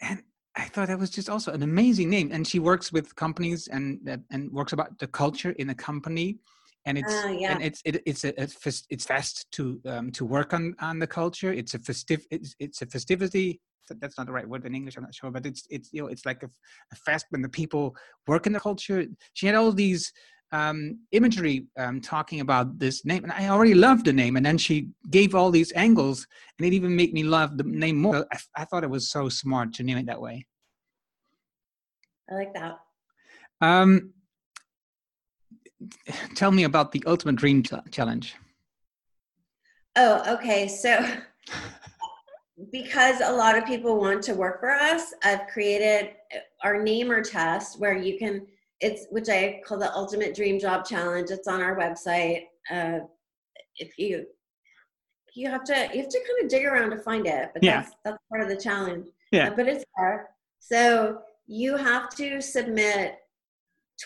and 0.00 0.22
I 0.56 0.64
thought 0.64 0.88
that 0.88 0.98
was 0.98 1.10
just 1.10 1.30
also 1.30 1.52
an 1.52 1.62
amazing 1.62 2.10
name. 2.10 2.30
And 2.32 2.46
she 2.46 2.58
works 2.58 2.92
with 2.92 3.14
companies 3.14 3.68
and 3.68 4.00
that 4.04 4.20
and 4.30 4.50
works 4.52 4.72
about 4.72 4.98
the 4.98 5.06
culture 5.06 5.52
in 5.52 5.70
a 5.70 5.74
company, 5.74 6.38
and 6.86 6.98
it's 6.98 7.24
Ah, 7.24 7.28
yeah. 7.28 7.52
and 7.52 7.62
it's 7.62 7.80
it, 7.84 8.02
it's 8.06 8.24
a, 8.24 8.32
a 8.40 8.46
fest, 8.46 8.86
it's 8.90 9.04
fast 9.04 9.46
to 9.52 9.80
um, 9.86 10.10
to 10.12 10.24
work 10.24 10.52
on 10.54 10.74
on 10.80 10.98
the 10.98 11.06
culture. 11.06 11.52
It's 11.52 11.74
a 11.74 11.78
festive 11.78 12.24
it's, 12.30 12.54
it's 12.58 12.82
a 12.82 12.86
festivity. 12.86 13.60
That's 14.00 14.18
not 14.18 14.26
the 14.26 14.32
right 14.32 14.48
word 14.48 14.66
in 14.66 14.74
English. 14.74 14.96
I'm 14.96 15.02
not 15.02 15.14
sure, 15.14 15.30
but 15.30 15.46
it's 15.46 15.66
it's 15.70 15.90
you 15.92 16.02
know 16.02 16.08
it's 16.08 16.26
like 16.26 16.42
a 16.42 16.96
fest 16.96 17.26
when 17.30 17.42
the 17.42 17.48
people 17.48 17.96
work 18.26 18.46
in 18.46 18.52
the 18.52 18.60
culture. 18.60 19.06
She 19.32 19.46
had 19.46 19.54
all 19.54 19.72
these 19.72 20.12
um, 20.52 20.98
imagery 21.12 21.66
um, 21.78 22.00
talking 22.00 22.40
about 22.40 22.78
this 22.78 23.04
name, 23.04 23.24
and 23.24 23.32
I 23.32 23.48
already 23.48 23.74
loved 23.74 24.04
the 24.06 24.12
name. 24.12 24.36
And 24.36 24.44
then 24.44 24.58
she 24.58 24.88
gave 25.10 25.34
all 25.34 25.50
these 25.50 25.72
angles, 25.72 26.26
and 26.58 26.66
it 26.66 26.72
even 26.72 26.94
made 26.94 27.12
me 27.12 27.22
love 27.22 27.56
the 27.56 27.64
name 27.64 27.96
more. 27.96 28.26
I, 28.32 28.38
I 28.56 28.64
thought 28.64 28.84
it 28.84 28.90
was 28.90 29.10
so 29.10 29.28
smart 29.28 29.72
to 29.74 29.82
name 29.82 29.98
it 29.98 30.06
that 30.06 30.20
way. 30.20 30.46
I 32.30 32.34
like 32.34 32.54
that. 32.54 32.78
Um, 33.60 34.12
tell 36.34 36.50
me 36.50 36.64
about 36.64 36.92
the 36.92 37.02
ultimate 37.06 37.36
dream 37.36 37.62
challenge. 37.90 38.34
Oh, 39.96 40.34
okay. 40.34 40.68
So 40.68 41.04
because 42.72 43.20
a 43.20 43.32
lot 43.32 43.56
of 43.56 43.64
people 43.66 43.98
want 43.98 44.22
to 44.24 44.34
work 44.34 44.60
for 44.60 44.70
us, 44.70 45.12
I've 45.24 45.46
created 45.48 46.10
our 46.62 46.82
namer 46.82 47.22
test 47.22 47.78
where 47.80 47.96
you 47.96 48.18
can 48.18 48.46
it's 48.80 49.06
which 49.10 49.28
I 49.28 49.60
call 49.66 49.78
the 49.78 49.92
ultimate 49.94 50.34
dream 50.36 50.60
job 50.60 50.84
challenge. 50.84 51.30
It's 51.30 51.48
on 51.48 51.60
our 51.60 51.76
website. 51.76 52.44
Uh, 52.70 53.00
if 53.76 53.98
you 53.98 54.24
you 55.34 55.48
have 55.50 55.64
to 55.64 55.88
you 55.92 56.00
have 56.02 56.08
to 56.08 56.18
kind 56.18 56.44
of 56.44 56.48
dig 56.48 56.64
around 56.64 56.90
to 56.90 56.98
find 56.98 57.26
it, 57.26 57.50
but 57.52 57.62
Yeah. 57.62 57.82
that's 57.82 57.96
that's 58.04 58.18
part 58.28 58.42
of 58.42 58.48
the 58.48 58.56
challenge. 58.56 59.08
Yeah. 59.32 59.48
Uh, 59.48 59.56
but 59.56 59.66
it's 59.68 59.84
there. 59.96 60.30
So 60.60 61.22
you 61.46 61.76
have 61.76 62.08
to 62.16 62.40
submit 62.40 63.16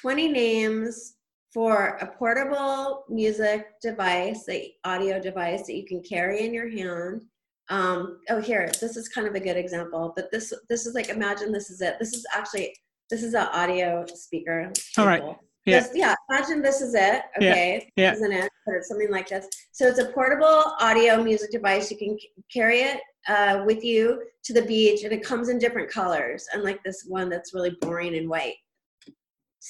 20 0.00 0.28
names 0.28 1.16
for 1.52 1.98
a 2.00 2.06
portable 2.06 3.04
music 3.08 3.66
device, 3.82 4.48
a 4.48 4.74
audio 4.84 5.20
device 5.20 5.66
that 5.66 5.74
you 5.74 5.84
can 5.84 6.02
carry 6.02 6.44
in 6.44 6.54
your 6.54 6.68
hand. 6.68 7.22
Um, 7.68 8.20
oh, 8.30 8.40
here, 8.40 8.70
this 8.80 8.96
is 8.96 9.08
kind 9.08 9.26
of 9.26 9.34
a 9.34 9.40
good 9.40 9.56
example, 9.56 10.12
but 10.16 10.30
this 10.32 10.52
this 10.68 10.86
is 10.86 10.94
like 10.94 11.08
imagine 11.08 11.52
this 11.52 11.70
is 11.70 11.80
it. 11.80 11.96
This 11.98 12.14
is 12.14 12.24
actually 12.34 12.74
this 13.10 13.22
is 13.22 13.34
an 13.34 13.48
audio 13.52 14.04
speaker. 14.06 14.72
All 14.98 15.06
right. 15.06 15.22
Yeah. 15.64 15.86
Yeah. 15.94 16.14
Imagine 16.30 16.60
this 16.60 16.80
is 16.80 16.94
it. 16.94 17.22
Okay. 17.36 17.88
yeah. 17.96 18.14
Isn't 18.14 18.32
it? 18.32 18.50
But 18.66 18.76
it's 18.76 18.88
something 18.88 19.10
like 19.10 19.28
this. 19.28 19.46
So 19.70 19.86
it's 19.86 20.00
a 20.00 20.06
portable 20.06 20.74
audio 20.80 21.22
music 21.22 21.50
device. 21.50 21.90
You 21.90 21.98
can 21.98 22.18
carry 22.52 22.80
it 22.80 23.00
uh, 23.28 23.62
with 23.64 23.84
you 23.84 24.22
to 24.44 24.52
the 24.52 24.62
beach, 24.62 25.04
and 25.04 25.12
it 25.12 25.22
comes 25.22 25.48
in 25.48 25.58
different 25.58 25.90
colors. 25.90 26.48
Unlike 26.52 26.82
this 26.84 27.04
one 27.06 27.28
that's 27.28 27.54
really 27.54 27.76
boring 27.80 28.16
and 28.16 28.28
white. 28.28 28.56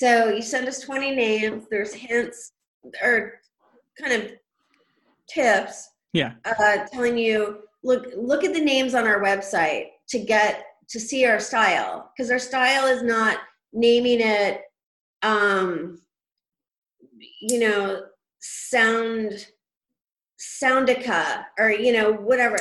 So 0.03 0.31
you 0.31 0.43
send 0.43 0.67
us 0.67 0.81
20 0.81 1.15
names. 1.15 1.67
There's 1.71 1.95
hints 1.95 2.55
or 3.01 3.35
kind 3.97 4.21
of 4.21 4.33
tips 5.29 5.91
Yeah. 6.13 6.33
uh, 6.45 6.79
telling 6.93 7.17
you 7.17 7.61
look 7.85 8.09
look 8.17 8.43
at 8.43 8.53
the 8.53 8.61
names 8.61 8.97
on 8.97 9.07
our 9.07 9.23
website 9.23 9.91
to 10.09 10.19
get 10.19 10.65
to 10.89 10.99
see 10.99 11.25
our 11.25 11.39
style 11.39 12.11
because 12.11 12.33
our 12.33 12.41
style 12.41 12.87
is 12.87 13.05
not 13.05 13.39
naming 13.73 14.21
it 14.21 14.63
um 15.23 16.01
you 17.41 17.61
know 17.61 18.03
sound 18.41 19.47
soundica 20.39 21.45
or 21.59 21.71
you 21.71 21.93
know 21.93 22.13
whatever 22.13 22.59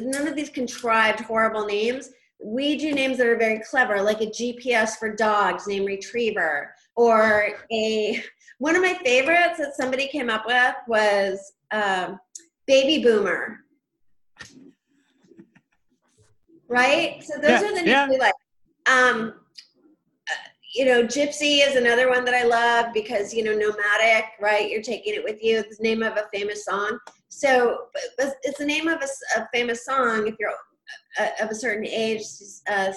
none 0.00 0.28
of 0.28 0.36
these 0.36 0.50
contrived 0.50 1.20
horrible 1.20 1.64
names 1.64 2.10
we 2.42 2.76
do 2.76 2.92
names 2.92 3.18
that 3.18 3.26
are 3.26 3.36
very 3.36 3.60
clever 3.68 4.00
like 4.02 4.20
a 4.20 4.26
gps 4.26 4.96
for 4.96 5.14
dogs 5.14 5.66
named 5.66 5.86
retriever 5.86 6.72
or 6.96 7.48
a 7.72 8.22
one 8.58 8.74
of 8.74 8.82
my 8.82 8.94
favorites 9.04 9.58
that 9.58 9.74
somebody 9.76 10.08
came 10.08 10.30
up 10.30 10.44
with 10.46 10.74
was 10.88 11.52
um, 11.72 12.18
baby 12.66 13.02
boomer 13.02 13.58
right 16.68 17.22
so 17.22 17.34
those 17.40 17.62
Yeah, 17.62 17.68
are 17.68 17.74
the 17.74 17.82
names 17.82 17.86
yeah. 17.86 18.08
we 18.08 18.18
like 18.18 18.34
um 18.86 19.34
uh, 20.30 20.48
you 20.74 20.84
know 20.84 21.04
gypsy 21.04 21.66
is 21.66 21.76
another 21.76 22.08
one 22.08 22.24
that 22.24 22.34
i 22.34 22.42
love 22.42 22.86
because 22.92 23.32
you 23.32 23.44
know 23.44 23.52
nomadic 23.52 24.24
right 24.40 24.68
you're 24.70 24.82
taking 24.82 25.14
it 25.14 25.22
with 25.22 25.42
you 25.42 25.58
it's 25.58 25.78
the 25.78 25.82
name 25.84 26.02
of 26.02 26.16
a 26.16 26.26
famous 26.32 26.64
song 26.64 26.98
so 27.28 27.86
it's 28.18 28.58
the 28.58 28.64
name 28.64 28.88
of 28.88 29.00
a 29.36 29.48
famous 29.52 29.84
song 29.84 30.26
if 30.26 30.34
you're 30.40 30.50
uh, 31.20 31.28
of 31.44 31.50
a 31.50 31.54
certain 31.54 31.86
age 31.86 32.22
uh, 32.68 32.92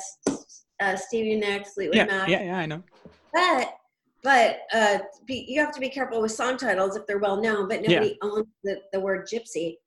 uh, 0.80 0.95
stevie 0.95 1.36
nicks 1.36 1.74
fleetwood 1.74 1.97
Yeah. 1.97 2.06
mac 2.06 2.28
Yeah. 2.30 2.43
Yeah. 2.43 2.58
I 2.58 2.66
know. 2.66 2.84
but 3.34 3.76
but 4.24 4.59
uh, 4.74 4.99
be, 5.26 5.45
you 5.47 5.59
have 5.61 5.74
to 5.74 5.80
be 5.80 5.89
careful 5.89 6.22
with 6.22 6.32
song 6.32 6.57
titles 6.57 6.95
if 6.95 7.05
they're 7.07 7.20
well 7.20 7.41
known. 7.41 7.67
But 7.67 7.82
nobody 7.82 8.17
owns 8.22 8.47
the, 8.63 8.82
the 8.91 8.99
word 8.99 9.28
gypsy. 9.32 9.78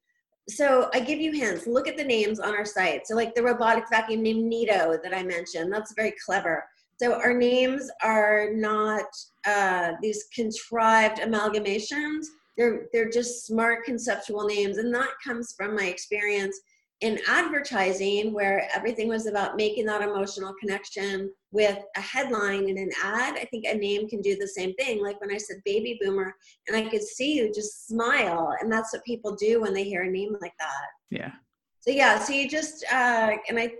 So 0.49 0.91
I 0.93 1.01
give 1.01 1.20
you 1.20 1.33
hints. 1.33 1.66
Look 1.66 1.87
at 1.87 1.97
the 1.97 2.05
names 2.05 2.41
on 2.41 2.55
our 2.55 2.64
site. 2.64 3.07
So 3.07 3.14
like 3.14 3.35
the 3.35 3.43
robotic 3.43 3.85
vacuum 3.91 4.22
named 4.22 4.53
Neato 4.53 5.01
that 5.03 5.14
I 5.14 5.22
mentioned. 5.22 5.72
That's 5.72 5.95
very 5.95 6.14
clever. 6.24 6.64
So 7.01 7.14
our 7.14 7.35
names 7.35 7.91
are 8.03 8.51
not 8.53 9.07
uh, 9.47 9.93
these 10.01 10.24
contrived 10.35 11.18
amalgamations. 11.18 12.26
They're 12.57 12.87
they're 12.93 13.11
just 13.11 13.47
smart 13.47 13.85
conceptual 13.85 14.45
names, 14.45 14.76
and 14.76 14.95
that 14.95 15.09
comes 15.26 15.55
from 15.57 15.74
my 15.74 15.87
experience 15.87 16.61
in 17.03 17.19
advertising 17.27 18.33
where 18.33 18.69
everything 18.75 19.09
was 19.09 19.27
about 19.27 19.57
making 19.57 19.85
that 19.85 20.03
emotional 20.03 20.55
connection 20.61 21.31
with 21.51 21.77
a 21.97 22.01
headline 22.01 22.69
in 22.69 22.79
an 22.79 22.91
ad 23.03 23.35
i 23.35 23.45
think 23.51 23.65
a 23.67 23.75
name 23.75 24.09
can 24.09 24.23
do 24.23 24.37
the 24.37 24.49
same 24.49 24.73
thing. 24.75 25.03
Like 25.03 25.21
when 25.21 25.33
i 25.33 25.37
said 25.37 25.57
baby 25.65 25.99
boomer 26.01 26.35
and 26.67 26.77
i 26.77 26.89
could 26.89 27.03
see 27.03 27.35
you 27.35 27.53
just 27.53 27.87
smile 27.89 28.55
and 28.61 28.73
that's 28.73 28.93
what 28.93 29.05
people 29.05 29.35
do 29.35 29.61
when 29.61 29.75
they 29.75 29.85
hear 29.85 30.03
a 30.03 30.11
name 30.11 30.37
like 30.41 30.55
that. 30.59 30.87
Yeah. 31.11 31.33
so 31.81 31.91
yeah 31.91 32.19
so 32.19 32.33
you 32.33 32.49
just 32.49 32.85
uh 32.91 33.33
and 33.49 33.59
i 33.59 33.73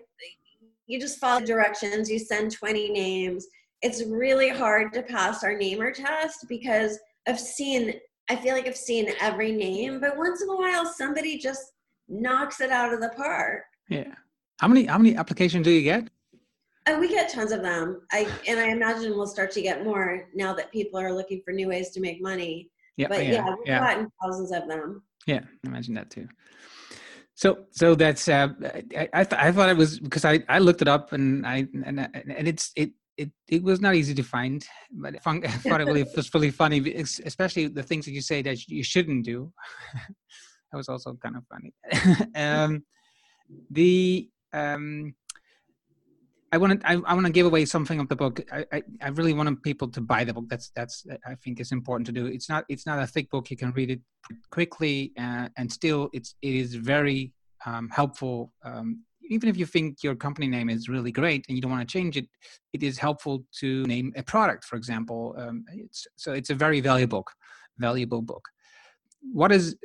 you 0.87 1.01
just 1.01 1.19
follow 1.19 1.41
directions 1.41 2.11
you 2.11 2.19
send 2.19 2.53
20 2.53 2.91
names. 2.91 3.47
It's 3.83 4.05
really 4.05 4.49
hard 4.49 4.93
to 4.93 5.03
pass 5.03 5.43
our 5.43 5.57
namer 5.57 5.93
test 5.93 6.47
because 6.49 6.99
i've 7.27 7.41
seen 7.41 7.95
i 8.29 8.37
feel 8.37 8.55
like 8.55 8.67
i've 8.67 8.77
seen 8.77 9.13
every 9.21 9.53
name 9.53 10.01
but 10.01 10.17
once 10.17 10.43
in 10.43 10.49
a 10.49 10.57
while 10.57 10.87
somebody 10.87 11.39
just 11.39 11.72
knocks 12.13 12.61
it 12.61 12.71
out 12.71 12.93
of 12.93 13.01
the 13.01 13.09
park 13.11 13.63
Yeah. 13.89 14.15
How 14.61 14.69
many 14.69 14.85
how 14.85 14.99
many 14.99 15.17
applications 15.17 15.65
do 15.65 15.71
you 15.71 15.83
get? 15.83 16.09
Uh, 16.87 16.97
we 17.01 17.09
get 17.09 17.33
tons 17.33 17.53
of 17.53 17.63
them. 17.63 18.03
I 18.13 18.29
and 18.47 18.61
I 18.61 18.69
imagine 18.69 19.17
we'll 19.17 19.27
start 19.27 19.51
to 19.53 19.63
get 19.63 19.85
more 19.85 20.29
now 20.35 20.53
that 20.55 20.71
people 20.71 21.01
are 21.01 21.13
looking 21.13 21.43
for 21.45 21.53
new 21.53 21.69
ways 21.69 21.91
to 21.91 22.01
make 22.01 22.23
money. 22.23 22.71
Yeah. 22.97 23.09
But 23.09 23.25
yeah. 23.25 23.33
yeah, 23.33 23.45
we've 23.49 23.67
yeah. 23.67 23.81
gotten 23.81 24.09
thousands 24.23 24.53
of 24.53 24.69
them. 24.69 25.03
Yeah, 25.27 25.41
I 25.65 25.69
imagine 25.69 25.95
that 25.95 26.11
too. 26.11 26.29
So, 27.35 27.65
so 27.71 27.95
that's 27.95 28.29
uh, 28.29 28.49
I 28.97 29.09
I, 29.15 29.25
th- 29.25 29.41
I 29.41 29.51
thought 29.51 29.71
it 29.71 29.77
was 29.77 29.99
because 29.99 30.25
I, 30.25 30.41
I 30.49 30.59
looked 30.59 30.83
it 30.83 30.89
up 30.89 31.13
and 31.13 31.47
I 31.47 31.67
and 31.85 31.99
and 32.15 32.47
it's 32.47 32.71
it 32.77 32.91
it 33.17 33.31
it 33.49 33.63
was 33.63 33.81
not 33.81 33.95
easy 33.95 34.15
to 34.15 34.23
find, 34.23 34.65
but 34.93 35.17
I 35.17 35.19
found, 35.19 35.45
I 35.45 35.49
thought 35.49 35.81
it 35.81 35.87
really 35.87 36.05
was 36.17 36.33
really 36.35 36.51
funny, 36.51 36.79
especially 37.25 37.69
the 37.69 37.83
things 37.83 38.05
that 38.05 38.13
you 38.13 38.21
say 38.21 38.43
that 38.43 38.69
you 38.69 38.85
shouldn't 38.85 39.25
do. 39.25 39.53
that 40.73 40.79
was 40.79 40.89
also 40.89 41.17
kind 41.23 41.37
of 41.37 41.45
funny. 41.47 41.75
um, 42.35 42.85
the 43.71 44.29
um, 44.53 45.15
I 46.51 46.59
want 46.59 46.81
to 46.81 46.87
I, 46.87 46.95
I 46.95 47.15
want 47.15 47.27
to 47.27 47.33
give 47.33 47.47
away 47.47 47.65
something 47.65 48.01
of 48.01 48.09
the 48.09 48.17
book. 48.17 48.41
I, 48.53 48.67
I, 48.73 48.83
I 49.01 49.09
really 49.09 49.33
want 49.33 49.63
people 49.63 49.89
to 49.89 50.01
buy 50.01 50.25
the 50.25 50.35
book. 50.35 50.47
That's 50.49 50.71
that's 50.75 51.07
I 51.27 51.35
think 51.37 51.61
is 51.61 51.73
important 51.73 52.07
to 52.07 52.13
do. 52.13 52.27
It's 52.27 52.49
not 52.49 52.65
it's 52.69 52.87
not 52.87 52.99
a 52.99 53.07
thick 53.07 53.31
book. 53.31 53.51
You 53.51 53.57
can 53.57 53.73
read 53.73 53.91
it 53.91 54.01
quickly 54.51 55.13
uh, 55.19 55.49
and 55.57 55.73
still 55.73 56.11
it's 56.13 56.35
it 56.43 56.55
is 56.55 56.75
very 56.75 57.33
um, 57.65 57.89
helpful. 57.91 58.53
Um, 58.65 59.05
even 59.31 59.49
if 59.49 59.57
you 59.57 59.65
think 59.65 60.03
your 60.03 60.15
company 60.15 60.47
name 60.47 60.69
is 60.69 60.89
really 60.89 61.13
great 61.13 61.45
and 61.49 61.57
you 61.57 61.63
don't 61.63 61.71
want 61.71 61.87
to 61.87 61.91
change 61.91 62.17
it, 62.17 62.27
it 62.73 62.83
is 62.83 62.99
helpful 62.99 63.45
to 63.61 63.83
name 63.85 64.13
a 64.17 64.23
product, 64.23 64.65
for 64.65 64.77
example. 64.77 65.35
Um, 65.39 65.65
it's, 65.73 66.07
so 66.17 66.33
it's 66.33 66.51
a 66.51 66.55
very 66.55 66.81
valuable 66.81 67.19
book, 67.19 67.31
valuable 67.79 68.21
book. 68.21 68.47
What 69.33 69.53
is 69.53 69.77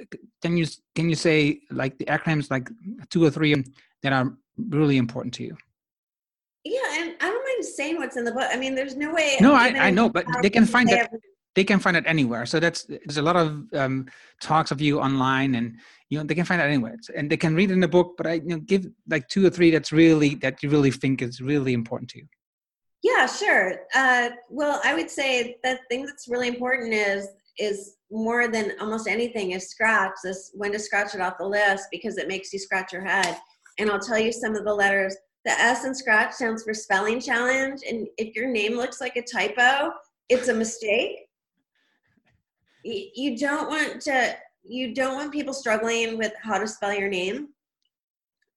can 0.42 0.58
you 0.58 0.66
can 0.96 1.10
you 1.10 1.16
say 1.16 1.62
like 1.70 1.98
the 1.98 2.06
acronyms 2.06 2.50
like 2.50 2.70
two 3.10 3.24
or 3.24 3.30
three 3.30 3.64
that 4.04 4.14
are 4.14 4.36
really 4.58 4.98
important 4.98 5.34
to 5.36 5.44
you? 5.44 5.58
Yeah, 6.64 6.80
and 7.00 7.16
I 7.22 7.30
don't 7.30 7.44
mind 7.44 7.66
saying 7.66 7.98
what's 7.98 8.18
in 8.18 8.26
the 8.26 8.32
book. 8.32 8.50
I 8.52 8.58
mean, 8.58 8.76
there's 8.76 8.96
no 8.96 9.14
way. 9.14 9.38
No, 9.40 9.54
I, 9.54 9.88
I 9.88 9.90
know, 9.90 10.10
but 10.10 10.26
they 10.42 10.50
can 10.50 10.66
find 10.66 10.90
that 10.90 11.08
everything. 11.08 11.20
they 11.56 11.64
can 11.64 11.80
find 11.80 11.96
it 11.96 12.04
anywhere. 12.06 12.46
So 12.46 12.60
that's 12.60 12.84
there's 12.84 13.18
a 13.18 13.22
lot 13.22 13.38
of 13.38 13.64
um, 13.74 14.08
talks 14.42 14.72
of 14.72 14.82
you 14.82 15.00
online, 15.00 15.56
and 15.56 15.78
you 16.10 16.18
know 16.18 16.26
they 16.26 16.36
can 16.36 16.46
find 16.46 16.62
it 16.62 16.66
anywhere, 16.66 16.98
and 17.16 17.30
they 17.30 17.38
can 17.38 17.56
read 17.56 17.72
in 17.72 17.80
the 17.80 17.88
book. 17.88 18.16
But 18.18 18.28
I 18.28 18.34
you 18.34 18.50
know 18.50 18.60
give 18.60 18.88
like 19.08 19.28
two 19.30 19.46
or 19.46 19.50
three 19.50 19.72
that's 19.72 19.92
really 19.92 20.36
that 20.36 20.62
you 20.62 20.70
really 20.70 20.92
think 20.92 21.22
is 21.22 21.40
really 21.40 21.74
important 21.74 22.10
to 22.12 22.20
you. 22.20 22.28
Yeah, 23.04 23.28
sure. 23.28 23.82
Uh, 23.96 24.30
well, 24.50 24.82
I 24.84 24.94
would 24.94 25.10
say 25.10 25.58
the 25.64 25.80
thing 25.90 26.06
that's 26.06 26.28
really 26.28 26.48
important 26.48 26.94
is 26.94 27.30
is 27.58 27.96
more 28.12 28.48
than 28.48 28.74
almost 28.80 29.08
anything 29.08 29.52
is 29.52 29.70
scratch. 29.70 30.14
This 30.24 30.52
when 30.54 30.72
to 30.72 30.80
scratch 30.80 31.16
it 31.16 31.22
off 31.22 31.38
the 31.38 31.48
list 31.48 31.88
because 31.92 32.18
it 32.18 32.28
makes 32.28 32.54
you 32.54 32.60
scratch 32.60 32.94
your 32.94 33.06
head. 33.06 33.38
And 33.80 33.90
I'll 33.90 34.00
tell 34.00 34.18
you 34.18 34.32
some 34.32 34.56
of 34.56 34.66
the 34.66 34.74
letters. 34.74 35.16
The 35.46 35.52
S 35.52 35.86
in 35.86 35.96
scratch 35.96 36.34
stands 36.34 36.64
for 36.64 36.74
spelling 36.74 37.22
challenge, 37.22 37.82
and 37.90 38.08
if 38.18 38.36
your 38.36 38.48
name 38.50 38.76
looks 38.76 39.00
like 39.00 39.16
a 39.16 39.22
typo, 39.22 39.92
it's 40.30 40.50
a 40.50 40.54
mistake. 40.54 41.28
You 42.84 43.38
don't 43.38 43.70
want 43.70 44.02
to. 44.04 44.36
You 44.64 44.94
don't 44.94 45.16
want 45.16 45.32
people 45.32 45.54
struggling 45.54 46.18
with 46.18 46.34
how 46.42 46.58
to 46.58 46.68
spell 46.68 46.94
your 46.94 47.08
name. 47.08 47.50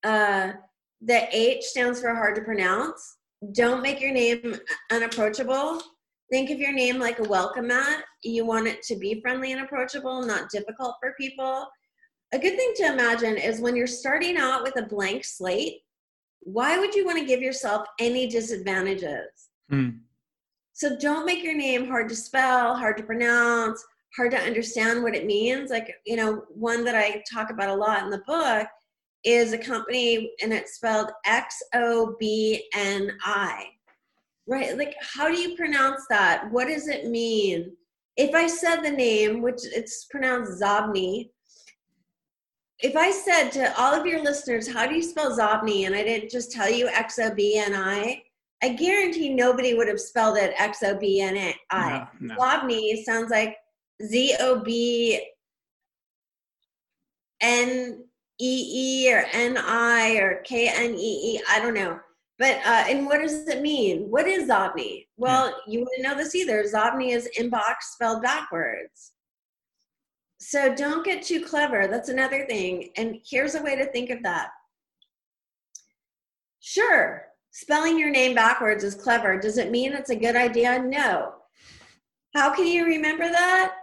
Uh, 0.02 0.52
the 1.00 1.28
H 1.36 1.62
stands 1.62 2.00
for 2.00 2.12
hard 2.14 2.34
to 2.34 2.42
pronounce 2.42 3.18
don't 3.52 3.82
make 3.82 4.00
your 4.00 4.12
name 4.12 4.56
unapproachable. 4.90 5.82
Think 6.30 6.50
of 6.50 6.60
your 6.60 6.72
name 6.72 6.98
like 6.98 7.18
a 7.18 7.28
welcome 7.28 7.66
mat. 7.66 8.04
You 8.22 8.44
want 8.44 8.68
it 8.68 8.82
to 8.84 8.96
be 8.96 9.20
friendly 9.20 9.50
and 9.52 9.62
approachable, 9.62 10.22
not 10.22 10.48
difficult 10.50 10.94
for 11.00 11.14
people. 11.18 11.66
A 12.32 12.38
good 12.38 12.56
thing 12.56 12.72
to 12.76 12.92
imagine 12.92 13.36
is 13.36 13.60
when 13.60 13.74
you're 13.74 13.88
starting 13.88 14.36
out 14.36 14.62
with 14.62 14.78
a 14.78 14.86
blank 14.86 15.24
slate, 15.24 15.78
why 16.40 16.78
would 16.78 16.94
you 16.94 17.04
want 17.04 17.18
to 17.18 17.24
give 17.24 17.42
yourself 17.42 17.84
any 17.98 18.28
disadvantages? 18.28 19.48
Hmm. 19.68 19.88
So 20.72 20.96
don't 20.98 21.26
make 21.26 21.42
your 21.42 21.56
name 21.56 21.88
hard 21.88 22.08
to 22.10 22.14
spell, 22.14 22.76
hard 22.76 22.96
to 22.98 23.02
pronounce, 23.02 23.84
hard 24.16 24.30
to 24.30 24.38
understand 24.38 25.02
what 25.02 25.16
it 25.16 25.26
means. 25.26 25.68
Like, 25.68 25.92
you 26.06 26.14
know, 26.14 26.44
one 26.48 26.84
that 26.84 26.94
I 26.94 27.24
talk 27.30 27.50
about 27.50 27.70
a 27.70 27.74
lot 27.74 28.04
in 28.04 28.10
the 28.10 28.22
book 28.26 28.68
is 29.24 29.52
a 29.52 29.58
company 29.58 30.32
and 30.42 30.52
it's 30.52 30.76
spelled 30.76 31.10
X 31.26 31.60
O 31.74 32.14
B 32.20 32.68
N 32.74 33.10
I. 33.24 33.66
Right? 34.50 34.76
Like, 34.76 34.96
how 35.00 35.28
do 35.28 35.38
you 35.38 35.56
pronounce 35.56 36.04
that? 36.10 36.50
What 36.50 36.66
does 36.66 36.88
it 36.88 37.06
mean? 37.06 37.70
If 38.16 38.34
I 38.34 38.48
said 38.48 38.80
the 38.80 38.90
name, 38.90 39.42
which 39.42 39.60
it's 39.62 40.06
pronounced 40.10 40.60
Zobni, 40.60 41.30
if 42.80 42.96
I 42.96 43.12
said 43.12 43.50
to 43.50 43.80
all 43.80 43.94
of 43.94 44.06
your 44.06 44.22
listeners, 44.22 44.66
how 44.66 44.86
do 44.86 44.94
you 44.96 45.02
spell 45.02 45.38
Zobni? 45.38 45.86
And 45.86 45.94
I 45.94 46.02
didn't 46.02 46.30
just 46.30 46.50
tell 46.50 46.68
you 46.68 46.88
X 46.88 47.18
O 47.20 47.32
B 47.32 47.58
N 47.58 47.74
I, 47.74 48.22
I 48.62 48.70
guarantee 48.70 49.32
nobody 49.32 49.74
would 49.74 49.88
have 49.88 50.00
spelled 50.00 50.36
it 50.36 50.52
X 50.58 50.82
O 50.82 50.98
B 50.98 51.20
N 51.20 51.54
I. 51.70 52.08
No, 52.20 52.34
no. 52.34 52.40
Zobni 52.40 53.04
sounds 53.04 53.30
like 53.30 53.56
Z 54.02 54.34
O 54.40 54.60
B 54.64 55.20
N 57.40 58.04
E 58.40 59.04
E 59.06 59.14
or 59.14 59.24
N 59.32 59.58
I 59.58 60.16
or 60.16 60.42
K 60.42 60.68
N 60.68 60.94
E 60.94 61.36
E. 61.36 61.42
I 61.48 61.60
don't 61.60 61.74
know. 61.74 62.00
But 62.40 62.56
uh, 62.66 62.84
and 62.88 63.06
what 63.06 63.20
does 63.20 63.46
it 63.46 63.62
mean? 63.62 64.10
What 64.10 64.26
is 64.26 64.48
Zobni? 64.48 65.06
Well, 65.16 65.54
you 65.68 65.80
wouldn't 65.80 66.02
know 66.02 66.16
this 66.16 66.34
either. 66.34 66.64
Zobni 66.64 67.10
is 67.10 67.28
inbox 67.38 67.74
spelled 67.92 68.22
backwards. 68.22 69.12
So 70.40 70.74
don't 70.74 71.04
get 71.04 71.22
too 71.22 71.44
clever. 71.44 71.86
That's 71.86 72.08
another 72.08 72.46
thing. 72.46 72.90
And 72.96 73.18
here's 73.30 73.54
a 73.54 73.62
way 73.62 73.76
to 73.76 73.84
think 73.92 74.10
of 74.10 74.22
that. 74.24 74.48
Sure, 76.60 77.26
spelling 77.52 77.98
your 77.98 78.10
name 78.10 78.34
backwards 78.34 78.82
is 78.82 78.96
clever. 78.96 79.38
Does 79.38 79.58
it 79.58 79.70
mean 79.70 79.92
it's 79.92 80.10
a 80.10 80.16
good 80.16 80.34
idea? 80.34 80.82
No. 80.82 81.34
How 82.34 82.52
can 82.52 82.66
you 82.66 82.84
remember 82.84 83.28
that? 83.28 83.74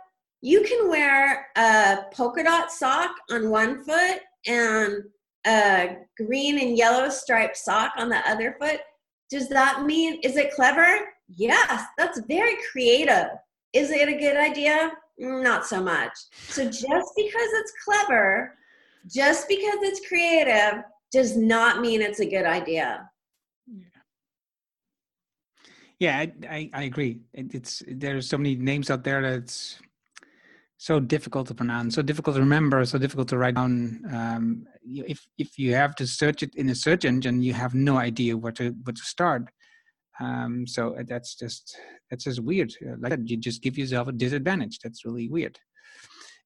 you 0.42 0.62
can 0.62 0.90
wear 0.90 1.48
a 1.56 2.06
polka 2.14 2.44
dot 2.44 2.72
sock 2.72 3.12
on 3.32 3.50
one 3.50 3.84
foot 3.84 4.20
and 4.46 5.04
a 5.46 5.98
green 6.18 6.60
and 6.60 6.78
yellow 6.78 7.10
striped 7.10 7.58
sock 7.58 7.94
on 7.98 8.10
the 8.10 8.28
other 8.30 8.56
foot. 8.60 8.80
Does 9.30 9.50
that 9.50 9.84
mean, 9.86 10.20
is 10.24 10.38
it 10.38 10.54
clever? 10.54 11.00
Yes, 11.30 11.84
that's 11.98 12.22
very 12.28 12.58
creative. 12.72 13.28
Is 13.74 13.92
it 13.92 14.08
a 14.08 14.18
good 14.18 14.38
idea? 14.38 14.92
Not 15.18 15.66
so 15.66 15.84
much. 15.84 16.14
So 16.50 16.64
just 16.64 16.84
because 16.84 17.06
it's 17.16 17.74
clever, 17.84 18.56
just 19.08 19.48
because 19.48 19.78
it's 19.82 20.08
creative, 20.08 20.84
does 21.12 21.36
not 21.36 21.82
mean 21.82 22.02
it's 22.02 22.20
a 22.20 22.26
good 22.26 22.46
idea. 22.46 23.10
Yeah, 26.00 26.20
I, 26.20 26.32
I, 26.48 26.70
I 26.74 26.84
agree. 26.84 27.20
It, 27.34 27.56
it's 27.56 27.82
there's 27.88 28.30
so 28.30 28.38
many 28.38 28.56
names 28.56 28.92
out 28.92 29.04
there 29.04 29.22
that 29.22 29.34
it's 29.34 29.80
so 30.78 31.00
difficult 31.00 31.48
to 31.48 31.56
pronounce, 31.56 31.96
so 31.96 32.02
difficult 32.02 32.36
to 32.36 32.42
remember, 32.42 32.86
so 32.86 33.00
difficult 33.00 33.28
to 33.30 33.38
write 33.38 33.56
down. 33.56 34.00
Um, 34.12 34.66
if 34.86 35.28
if 35.38 35.58
you 35.58 35.74
have 35.74 35.96
to 35.96 36.06
search 36.06 36.44
it 36.44 36.54
in 36.56 36.70
a 36.70 36.76
search 36.76 37.04
engine, 37.04 37.42
you 37.42 37.54
have 37.54 37.74
no 37.74 37.98
idea 37.98 38.38
where 38.38 38.52
to 38.54 38.70
where 38.84 38.94
to 38.94 39.02
start. 39.02 39.50
Um, 40.20 40.66
so 40.68 40.96
uh, 40.96 41.04
that's 41.08 41.36
just 41.36 41.76
that's 42.10 42.26
just 42.26 42.42
weird. 42.42 42.74
Uh, 42.86 42.96
like 43.00 43.10
that, 43.10 43.28
you 43.28 43.38
just 43.38 43.64
give 43.64 43.78
yourself 43.78 44.08
a 44.08 44.12
disadvantage. 44.12 44.80
That's 44.80 45.04
really 45.04 45.28
weird. 45.28 45.58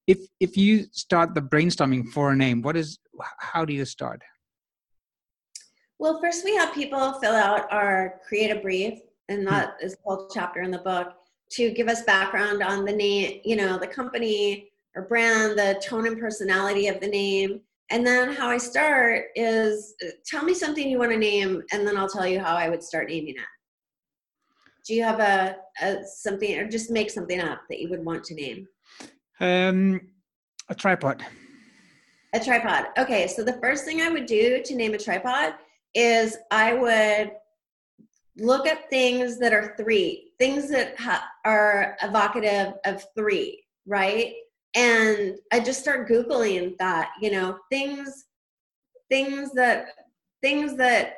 If 0.06 0.18
if 0.40 0.56
you 0.56 0.86
start 0.92 1.34
the 1.34 1.42
brainstorming 1.42 2.08
for 2.08 2.32
a 2.32 2.36
name, 2.36 2.62
what 2.62 2.76
is 2.76 2.98
how 3.38 3.66
do 3.66 3.74
you 3.74 3.84
start? 3.84 4.22
Well, 5.98 6.20
first 6.20 6.42
we 6.44 6.56
have 6.56 6.74
people 6.74 7.20
fill 7.20 7.34
out 7.34 7.70
our 7.70 8.20
creative 8.26 8.62
brief, 8.62 8.98
and 9.28 9.46
that 9.46 9.76
is 9.82 9.94
called 10.02 10.32
chapter 10.34 10.62
in 10.62 10.70
the 10.70 10.78
book 10.78 11.12
to 11.52 11.70
give 11.70 11.88
us 11.88 12.02
background 12.02 12.62
on 12.62 12.84
the 12.84 12.92
name, 12.92 13.40
you 13.44 13.56
know, 13.56 13.78
the 13.78 13.86
company 13.86 14.70
or 14.94 15.02
brand, 15.02 15.58
the 15.58 15.80
tone 15.84 16.06
and 16.06 16.18
personality 16.18 16.88
of 16.88 17.00
the 17.00 17.06
name. 17.06 17.60
And 17.90 18.06
then 18.06 18.32
how 18.32 18.48
I 18.48 18.58
start 18.58 19.26
is 19.34 19.94
tell 20.24 20.44
me 20.44 20.54
something 20.54 20.88
you 20.88 20.98
want 20.98 21.12
to 21.12 21.18
name, 21.18 21.62
and 21.72 21.86
then 21.86 21.96
I'll 21.96 22.08
tell 22.08 22.26
you 22.26 22.40
how 22.40 22.56
I 22.56 22.68
would 22.68 22.82
start 22.82 23.08
naming 23.08 23.34
it. 23.34 23.42
Do 24.86 24.94
you 24.94 25.04
have 25.04 25.20
a, 25.20 25.56
a 25.82 25.98
something, 26.06 26.58
or 26.58 26.68
just 26.68 26.90
make 26.90 27.10
something 27.10 27.38
up 27.38 27.62
that 27.68 27.80
you 27.80 27.90
would 27.90 28.04
want 28.04 28.24
to 28.24 28.34
name? 28.34 28.66
Um, 29.40 30.00
a 30.68 30.74
tripod. 30.74 31.24
A 32.32 32.40
tripod. 32.40 32.86
Okay, 32.96 33.26
so 33.26 33.44
the 33.44 33.58
first 33.60 33.84
thing 33.84 34.00
I 34.00 34.08
would 34.08 34.26
do 34.26 34.62
to 34.62 34.74
name 34.74 34.94
a 34.94 34.98
tripod 34.98 35.54
is 35.94 36.38
I 36.50 36.72
would 36.72 37.32
look 38.36 38.66
at 38.66 38.88
things 38.90 39.38
that 39.38 39.52
are 39.52 39.74
three, 39.76 40.32
things 40.38 40.70
that 40.70 40.98
ha- 40.98 41.28
are 41.44 41.96
evocative 42.02 42.74
of 42.84 43.04
three, 43.16 43.62
right? 43.86 44.34
And 44.74 45.36
I 45.52 45.60
just 45.60 45.80
start 45.80 46.08
googling 46.08 46.76
that, 46.78 47.10
you 47.20 47.30
know, 47.30 47.58
things, 47.70 48.26
things 49.10 49.52
that, 49.52 49.86
things 50.40 50.76
that 50.76 51.16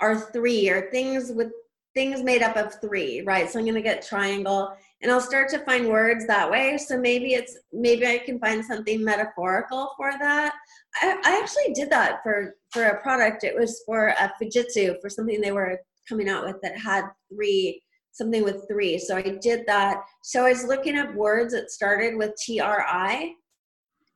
are 0.00 0.18
three, 0.32 0.70
or 0.70 0.90
things 0.90 1.32
with 1.32 1.52
things 1.94 2.22
made 2.22 2.42
up 2.42 2.56
of 2.56 2.80
three, 2.80 3.22
right? 3.22 3.50
So 3.50 3.58
I'm 3.58 3.66
gonna 3.66 3.82
get 3.82 4.06
triangle, 4.06 4.72
and 5.02 5.10
I'll 5.10 5.20
start 5.20 5.48
to 5.50 5.58
find 5.60 5.88
words 5.88 6.26
that 6.26 6.50
way. 6.50 6.78
So 6.78 6.98
maybe 6.98 7.34
it's 7.34 7.58
maybe 7.72 8.06
I 8.06 8.18
can 8.18 8.38
find 8.38 8.64
something 8.64 9.04
metaphorical 9.04 9.90
for 9.96 10.12
that. 10.18 10.54
I, 11.02 11.20
I 11.24 11.40
actually 11.42 11.74
did 11.74 11.90
that 11.90 12.22
for 12.22 12.54
for 12.70 12.84
a 12.84 13.02
product. 13.02 13.44
It 13.44 13.58
was 13.58 13.82
for 13.84 14.08
a 14.08 14.32
Fujitsu 14.40 15.00
for 15.00 15.10
something 15.10 15.40
they 15.40 15.52
were 15.52 15.78
coming 16.10 16.28
out 16.28 16.44
with 16.44 16.60
that 16.62 16.76
had 16.76 17.04
three 17.32 17.80
something 18.12 18.42
with 18.42 18.66
three. 18.68 18.98
So 18.98 19.16
i 19.16 19.22
did 19.22 19.64
that. 19.66 20.02
So 20.22 20.44
i 20.44 20.50
was 20.50 20.64
looking 20.64 20.98
up 20.98 21.14
words 21.14 21.54
that 21.54 21.70
started 21.70 22.16
with 22.16 22.34
tri 22.44 23.32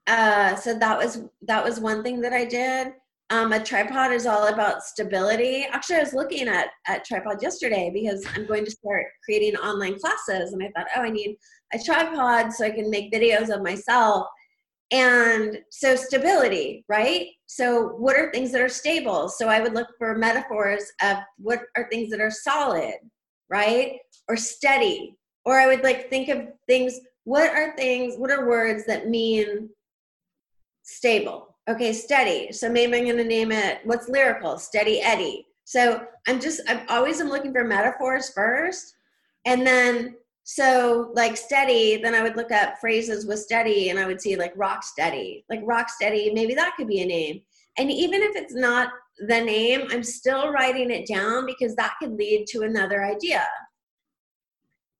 uh, 0.06 0.54
so 0.56 0.78
that 0.78 0.98
was 0.98 1.22
that 1.42 1.64
was 1.64 1.80
one 1.80 2.02
thing 2.02 2.20
that 2.20 2.32
i 2.32 2.44
did. 2.44 2.88
Um, 3.30 3.52
a 3.52 3.64
tripod 3.64 4.12
is 4.12 4.26
all 4.26 4.48
about 4.48 4.82
stability. 4.82 5.66
Actually 5.70 5.96
i 5.96 6.00
was 6.00 6.12
looking 6.12 6.48
at 6.48 6.68
at 6.86 7.04
tripod 7.04 7.42
yesterday 7.42 7.90
because 7.92 8.26
i'm 8.34 8.46
going 8.46 8.64
to 8.64 8.70
start 8.70 9.06
creating 9.24 9.56
online 9.56 9.98
classes 9.98 10.52
and 10.52 10.62
i 10.62 10.70
thought 10.74 10.88
oh 10.96 11.02
i 11.02 11.10
need 11.10 11.36
a 11.72 11.78
tripod 11.78 12.52
so 12.52 12.66
i 12.66 12.70
can 12.70 12.90
make 12.90 13.12
videos 13.12 13.48
of 13.54 13.62
myself 13.62 14.26
and 14.90 15.58
so 15.70 15.96
stability, 15.96 16.84
right? 16.88 17.28
So 17.46 17.88
what 17.88 18.16
are 18.16 18.30
things 18.30 18.52
that 18.52 18.60
are 18.60 18.68
stable? 18.68 19.28
So 19.28 19.48
I 19.48 19.60
would 19.60 19.74
look 19.74 19.88
for 19.98 20.16
metaphors 20.16 20.84
of 21.02 21.18
what 21.38 21.60
are 21.76 21.88
things 21.90 22.10
that 22.10 22.20
are 22.20 22.30
solid, 22.30 22.94
right? 23.48 23.98
Or 24.28 24.36
steady. 24.36 25.16
Or 25.44 25.58
I 25.58 25.66
would 25.66 25.82
like 25.82 26.10
think 26.10 26.28
of 26.28 26.48
things, 26.66 27.00
what 27.24 27.50
are 27.50 27.76
things, 27.76 28.16
what 28.16 28.30
are 28.30 28.48
words 28.48 28.86
that 28.86 29.08
mean 29.08 29.70
stable? 30.82 31.56
Okay, 31.68 31.92
steady. 31.92 32.52
So 32.52 32.70
maybe 32.70 32.98
I'm 32.98 33.06
gonna 33.06 33.24
name 33.24 33.52
it 33.52 33.80
what's 33.84 34.08
lyrical, 34.08 34.58
steady 34.58 35.00
Eddie. 35.00 35.46
So 35.64 36.06
I'm 36.28 36.40
just 36.40 36.60
I'm 36.68 36.82
always 36.88 37.20
I'm 37.20 37.30
looking 37.30 37.52
for 37.52 37.64
metaphors 37.64 38.30
first. 38.30 38.94
And 39.46 39.66
then 39.66 40.16
so 40.46 41.10
like 41.14 41.38
steady 41.38 41.96
then 41.96 42.14
i 42.14 42.22
would 42.22 42.36
look 42.36 42.52
up 42.52 42.78
phrases 42.78 43.26
with 43.26 43.40
steady 43.40 43.88
and 43.88 43.98
i 43.98 44.06
would 44.06 44.20
see 44.20 44.36
like 44.36 44.52
rock 44.56 44.82
steady 44.82 45.42
like 45.48 45.60
rock 45.64 45.88
steady 45.88 46.30
maybe 46.34 46.54
that 46.54 46.74
could 46.76 46.86
be 46.86 47.00
a 47.00 47.06
name. 47.06 47.40
And 47.76 47.90
even 47.90 48.22
if 48.22 48.36
it's 48.36 48.54
not 48.54 48.90
the 49.26 49.40
name 49.40 49.88
i'm 49.90 50.02
still 50.02 50.52
writing 50.52 50.90
it 50.90 51.08
down 51.08 51.46
because 51.46 51.74
that 51.76 51.94
could 52.00 52.12
lead 52.12 52.46
to 52.48 52.62
another 52.62 53.04
idea. 53.04 53.46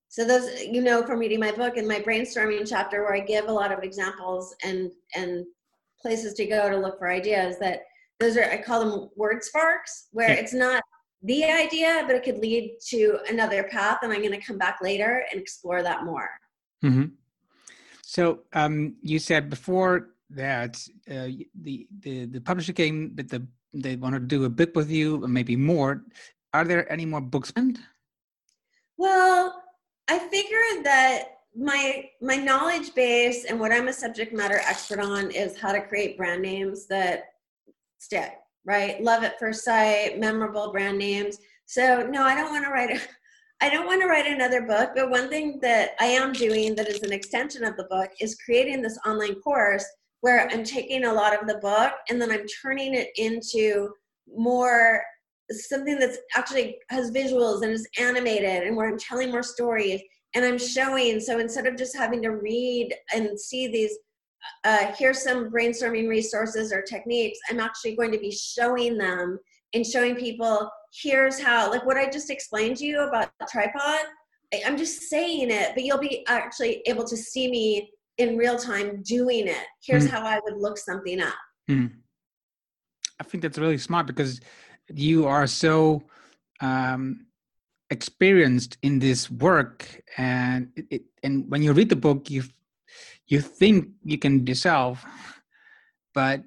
So 0.09 0.25
those 0.25 0.63
you 0.63 0.81
know 0.81 1.05
from 1.05 1.19
reading 1.19 1.41
my 1.41 1.53
book 1.53 1.77
and 1.77 1.87
my 1.87 2.01
brainstorming 2.01 2.67
chapter 2.69 3.03
where 3.03 3.15
i 3.15 3.21
give 3.21 3.47
a 3.49 3.53
lot 3.53 3.73
of 3.73 3.83
examples 3.83 4.55
and 4.65 4.91
and 5.15 5.45
places 6.01 6.35
to 6.35 6.47
go 6.47 6.71
to 6.71 6.77
look 6.77 6.99
for 6.99 7.11
ideas 7.11 7.59
that 7.59 7.81
those 8.21 8.37
are 8.37 8.45
i 8.45 8.57
call 8.57 8.81
them 8.81 9.11
word 9.17 9.43
sparks 9.43 10.09
where 10.13 10.29
hmm. 10.29 10.41
it's 10.41 10.55
not 10.55 10.83
the 11.25 11.45
idea, 11.45 12.05
but 12.07 12.15
it 12.17 12.23
could 12.23 12.39
lead 12.39 12.77
to 12.89 13.19
another 13.29 13.65
path. 13.65 13.99
And 14.03 14.13
I'm 14.13 14.21
going 14.21 14.39
to 14.39 14.47
come 14.47 14.59
back 14.59 14.79
later 14.83 15.25
and 15.31 15.41
explore 15.41 15.83
that 15.83 16.05
more. 16.05 16.31
Mm-hmm. 16.85 17.07
So 18.03 18.41
um, 18.53 18.97
you 19.03 19.19
said 19.19 19.51
before 19.51 20.11
that 20.31 20.77
uh, 21.11 21.29
the, 21.61 21.87
the 22.01 22.27
the 22.27 22.41
publisher 22.41 22.73
came, 22.73 23.11
but 23.15 23.29
the 23.29 23.47
they 23.73 23.97
want 23.97 24.15
to 24.15 24.21
do 24.21 24.45
a 24.45 24.51
book 24.51 24.77
with 24.77 24.91
you, 24.91 25.25
and 25.25 25.33
maybe 25.33 25.57
more. 25.57 26.05
Are 26.53 26.65
there 26.65 26.91
any 26.93 27.07
more 27.07 27.21
books 27.21 27.51
planned? 27.51 27.81
Well, 28.97 29.63
I 30.07 30.19
figured 30.19 30.85
that 30.85 31.39
my 31.57 32.11
my 32.21 32.37
knowledge 32.37 32.95
base 32.95 33.45
and 33.47 33.59
what 33.59 33.73
I'm 33.73 33.89
a 33.89 33.93
subject 33.93 34.33
matter 34.33 34.61
expert 34.65 35.01
on 35.01 35.31
is 35.31 35.59
how 35.59 35.73
to 35.73 35.81
create 35.81 36.17
brand 36.17 36.43
names 36.43 36.87
that 36.87 37.25
stick 37.99 38.35
right? 38.67 39.03
Love 39.03 39.25
at 39.25 39.39
first 39.39 39.65
sight, 39.65 40.19
memorable 40.19 40.73
brand 40.73 40.99
names. 40.99 41.39
So 41.67 42.07
no, 42.11 42.23
I 42.23 42.35
don't 42.35 42.51
want 42.51 42.65
to 42.65 42.71
write. 42.71 42.91
A, 42.91 43.01
I 43.61 43.71
don't 43.71 43.87
want 43.87 44.03
to 44.03 44.09
write 44.09 44.27
another 44.27 44.63
book. 44.63 44.91
But 44.95 45.11
one 45.11 45.29
thing 45.29 45.59
that 45.63 45.93
I 46.01 46.07
am 46.07 46.33
doing 46.33 46.75
that 46.75 46.89
is 46.89 47.03
an 47.03 47.13
extension 47.13 47.65
of 47.65 47.77
the 47.77 47.85
book 47.85 48.11
is 48.21 48.37
creating 48.45 48.83
this 48.83 48.99
online 49.07 49.37
course 49.37 49.87
where 50.21 50.49
I'm 50.51 50.65
taking 50.65 51.05
a 51.05 51.13
lot 51.13 51.41
of 51.41 51.47
the 51.47 51.59
book 51.59 51.93
and 52.09 52.21
then 52.21 52.31
I'm 52.31 52.47
turning 52.63 52.95
it 52.95 53.09
into 53.17 53.91
more 54.35 55.03
something 55.51 55.99
that's 55.99 56.19
actually 56.37 56.79
has 56.89 57.11
visuals 57.11 57.63
and 57.63 57.73
is 57.73 57.87
animated 57.99 58.63
and 58.65 58.77
where 58.77 58.89
I'm 58.89 58.99
telling 58.99 59.31
more 59.31 59.43
stories 59.43 60.01
and 60.35 60.45
I'm 60.45 60.59
showing. 60.59 61.21
So 61.21 61.39
instead 61.39 61.67
of 61.67 61.77
just 61.77 61.97
having 61.97 62.23
to 62.23 62.31
read 62.31 62.95
and 63.15 63.39
see 63.39 63.69
these 63.69 63.97
uh, 64.65 64.93
here's 64.99 65.23
some 65.23 65.51
brainstorming 65.51 66.09
resources 66.09 66.73
or 66.73 66.83
techniques. 66.83 67.39
I'm 67.51 67.61
actually 67.61 67.97
going 67.97 68.13
to 68.13 68.19
be 68.19 68.31
showing 68.31 68.99
them 68.99 69.39
and 69.75 69.87
showing 69.87 70.15
people 70.17 70.71
here's 71.03 71.41
how, 71.41 71.71
like 71.71 71.85
what 71.85 71.97
I 71.97 72.09
just 72.09 72.31
explained 72.31 72.77
to 72.79 72.85
you 72.85 73.01
about 73.01 73.31
tripod. 73.51 74.01
I'm 74.65 74.77
just 74.77 75.03
saying 75.03 75.51
it, 75.51 75.73
but 75.75 75.85
you'll 75.85 75.99
be 75.99 76.25
actually 76.29 76.83
able 76.87 77.05
to 77.05 77.17
see 77.17 77.51
me 77.51 77.91
in 78.19 78.37
real 78.37 78.57
time 78.57 79.03
doing 79.03 79.49
it. 79.49 79.67
Here's 79.85 80.07
mm. 80.07 80.11
how 80.11 80.25
I 80.25 80.39
would 80.45 80.57
look 80.57 80.79
something 80.79 81.21
up. 81.21 81.35
Mm. 81.69 81.91
I 83.19 83.25
think 83.25 83.43
that's 83.43 83.59
really 83.59 83.79
smart 83.79 84.07
because 84.07 84.41
you 84.93 85.27
are 85.27 85.47
so 85.47 86.05
um, 86.61 87.27
experienced 87.91 88.77
in 88.83 88.99
this 88.99 89.31
work, 89.31 90.03
and 90.17 90.69
it, 90.91 91.03
and 91.23 91.51
when 91.51 91.63
you 91.63 91.73
read 91.73 91.89
the 91.89 91.97
book, 91.97 92.31
you 92.31 92.45
you 93.27 93.41
think 93.41 93.89
you 94.05 94.19
can 94.19 94.45
dissolve, 94.45 95.05
but 96.15 96.43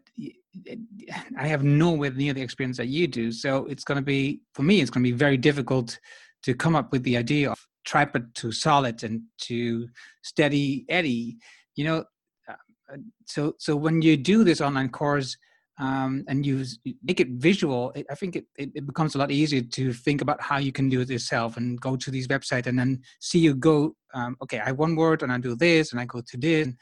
I 1.38 1.48
have 1.48 1.64
nowhere 1.64 2.12
near 2.12 2.34
the 2.34 2.42
experience 2.42 2.78
that 2.78 2.88
you 2.88 3.08
do. 3.08 3.32
So 3.32 3.66
it's 3.66 3.84
going 3.84 3.98
to 3.98 4.04
be, 4.04 4.42
for 4.54 4.64
me, 4.64 4.82
it's 4.82 4.90
going 4.90 5.04
to 5.04 5.12
be 5.12 5.18
very 5.18 5.38
difficult 5.38 6.00
to 6.44 6.54
come 6.54 6.76
up 6.76 6.92
with 6.92 7.04
the 7.04 7.18
idea 7.18 7.52
of 7.52 7.58
tripod 7.86 8.34
to 8.36 8.52
solid 8.52 9.04
and 9.04 9.22
to 9.42 9.88
steady 10.24 10.86
Eddie. 10.90 11.38
You 11.76 11.86
know, 11.86 12.04
uh, 12.50 12.98
so 13.26 13.54
so 13.60 13.76
when 13.76 14.02
you 14.02 14.18
do 14.18 14.44
this 14.44 14.62
online 14.62 14.90
course, 14.90 15.38
um, 15.80 16.24
and 16.28 16.46
you, 16.46 16.66
make 17.04 17.20
it 17.20 17.30
visual, 17.30 17.92
it, 17.92 18.08
I 18.10 18.16
think 18.16 18.36
it, 18.36 18.46
it, 18.58 18.72
it, 18.74 18.88
becomes 18.88 19.14
a 19.14 19.20
lot 19.20 19.30
easier 19.30 19.62
to 19.62 19.94
think 19.94 20.22
about 20.22 20.42
how 20.42 20.58
you 20.58 20.72
can 20.72 20.90
do 20.90 21.02
it 21.02 21.10
yourself 21.10 21.56
and 21.58 21.80
go 21.80 21.96
to 21.96 22.10
these 22.10 22.28
websites 22.28 22.66
and 22.66 22.80
then 22.80 23.02
see 23.20 23.38
you 23.40 23.54
go, 23.54 23.96
um, 24.16 24.36
okay, 24.42 24.60
I 24.60 24.66
have 24.68 24.80
one 24.80 24.96
word 24.96 25.22
and 25.22 25.32
I 25.32 25.38
do 25.38 25.56
this 25.56 25.92
and 25.92 26.02
I 26.02 26.06
go 26.06 26.22
to 26.22 26.38
this. 26.38 26.66
And 26.66 26.76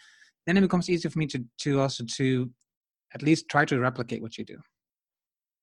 then 0.48 0.58
it 0.58 0.62
becomes 0.62 0.90
easier 0.90 1.12
for 1.12 1.20
me 1.20 1.28
to, 1.28 1.44
to 1.60 1.82
also 1.82 2.06
to 2.16 2.50
at 3.14 3.22
least 3.22 3.50
try 3.50 3.66
to 3.66 3.80
replicate 3.80 4.22
what 4.22 4.38
you 4.38 4.46
do. 4.46 4.58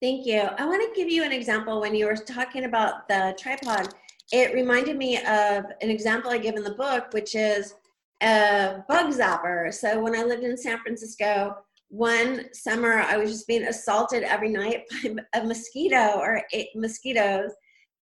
Thank 0.02 0.26
you. 0.26 0.40
I 0.40 0.66
want 0.66 0.82
to 0.82 1.00
give 1.00 1.10
you 1.10 1.22
an 1.24 1.32
example 1.32 1.80
when 1.80 1.94
you 1.94 2.06
were 2.06 2.16
talking 2.16 2.64
about 2.64 3.08
the 3.08 3.34
tripod. 3.38 3.94
It 4.30 4.52
reminded 4.52 4.96
me 4.98 5.18
of 5.18 5.64
an 5.80 5.90
example 5.90 6.30
I 6.30 6.38
give 6.38 6.56
in 6.56 6.64
the 6.64 6.74
book, 6.74 7.12
which 7.12 7.34
is 7.34 7.74
a 8.22 8.84
bug 8.88 9.12
zapper. 9.12 9.72
So 9.72 10.02
when 10.02 10.14
I 10.14 10.22
lived 10.22 10.42
in 10.42 10.56
San 10.56 10.78
Francisco, 10.80 11.56
one 11.92 12.46
summer 12.54 13.00
I 13.00 13.18
was 13.18 13.30
just 13.30 13.46
being 13.46 13.64
assaulted 13.64 14.22
every 14.22 14.48
night 14.48 14.84
by 15.04 15.14
a 15.34 15.44
mosquito 15.44 16.14
or 16.16 16.42
eight 16.54 16.70
mosquitoes. 16.74 17.50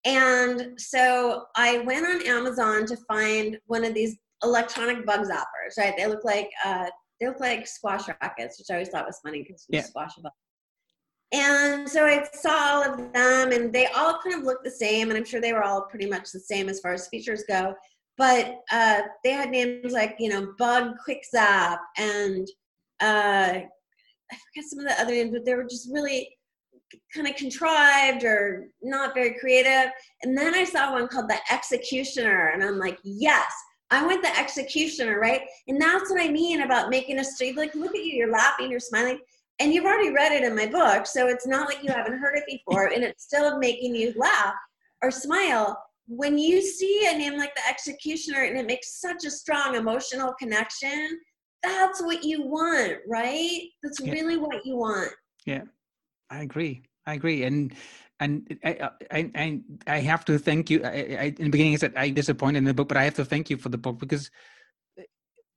And 0.05 0.81
so 0.81 1.47
I 1.57 1.79
went 1.79 2.07
on 2.07 2.25
Amazon 2.25 2.87
to 2.87 2.97
find 3.09 3.59
one 3.67 3.85
of 3.85 3.93
these 3.93 4.17
electronic 4.45 5.05
bug 5.05 5.27
zappers, 5.27 5.77
right? 5.77 5.93
They 5.97 6.07
look 6.07 6.25
like 6.25 6.49
uh, 6.65 6.87
they 7.21 7.27
look 7.27 7.41
like 7.41 7.67
squash 7.67 8.07
rackets, 8.23 8.61
which 8.61 8.69
I 8.71 8.75
always 8.75 8.91
thought 8.91 9.07
was 9.07 9.19
funny 9.25 9.43
because 9.43 9.67
you 9.69 9.79
yeah. 9.79 9.85
squash 9.85 10.17
a 10.19 10.23
bug. 10.23 10.33
And 11.33 11.89
so 11.89 12.07
I 12.07 12.27
saw 12.33 12.51
all 12.51 12.83
of 12.85 13.13
them, 13.13 13.53
and 13.53 13.73
they 13.73 13.87
all 13.89 14.21
kind 14.23 14.37
of 14.37 14.45
looked 14.45 14.65
the 14.65 14.71
same, 14.71 15.11
and 15.11 15.19
I'm 15.19 15.25
sure 15.25 15.41
they 15.41 15.53
were 15.53 15.65
all 15.65 15.83
pretty 15.83 16.07
much 16.07 16.31
the 16.31 16.41
same 16.41 16.69
as 16.69 16.81
far 16.81 16.93
as 16.93 17.09
features 17.09 17.43
go. 17.49 17.75
But 18.17 18.61
uh, 18.71 19.03
they 19.25 19.33
had 19.33 19.51
names 19.51 19.93
like 19.93 20.15
you 20.21 20.29
know 20.29 20.55
Bug 20.59 20.93
Quick 21.05 21.25
Zap 21.29 21.81
and 21.99 22.49
uh, 23.01 23.61
I 24.33 24.37
forget 24.37 24.69
some 24.69 24.81
of 24.81 24.87
the 24.87 25.01
other 25.01 25.13
names, 25.13 25.33
but 25.33 25.45
they 25.45 25.55
were 25.55 25.65
just 25.65 25.91
really 25.93 26.37
kind 27.15 27.29
of 27.29 27.37
contrived 27.37 28.25
or 28.25 28.69
not 28.83 29.15
very 29.15 29.39
creative. 29.39 29.93
And 30.23 30.37
then 30.37 30.55
I 30.55 30.65
saw 30.65 30.93
one 30.93 31.09
called 31.09 31.29
the 31.29 31.39
Executioner, 31.51 32.49
and 32.49 32.63
I'm 32.63 32.79
like, 32.79 32.99
yes, 33.05 33.53
I 33.91 34.05
want 34.05 34.23
the 34.23 34.39
Executioner, 34.39 35.19
right? 35.19 35.43
And 35.69 35.81
that's 35.81 36.11
what 36.11 36.21
I 36.21 36.29
mean 36.29 36.63
about 36.63 36.91
making 36.91 37.19
a 37.19 37.25
street. 37.25 37.57
Like, 37.57 37.75
look 37.75 37.95
at 37.95 38.05
you, 38.05 38.13
you're 38.13 38.33
laughing, 38.33 38.71
you're 38.71 38.81
smiling, 38.81 39.21
and 39.59 39.73
you've 39.73 39.85
already 39.85 40.11
read 40.11 40.33
it 40.33 40.45
in 40.45 40.57
my 40.57 40.67
book, 40.67 41.07
so 41.07 41.29
it's 41.29 41.47
not 41.47 41.69
like 41.69 41.83
you 41.83 41.93
haven't 41.93 42.19
heard 42.19 42.37
it 42.37 42.45
before, 42.47 42.87
and 42.87 43.05
it's 43.05 43.25
still 43.25 43.59
making 43.59 43.95
you 43.95 44.13
laugh 44.17 44.55
or 45.03 45.11
smile. 45.11 45.81
When 46.07 46.39
you 46.39 46.63
see 46.63 47.07
a 47.09 47.17
name 47.17 47.37
like 47.37 47.55
the 47.55 47.69
Executioner, 47.69 48.45
and 48.45 48.59
it 48.59 48.67
makes 48.67 49.01
such 49.01 49.25
a 49.25 49.31
strong 49.31 49.77
emotional 49.77 50.35
connection 50.39 51.19
that's 51.63 52.03
what 52.03 52.25
you 52.25 52.43
want, 52.43 52.99
right? 53.07 53.63
That's 53.83 54.01
yeah. 54.01 54.13
really 54.13 54.37
what 54.37 54.65
you 54.65 54.77
want. 54.77 55.13
Yeah, 55.47 55.63
I 56.31 56.43
agree. 56.43 56.83
I 57.07 57.15
agree. 57.15 57.45
And 57.45 57.75
and 58.21 58.59
I 58.65 58.91
I 59.11 59.31
I, 59.35 59.61
I 59.87 59.99
have 60.01 60.25
to 60.27 60.39
thank 60.39 60.71
you. 60.71 60.83
I, 60.85 60.89
I, 60.89 61.35
in 61.39 61.45
the 61.45 61.51
beginning, 61.51 61.75
I 61.75 61.77
said 61.77 61.95
I 61.97 62.11
disappointed 62.11 62.59
in 62.59 62.65
the 62.65 62.75
book, 62.75 62.89
but 62.89 62.97
I 62.97 63.05
have 63.05 63.15
to 63.15 63.25
thank 63.25 63.51
you 63.51 63.57
for 63.57 63.69
the 63.69 63.79
book 63.79 63.99
because 63.99 64.31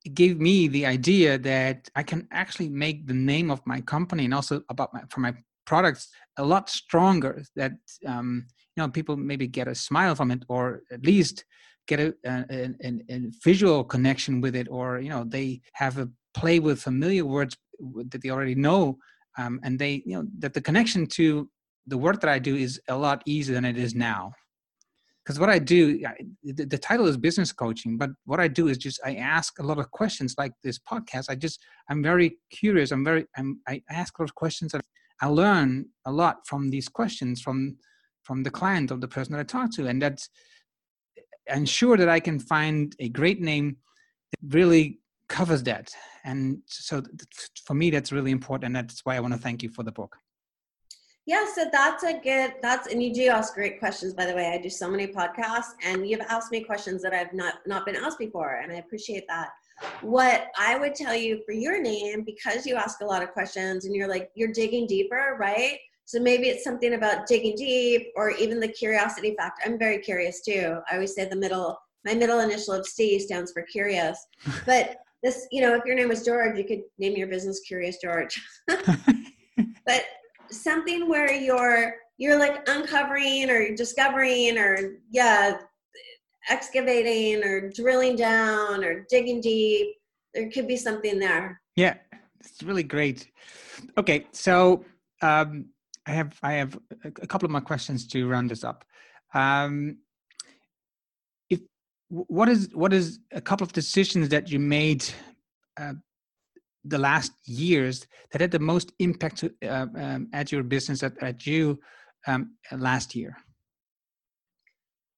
it 0.04 0.14
gave 0.14 0.38
me 0.38 0.68
the 0.68 0.86
idea 0.86 1.38
that 1.38 1.88
I 1.94 2.02
can 2.02 2.28
actually 2.30 2.68
make 2.68 3.06
the 3.06 3.14
name 3.14 3.50
of 3.50 3.66
my 3.66 3.80
company 3.80 4.26
and 4.26 4.34
also 4.34 4.62
about 4.68 4.92
my 4.92 5.02
for 5.08 5.20
my 5.20 5.34
products 5.66 6.08
a 6.36 6.44
lot 6.44 6.68
stronger. 6.68 7.42
That 7.56 7.72
um, 8.06 8.46
you 8.76 8.82
know 8.82 8.88
people 8.88 9.16
maybe 9.16 9.46
get 9.46 9.68
a 9.68 9.74
smile 9.74 10.14
from 10.14 10.30
it, 10.30 10.44
or 10.48 10.82
at 10.90 11.04
least 11.04 11.44
get 11.86 12.00
a, 12.00 12.14
a, 12.24 12.70
a, 12.82 13.00
a, 13.10 13.20
visual 13.42 13.84
connection 13.84 14.40
with 14.40 14.54
it 14.56 14.68
or 14.70 15.00
you 15.00 15.10
know 15.10 15.24
they 15.24 15.60
have 15.74 15.98
a 15.98 16.08
play 16.34 16.58
with 16.58 16.80
familiar 16.80 17.24
words 17.24 17.56
that 18.10 18.22
they 18.22 18.30
already 18.30 18.54
know 18.54 18.98
um, 19.38 19.60
and 19.62 19.78
they 19.78 20.02
you 20.06 20.16
know 20.16 20.26
that 20.38 20.54
the 20.54 20.60
connection 20.60 21.06
to 21.06 21.48
the 21.86 21.98
work 21.98 22.20
that 22.20 22.30
i 22.30 22.38
do 22.38 22.56
is 22.56 22.80
a 22.88 22.96
lot 22.96 23.22
easier 23.26 23.54
than 23.54 23.64
it 23.64 23.76
is 23.76 23.94
now. 23.94 24.32
Because 25.22 25.40
what 25.40 25.50
i 25.50 25.58
do 25.58 25.98
the, 26.42 26.64
the, 26.66 26.78
title 26.78 27.06
is 27.06 27.16
business 27.16 27.52
coaching 27.52 27.96
but 27.96 28.10
what 28.26 28.40
i 28.40 28.48
do 28.48 28.68
is 28.68 28.76
just 28.78 29.00
i 29.04 29.14
ask 29.14 29.58
a 29.58 29.62
lot 29.62 29.78
of 29.78 29.90
questions 29.90 30.34
like 30.36 30.52
this 30.62 30.78
podcast. 30.78 31.26
I 31.28 31.34
just 31.34 31.60
i'm 31.88 32.02
very 32.02 32.38
curious. 32.50 32.90
I'm 32.92 33.04
very 33.04 33.26
I'm, 33.36 33.60
i 33.68 33.82
ask 33.90 34.18
a 34.18 34.22
lot 34.22 34.30
of 34.30 34.34
questions 34.34 34.74
and 34.74 34.82
i 35.22 35.26
learn 35.26 35.86
a 36.06 36.12
lot 36.12 36.46
from 36.46 36.70
these 36.70 36.88
questions 36.88 37.40
from 37.40 37.76
from 38.22 38.42
the 38.42 38.50
client 38.50 38.90
or 38.90 38.98
the 38.98 39.08
person 39.08 39.32
that 39.32 39.40
i 39.40 39.44
talk 39.44 39.70
to 39.72 39.86
and 39.86 40.00
that's 40.00 40.28
ensure 41.48 41.96
that 41.96 42.08
I 42.08 42.20
can 42.20 42.38
find 42.38 42.94
a 42.98 43.08
great 43.08 43.40
name 43.40 43.76
that 44.30 44.54
really 44.54 45.00
covers 45.28 45.62
that. 45.64 45.90
And 46.24 46.58
so 46.66 47.02
for 47.66 47.74
me, 47.74 47.90
that's 47.90 48.12
really 48.12 48.30
important. 48.30 48.66
And 48.66 48.76
that's 48.76 49.04
why 49.04 49.16
I 49.16 49.20
want 49.20 49.34
to 49.34 49.40
thank 49.40 49.62
you 49.62 49.68
for 49.68 49.82
the 49.82 49.92
book. 49.92 50.16
Yeah, 51.26 51.46
so 51.54 51.64
that's 51.72 52.02
a 52.02 52.20
good 52.20 52.54
that's 52.60 52.92
and 52.92 53.02
you 53.02 53.12
do 53.14 53.28
ask 53.28 53.54
great 53.54 53.78
questions 53.78 54.12
by 54.12 54.26
the 54.26 54.34
way. 54.34 54.48
I 54.48 54.58
do 54.58 54.68
so 54.68 54.90
many 54.90 55.06
podcasts 55.06 55.72
and 55.82 56.06
you've 56.06 56.20
asked 56.28 56.52
me 56.52 56.62
questions 56.62 57.00
that 57.02 57.14
I've 57.14 57.32
not 57.32 57.54
not 57.66 57.86
been 57.86 57.96
asked 57.96 58.18
before 58.18 58.60
and 58.62 58.70
I 58.70 58.76
appreciate 58.76 59.24
that. 59.28 59.48
What 60.02 60.48
I 60.58 60.78
would 60.78 60.94
tell 60.94 61.14
you 61.14 61.40
for 61.46 61.52
your 61.52 61.80
name 61.80 62.24
because 62.24 62.66
you 62.66 62.74
ask 62.74 63.00
a 63.00 63.06
lot 63.06 63.22
of 63.22 63.30
questions 63.32 63.86
and 63.86 63.94
you're 63.94 64.08
like 64.08 64.32
you're 64.34 64.52
digging 64.52 64.86
deeper, 64.86 65.38
right? 65.40 65.78
So 66.06 66.20
maybe 66.20 66.48
it's 66.48 66.64
something 66.64 66.94
about 66.94 67.26
digging 67.26 67.56
deep 67.56 68.08
or 68.16 68.30
even 68.30 68.60
the 68.60 68.68
curiosity 68.68 69.34
factor. 69.38 69.62
I'm 69.64 69.78
very 69.78 69.98
curious 69.98 70.42
too. 70.42 70.78
I 70.90 70.94
always 70.94 71.14
say 71.14 71.26
the 71.26 71.36
middle, 71.36 71.78
my 72.04 72.14
middle 72.14 72.40
initial 72.40 72.74
of 72.74 72.86
C 72.86 73.18
stands 73.18 73.52
for 73.52 73.62
curious. 73.62 74.18
But 74.66 74.96
this, 75.22 75.46
you 75.50 75.62
know, 75.62 75.74
if 75.74 75.84
your 75.86 75.96
name 75.96 76.08
was 76.08 76.24
George, 76.24 76.58
you 76.58 76.64
could 76.64 76.82
name 76.98 77.16
your 77.16 77.28
business 77.28 77.60
Curious 77.60 77.96
George. 77.96 78.38
but 79.86 80.04
something 80.50 81.08
where 81.08 81.32
you're 81.32 81.94
you're 82.18 82.38
like 82.38 82.68
uncovering 82.68 83.50
or 83.50 83.74
discovering 83.74 84.58
or 84.58 84.98
yeah, 85.10 85.58
excavating 86.48 87.42
or 87.42 87.70
drilling 87.70 88.16
down 88.16 88.84
or 88.84 89.06
digging 89.08 89.40
deep. 89.40 89.96
There 90.34 90.50
could 90.50 90.68
be 90.68 90.76
something 90.76 91.18
there. 91.18 91.60
Yeah, 91.76 91.94
it's 92.40 92.62
really 92.62 92.82
great. 92.82 93.30
Okay, 93.96 94.26
so 94.32 94.84
um, 95.22 95.66
I 96.06 96.12
have 96.12 96.38
I 96.42 96.52
have 96.54 96.78
a 97.04 97.26
couple 97.26 97.46
of 97.46 97.52
more 97.52 97.60
questions 97.60 98.06
to 98.08 98.28
round 98.28 98.50
this 98.50 98.64
up. 98.64 98.84
Um, 99.32 99.98
if 101.48 101.60
what 102.08 102.48
is 102.48 102.68
what 102.74 102.92
is 102.92 103.20
a 103.32 103.40
couple 103.40 103.64
of 103.64 103.72
decisions 103.72 104.28
that 104.28 104.50
you 104.50 104.58
made 104.58 105.04
uh, 105.80 105.94
the 106.84 106.98
last 106.98 107.32
years 107.46 108.06
that 108.32 108.40
had 108.40 108.50
the 108.50 108.58
most 108.58 108.92
impact 108.98 109.44
uh, 109.44 109.86
um, 109.96 110.28
at 110.32 110.52
your 110.52 110.62
business 110.62 111.02
at, 111.02 111.20
at 111.22 111.46
you 111.46 111.80
um, 112.26 112.56
last 112.72 113.14
year? 113.14 113.36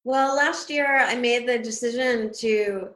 Well, 0.05 0.37
last 0.37 0.71
year 0.71 0.99
I 0.99 1.17
made 1.17 1.49
the 1.49 1.59
decision 1.59 2.31
to 2.39 2.91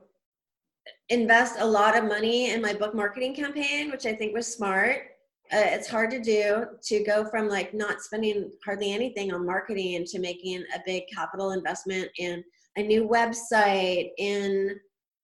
invest 1.09 1.57
a 1.59 1.67
lot 1.67 1.99
of 1.99 2.05
money 2.05 2.51
in 2.53 2.63
my 2.63 2.73
book 2.73 2.95
marketing 2.95 3.35
campaign, 3.35 3.91
which 3.91 4.07
I 4.07 4.13
think 4.13 4.33
was 4.33 4.47
smart 4.47 5.10
uh, 5.53 5.67
it's 5.67 5.89
hard 5.89 6.11
to 6.11 6.21
do 6.21 6.65
to 6.83 7.03
go 7.05 7.25
from 7.25 7.49
like 7.49 7.75
not 7.75 8.03
spending 8.03 8.51
hardly 8.65 8.93
anything 8.93 9.33
on 9.33 9.45
marketing 9.45 10.05
to 10.05 10.19
making 10.21 10.65
a 10.75 10.81
big 10.87 11.03
capital 11.13 11.53
investment 11.53 12.09
in 12.19 12.45
a 12.77 12.83
new 12.83 13.09
website 13.09 14.11
in 14.19 14.79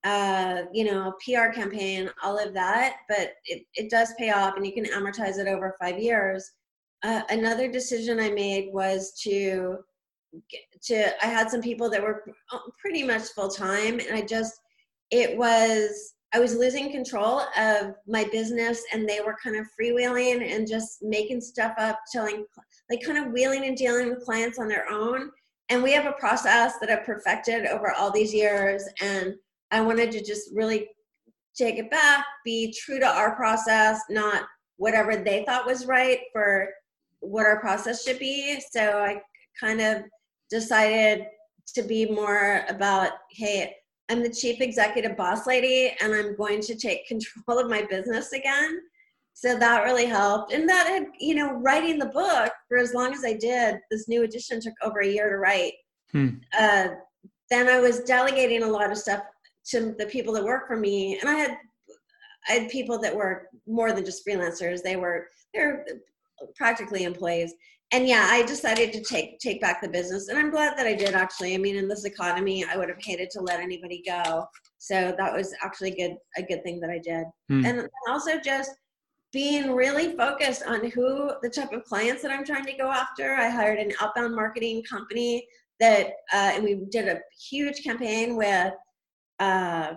uh, 0.05 0.63
you 0.73 0.85
know 0.85 1.13
pr 1.25 1.53
campaign 1.55 2.11
all 2.23 2.39
of 2.39 2.53
that. 2.55 2.97
But 3.09 3.35
it, 3.45 3.63
it 3.75 3.91
does 3.91 4.15
pay 4.19 4.31
off 4.31 4.57
and 4.57 4.67
you 4.67 4.73
can 4.73 4.85
amortize 4.87 5.39
it 5.39 5.47
over 5.47 5.77
five 5.81 5.99
years. 5.99 6.51
Uh, 7.03 7.23
another 7.31 7.71
decision 7.71 8.19
i 8.19 8.31
made 8.31 8.71
was 8.73 9.13
to 9.23 9.77
to 10.83 11.25
i 11.25 11.29
had 11.29 11.51
some 11.51 11.63
people 11.63 11.89
that 11.91 12.03
were 12.03 12.25
pretty 12.81 13.03
much 13.03 13.23
full 13.29 13.49
time 13.49 14.01
and 14.01 14.13
i 14.13 14.21
just 14.21 14.55
it 15.11 15.37
was 15.37 16.15
I 16.35 16.39
was 16.39 16.55
losing 16.55 16.91
control 16.91 17.43
of 17.57 17.95
my 18.07 18.25
business 18.25 18.83
and 18.93 19.09
they 19.09 19.21
were 19.25 19.37
kind 19.43 19.57
of 19.57 19.67
freewheeling 19.81 20.43
and 20.53 20.69
just 20.69 20.99
making 21.03 21.41
stuff 21.41 21.75
up, 21.79 21.99
telling 22.13 22.45
like 22.91 23.03
kind 23.05 23.19
of 23.19 23.33
wheeling 23.33 23.65
and 23.65 23.77
dealing 23.77 24.11
with 24.11 24.25
clients 24.25 24.59
on 24.59 24.69
their 24.69 24.91
own. 24.91 25.31
And 25.69 25.83
we 25.83 25.93
have 25.93 26.07
a 26.07 26.13
process 26.13 26.75
that 26.81 26.91
I've 26.91 27.07
perfected 27.07 27.67
over 27.67 27.93
all 27.93 28.11
these 28.11 28.35
years. 28.35 28.85
And 29.01 29.35
I 29.71 29.81
wanted 29.81 30.13
to 30.13 30.23
just 30.23 30.51
really 30.55 30.89
take 31.57 31.77
it 31.77 31.91
back, 31.91 32.25
be 32.45 32.75
true 32.85 33.01
to 33.01 33.07
our 33.07 33.35
process, 33.35 34.01
not 34.11 34.45
whatever 34.77 35.17
they 35.17 35.45
thought 35.45 35.67
was 35.67 35.87
right 35.87 36.21
for 36.33 36.69
what 37.21 37.47
our 37.47 37.61
process 37.61 38.05
should 38.05 38.19
be. 38.19 38.61
So 38.71 38.99
I 38.99 39.21
kind 39.59 39.81
of 39.81 40.03
decided 40.51 41.25
to 41.75 41.83
be 41.83 42.07
more 42.07 42.65
about, 42.69 43.13
hey, 43.31 43.75
I'm 44.09 44.23
the 44.23 44.31
chief 44.31 44.61
executive 44.61 45.17
boss 45.17 45.47
lady 45.47 45.93
and 46.01 46.15
I'm 46.15 46.37
going 46.37 46.61
to 46.63 46.75
take 46.75 47.07
control 47.09 47.59
of 47.59 47.69
my 47.69 47.83
business 47.83 48.33
again. 48.33 48.81
So 49.35 49.59
that 49.59 49.85
really 49.85 50.07
helped. 50.07 50.53
And 50.53 50.67
that 50.69 50.87
had, 50.87 51.09
you 51.21 51.35
know, 51.35 51.53
writing 51.53 51.99
the 51.99 52.07
book 52.07 52.53
for 52.69 52.79
as 52.79 52.95
long 52.95 53.13
as 53.13 53.23
I 53.23 53.35
did, 53.35 53.77
this 53.91 54.09
new 54.09 54.23
edition 54.23 54.61
took 54.61 54.73
over 54.83 55.01
a 55.01 55.07
year 55.07 55.29
to 55.29 55.37
write. 55.37 55.75
Hmm. 56.11 56.29
Uh, 56.59 56.89
then 57.51 57.69
I 57.69 57.79
was 57.79 58.01
delegating 58.01 58.63
a 58.63 58.69
lot 58.69 58.91
of 58.91 58.97
stuff 58.97 59.21
to 59.67 59.95
the 59.99 60.07
people 60.07 60.33
that 60.35 60.45
work 60.45 60.67
for 60.67 60.77
me. 60.77 61.19
And 61.19 61.29
I 61.29 61.35
had 61.35 61.59
I 62.49 62.53
had 62.53 62.71
people 62.71 62.99
that 62.99 63.15
were 63.15 63.49
more 63.67 63.93
than 63.93 64.05
just 64.05 64.27
freelancers. 64.27 64.83
They 64.83 64.97
were 64.97 65.29
they're 65.53 65.85
practically 66.55 67.05
employees. 67.05 67.55
And 67.97 68.07
yeah, 68.07 68.29
I 68.31 68.43
decided 68.43 68.93
to 68.93 69.01
take 69.01 69.39
take 69.39 69.59
back 69.59 69.81
the 69.81 69.89
business, 69.89 70.29
and 70.29 70.39
I'm 70.39 70.51
glad 70.51 70.77
that 70.77 70.87
I 70.87 70.93
did. 70.93 71.15
Actually, 71.15 71.55
I 71.55 71.57
mean, 71.57 71.77
in 71.77 71.89
this 71.89 72.05
economy, 72.05 72.63
I 72.63 72.77
would 72.77 72.91
have 72.91 73.03
hated 73.03 73.31
to 73.31 73.41
let 73.41 73.59
anybody 73.59 74.03
go. 74.07 74.45
So 74.77 75.15
that 75.17 75.33
was 75.33 75.55
actually 75.65 75.93
good 75.93 76.15
a 76.37 76.43
good 76.43 76.63
thing 76.63 76.79
that 76.81 76.91
I 76.91 76.99
did. 76.99 77.25
Hmm. 77.49 77.65
And 77.65 77.89
also 78.07 78.39
just 78.39 78.73
being 79.33 79.73
really 79.73 80.15
focused 80.15 80.63
on 80.67 80.91
who 80.91 81.31
the 81.41 81.49
type 81.49 81.73
of 81.73 81.85
clients 81.85 82.21
that 82.21 82.31
I'm 82.31 82.45
trying 82.45 82.67
to 82.67 82.77
go 82.77 82.91
after. 82.91 83.35
I 83.35 83.49
hired 83.49 83.79
an 83.79 83.93
outbound 83.99 84.37
marketing 84.37 84.83
company 84.83 85.47
that, 85.81 86.09
uh, 86.35 86.53
and 86.53 86.65
we 86.65 86.75
did 86.91 87.09
a 87.09 87.21
huge 87.49 87.83
campaign 87.83 88.37
with 88.37 88.75
uh, 89.39 89.95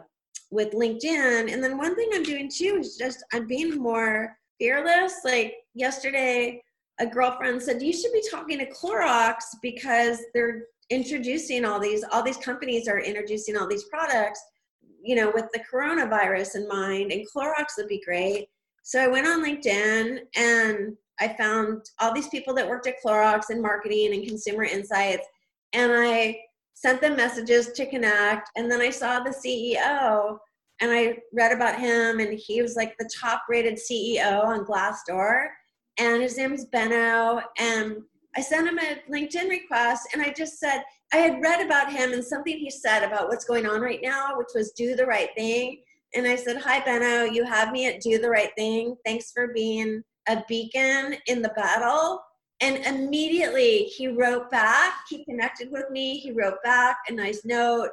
with 0.52 0.72
LinkedIn. 0.72 1.52
And 1.52 1.62
then 1.62 1.78
one 1.78 1.98
thing 1.98 2.12
I'm 2.14 2.24
doing 2.24 2.50
too 2.50 2.78
is 2.80 2.96
just 2.96 3.26
I'm 3.34 3.46
being 3.46 3.76
more 3.76 4.38
fearless. 4.58 5.16
Like 5.26 5.56
yesterday, 5.74 6.64
a 7.00 7.06
girlfriend. 7.06 7.62
Said 7.62 7.82
you 7.82 7.94
should 7.94 8.14
be 8.14 8.24
talking 8.30 8.60
to 8.60 8.70
Clorox 8.72 9.36
because 9.62 10.20
they're 10.34 10.64
introducing 10.90 11.66
all 11.66 11.80
these 11.80 12.04
all 12.12 12.24
these 12.24 12.38
companies 12.38 12.88
are 12.88 13.00
introducing 13.00 13.56
all 13.56 13.68
these 13.68 13.84
products 13.84 14.42
you 15.04 15.16
know 15.16 15.32
with 15.34 15.46
the 15.54 15.62
coronavirus 15.72 16.56
in 16.56 16.68
mind 16.68 17.12
and 17.12 17.26
Clorox 17.30 17.78
would 17.78 17.88
be 17.88 18.02
great. 18.06 18.48
So 18.84 19.00
I 19.00 19.08
went 19.08 19.28
on 19.28 19.44
LinkedIn 19.44 20.20
and 20.36 20.98
I 21.20 21.28
found 21.38 21.82
all 22.00 22.14
these 22.14 22.30
people 22.30 22.54
that 22.56 22.68
worked 22.68 22.88
at 22.88 22.96
Clorox 23.06 23.50
in 23.50 23.62
marketing 23.62 24.14
and 24.14 24.28
consumer 24.28 24.64
insights 24.64 25.28
and 25.74 25.92
I 25.94 26.40
sent 26.74 27.02
them 27.02 27.16
messages 27.16 27.72
to 27.74 27.86
connect 27.86 28.50
and 28.56 28.72
then 28.72 28.82
I 28.82 28.90
saw 28.90 29.20
the 29.20 29.30
CEO 29.30 30.38
and 30.82 30.92
I 30.92 31.18
read 31.34 31.52
about 31.52 31.80
him 31.80 32.20
and 32.20 32.34
he 32.34 32.62
was 32.62 32.76
like 32.76 32.98
the 32.98 33.10
top 33.20 33.44
rated 33.50 33.76
CEO 33.76 34.44
on 34.44 34.66
Glassdoor 34.66 35.48
and 36.00 36.22
his 36.22 36.38
name's 36.38 36.66
Benno 36.66 37.42
and 37.58 37.98
I 38.36 38.42
sent 38.42 38.68
him 38.68 38.80
a 38.80 39.12
LinkedIn 39.12 39.50
request 39.50 40.10
and 40.14 40.22
I 40.22 40.32
just 40.32 40.60
said 40.60 40.84
I 41.14 41.18
had 41.18 41.42
read 41.42 41.66
about 41.66 41.92
him 41.92 42.14
and 42.14 42.24
something 42.24 42.58
he 42.58 42.70
said 42.70 43.04
about 43.04 43.28
what's 43.28 43.46
going 43.46 43.66
on 43.66 43.82
right 43.82 44.00
now 44.02 44.38
which 44.38 44.50
was 44.56 44.72
do 44.72 44.96
the 44.96 45.06
right 45.06 45.30
thing. 45.36 45.82
And 46.16 46.28
I 46.28 46.36
said 46.36 46.58
hi 46.58 46.80
Benno 46.84 47.26
you 47.26 47.44
have 47.44 47.72
me 47.72 47.88
at 47.88 48.02
do 48.02 48.20
the 48.20 48.30
right 48.30 48.52
thing. 48.58 48.96
Thanks 49.06 49.32
for 49.32 49.50
being 49.54 50.04
a 50.28 50.44
beacon 50.48 51.16
in 51.28 51.42
the 51.42 51.54
battle. 51.56 52.22
And 52.62 52.86
immediately 52.86 53.86
he 53.86 54.08
wrote 54.08 54.52
back 54.52 54.94
he 55.10 55.26
connected 55.26 55.72
with 55.72 55.90
me 55.90 56.20
he 56.20 56.32
wrote 56.32 56.62
back 56.64 56.98
a 57.10 57.14
nice 57.14 57.42
note. 57.46 57.90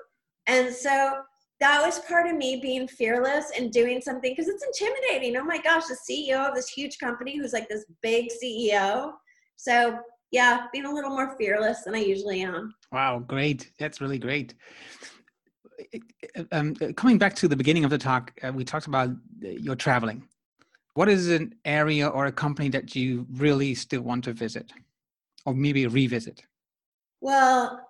And 0.46 0.72
so 0.72 1.22
that 1.60 1.82
was 1.82 2.00
part 2.00 2.26
of 2.26 2.36
me 2.36 2.60
being 2.60 2.86
fearless 2.86 3.50
and 3.58 3.72
doing 3.72 4.00
something 4.00 4.32
because 4.32 4.48
it's 4.48 4.64
intimidating. 4.64 5.36
Oh 5.36 5.44
my 5.44 5.58
gosh, 5.58 5.84
the 5.86 5.96
CEO 5.96 6.46
of 6.46 6.54
this 6.54 6.68
huge 6.68 6.98
company 6.98 7.38
who's 7.38 7.52
like 7.52 7.68
this 7.68 7.86
big 8.02 8.28
CEO. 8.30 9.12
So 9.56 9.98
yeah, 10.30 10.66
being 10.72 10.84
a 10.84 10.92
little 10.92 11.10
more 11.10 11.36
fearless 11.38 11.82
than 11.84 11.94
I 11.94 12.00
usually 12.00 12.42
am. 12.42 12.74
Wow, 12.92 13.20
great. 13.20 13.72
That's 13.78 14.00
really 14.00 14.18
great. 14.18 14.54
Um, 16.52 16.74
coming 16.74 17.16
back 17.16 17.34
to 17.36 17.48
the 17.48 17.56
beginning 17.56 17.84
of 17.84 17.90
the 17.90 17.98
talk, 17.98 18.32
uh, 18.42 18.52
we 18.52 18.64
talked 18.64 18.86
about 18.86 19.10
uh, 19.10 19.48
your 19.48 19.76
traveling. 19.76 20.26
What 20.94 21.08
is 21.08 21.28
an 21.28 21.54
area 21.64 22.08
or 22.08 22.26
a 22.26 22.32
company 22.32 22.68
that 22.70 22.94
you 22.94 23.26
really 23.32 23.74
still 23.74 24.02
want 24.02 24.24
to 24.24 24.32
visit 24.32 24.72
or 25.44 25.54
maybe 25.54 25.86
revisit? 25.86 26.42
Well, 27.20 27.80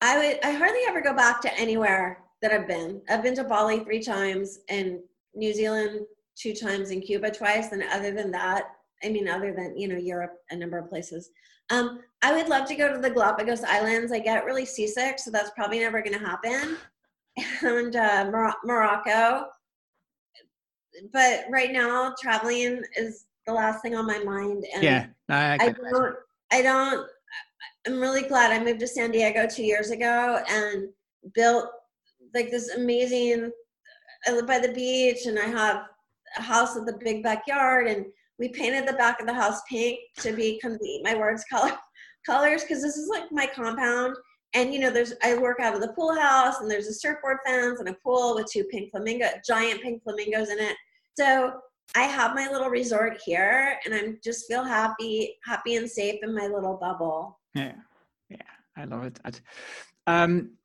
I 0.00 0.16
would 0.16 0.44
I 0.44 0.52
hardly 0.52 0.80
ever 0.88 1.00
go 1.00 1.14
back 1.14 1.40
to 1.42 1.58
anywhere 1.58 2.22
that 2.42 2.52
I've 2.52 2.68
been. 2.68 3.02
I've 3.08 3.22
been 3.22 3.34
to 3.36 3.44
Bali 3.44 3.80
three 3.80 4.02
times 4.02 4.60
and 4.68 5.00
New 5.34 5.52
Zealand 5.52 6.00
two 6.36 6.54
times 6.54 6.90
and 6.90 7.02
Cuba 7.02 7.30
twice. 7.30 7.72
And 7.72 7.82
other 7.82 8.12
than 8.12 8.30
that, 8.32 8.64
I 9.02 9.08
mean, 9.08 9.28
other 9.28 9.52
than, 9.52 9.76
you 9.76 9.88
know, 9.88 9.96
Europe, 9.96 10.34
a 10.50 10.56
number 10.56 10.78
of 10.78 10.88
places. 10.88 11.30
Um, 11.70 12.00
I 12.22 12.32
would 12.32 12.48
love 12.48 12.66
to 12.68 12.74
go 12.74 12.92
to 12.92 12.98
the 12.98 13.10
Galapagos 13.10 13.62
Islands. 13.62 14.12
I 14.12 14.18
get 14.18 14.44
really 14.44 14.64
seasick, 14.64 15.18
so 15.18 15.30
that's 15.30 15.50
probably 15.50 15.80
never 15.80 16.02
going 16.02 16.18
to 16.18 16.24
happen. 16.24 16.76
And 17.62 17.94
uh, 17.94 18.28
Mor- 18.32 18.56
Morocco. 18.64 19.44
But 21.12 21.44
right 21.48 21.70
now, 21.70 22.12
traveling 22.20 22.82
is 22.96 23.26
the 23.46 23.52
last 23.52 23.80
thing 23.80 23.94
on 23.94 24.08
my 24.08 24.18
mind. 24.24 24.64
And 24.74 24.82
yeah, 24.82 25.06
I, 25.28 25.56
I 25.60 25.68
don't, 25.68 26.16
I 26.50 26.62
don't, 26.62 27.08
I'm 27.86 28.00
really 28.00 28.22
glad 28.22 28.50
I 28.50 28.62
moved 28.62 28.80
to 28.80 28.88
San 28.88 29.12
Diego 29.12 29.46
two 29.46 29.62
years 29.62 29.90
ago 29.90 30.42
and 30.48 30.88
built 31.32 31.70
like 32.34 32.50
this 32.50 32.74
amazing 32.74 33.50
I 34.26 34.32
live 34.32 34.46
by 34.46 34.58
the 34.58 34.72
beach 34.72 35.26
and 35.26 35.38
I 35.38 35.46
have 35.46 35.86
a 36.36 36.42
house 36.42 36.74
with 36.74 36.88
a 36.88 36.98
big 36.98 37.22
backyard 37.22 37.86
and 37.86 38.06
we 38.38 38.48
painted 38.48 38.86
the 38.86 38.94
back 38.94 39.20
of 39.20 39.26
the 39.26 39.34
house 39.34 39.60
pink 39.68 39.98
to 40.18 40.32
be 40.32 40.60
eat 40.84 41.04
my 41.04 41.16
words 41.16 41.44
color 41.50 41.72
colors 42.26 42.62
because 42.62 42.82
this 42.82 42.96
is 42.96 43.08
like 43.08 43.30
my 43.30 43.46
compound. 43.46 44.16
And 44.54 44.72
you 44.72 44.80
know 44.80 44.90
there's 44.90 45.14
I 45.22 45.36
work 45.36 45.60
out 45.60 45.74
of 45.74 45.80
the 45.80 45.92
pool 45.92 46.14
house 46.18 46.60
and 46.60 46.70
there's 46.70 46.86
a 46.86 46.94
surfboard 46.94 47.38
fence 47.46 47.80
and 47.80 47.88
a 47.88 47.94
pool 47.94 48.34
with 48.34 48.50
two 48.50 48.64
pink 48.64 48.90
flamingo 48.90 49.26
giant 49.46 49.82
pink 49.82 50.02
flamingos 50.02 50.50
in 50.50 50.58
it. 50.58 50.76
So 51.18 51.60
I 51.94 52.02
have 52.02 52.34
my 52.34 52.48
little 52.48 52.68
resort 52.68 53.20
here 53.24 53.78
and 53.84 53.94
I'm 53.94 54.18
just 54.22 54.46
feel 54.46 54.64
happy 54.64 55.36
happy 55.44 55.76
and 55.76 55.90
safe 55.90 56.20
in 56.22 56.34
my 56.34 56.46
little 56.46 56.76
bubble. 56.76 57.38
Yeah 57.54 57.74
yeah 58.30 58.36
I 58.76 58.84
love 58.84 59.04
it. 59.04 59.40
Um 60.06 60.57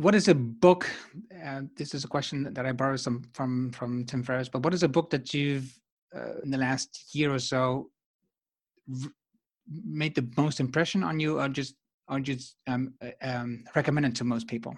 what 0.00 0.14
is 0.14 0.28
a 0.28 0.34
book? 0.34 0.88
Uh, 1.44 1.62
this 1.76 1.94
is 1.94 2.04
a 2.04 2.08
question 2.08 2.52
that 2.54 2.64
I 2.64 2.72
borrowed 2.72 3.00
some 3.00 3.22
from 3.34 3.70
from 3.72 4.04
Tim 4.06 4.22
Ferriss. 4.22 4.48
But 4.48 4.62
what 4.62 4.72
is 4.72 4.82
a 4.82 4.88
book 4.88 5.10
that 5.10 5.34
you've 5.34 5.78
uh, 6.16 6.40
in 6.42 6.50
the 6.50 6.58
last 6.58 7.14
year 7.14 7.32
or 7.32 7.38
so 7.38 7.90
r- 8.88 9.12
made 9.84 10.14
the 10.14 10.26
most 10.36 10.58
impression 10.58 11.04
on 11.04 11.20
you, 11.20 11.38
or 11.38 11.48
just 11.48 11.74
or 12.08 12.18
just 12.20 12.56
um, 12.66 12.94
uh, 13.02 13.10
um, 13.22 13.64
recommended 13.76 14.16
to 14.16 14.24
most 14.24 14.48
people? 14.48 14.74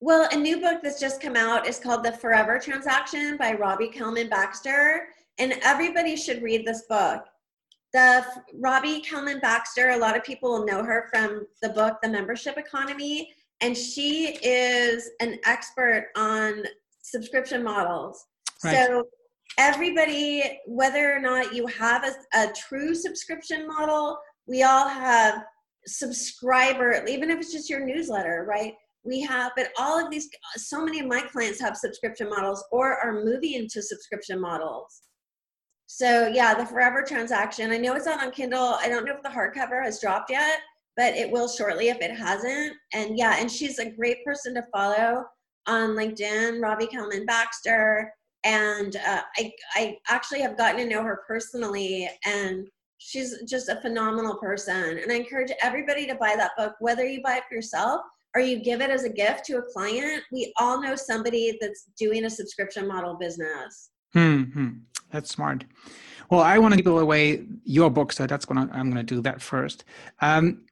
Well, 0.00 0.28
a 0.32 0.36
new 0.36 0.60
book 0.60 0.80
that's 0.82 0.98
just 0.98 1.20
come 1.20 1.36
out 1.36 1.68
is 1.68 1.78
called 1.78 2.02
The 2.02 2.12
Forever 2.12 2.58
Transaction 2.58 3.36
by 3.36 3.52
Robbie 3.52 3.88
Kellman 3.88 4.28
Baxter, 4.28 5.08
and 5.38 5.54
everybody 5.62 6.16
should 6.16 6.42
read 6.42 6.66
this 6.66 6.82
book. 6.88 7.24
The 7.92 8.24
Robbie 8.54 9.00
Kellman 9.02 9.38
Baxter, 9.40 9.90
a 9.90 9.98
lot 9.98 10.16
of 10.16 10.24
people 10.24 10.50
will 10.50 10.66
know 10.66 10.82
her 10.82 11.08
from 11.10 11.46
the 11.60 11.68
book 11.68 11.98
The 12.02 12.08
Membership 12.08 12.56
Economy 12.56 13.32
and 13.62 13.76
she 13.76 14.36
is 14.42 15.10
an 15.20 15.38
expert 15.46 16.08
on 16.16 16.64
subscription 17.02 17.62
models. 17.62 18.26
Right. 18.64 18.86
So 18.86 19.04
everybody, 19.58 20.60
whether 20.66 21.14
or 21.14 21.20
not 21.20 21.54
you 21.54 21.66
have 21.68 22.04
a, 22.04 22.12
a 22.38 22.52
true 22.52 22.94
subscription 22.94 23.66
model, 23.66 24.18
we 24.46 24.64
all 24.64 24.88
have 24.88 25.44
subscriber, 25.86 27.04
even 27.08 27.30
if 27.30 27.38
it's 27.38 27.52
just 27.52 27.70
your 27.70 27.84
newsletter, 27.84 28.44
right? 28.48 28.74
We 29.04 29.20
have, 29.22 29.52
but 29.56 29.68
all 29.78 30.04
of 30.04 30.10
these, 30.10 30.28
so 30.56 30.84
many 30.84 31.00
of 31.00 31.06
my 31.06 31.22
clients 31.22 31.60
have 31.60 31.76
subscription 31.76 32.28
models 32.28 32.64
or 32.70 32.98
are 32.98 33.24
moving 33.24 33.54
into 33.54 33.82
subscription 33.82 34.40
models. 34.40 35.02
So 35.86 36.28
yeah, 36.28 36.54
the 36.54 36.64
Forever 36.64 37.04
Transaction. 37.06 37.70
I 37.70 37.78
know 37.78 37.94
it's 37.94 38.06
out 38.06 38.22
on 38.22 38.30
Kindle. 38.30 38.76
I 38.80 38.88
don't 38.88 39.04
know 39.04 39.14
if 39.14 39.22
the 39.22 39.28
hardcover 39.28 39.84
has 39.84 40.00
dropped 40.00 40.30
yet, 40.30 40.60
but 40.96 41.14
it 41.14 41.30
will 41.30 41.48
shortly 41.48 41.88
if 41.88 42.00
it 42.00 42.16
hasn't. 42.16 42.74
And 42.92 43.16
yeah, 43.16 43.36
and 43.38 43.50
she's 43.50 43.78
a 43.78 43.90
great 43.90 44.24
person 44.24 44.54
to 44.54 44.62
follow 44.72 45.24
on 45.66 45.90
LinkedIn, 45.90 46.62
Robbie 46.62 46.86
Kellman 46.86 47.26
Baxter. 47.26 48.12
And 48.44 48.96
uh, 48.96 49.22
I, 49.36 49.52
I 49.74 49.96
actually 50.08 50.40
have 50.40 50.58
gotten 50.58 50.78
to 50.78 50.86
know 50.86 51.02
her 51.02 51.22
personally, 51.28 52.10
and 52.26 52.66
she's 52.98 53.42
just 53.42 53.68
a 53.68 53.80
phenomenal 53.80 54.36
person. 54.36 54.98
And 54.98 55.12
I 55.12 55.16
encourage 55.16 55.52
everybody 55.62 56.06
to 56.06 56.14
buy 56.16 56.34
that 56.36 56.52
book, 56.56 56.74
whether 56.80 57.06
you 57.06 57.22
buy 57.22 57.36
it 57.36 57.44
for 57.48 57.54
yourself 57.54 58.00
or 58.34 58.40
you 58.40 58.60
give 58.60 58.80
it 58.80 58.90
as 58.90 59.04
a 59.04 59.08
gift 59.08 59.44
to 59.46 59.58
a 59.58 59.62
client. 59.62 60.22
We 60.32 60.52
all 60.58 60.80
know 60.80 60.96
somebody 60.96 61.58
that's 61.60 61.88
doing 61.98 62.24
a 62.24 62.30
subscription 62.30 62.88
model 62.88 63.14
business. 63.14 63.90
Hmm, 64.14 64.42
that's 65.10 65.30
smart. 65.30 65.64
Well, 66.32 66.40
I 66.40 66.56
want 66.56 66.72
to 66.72 66.82
give 66.82 66.96
away 66.96 67.44
your 67.62 67.90
book, 67.90 68.10
so 68.10 68.26
that's 68.26 68.46
gonna 68.46 68.66
I'm 68.72 68.88
gonna 68.88 69.02
do 69.02 69.20
that 69.20 69.42
first. 69.42 69.84
Um, 70.22 70.64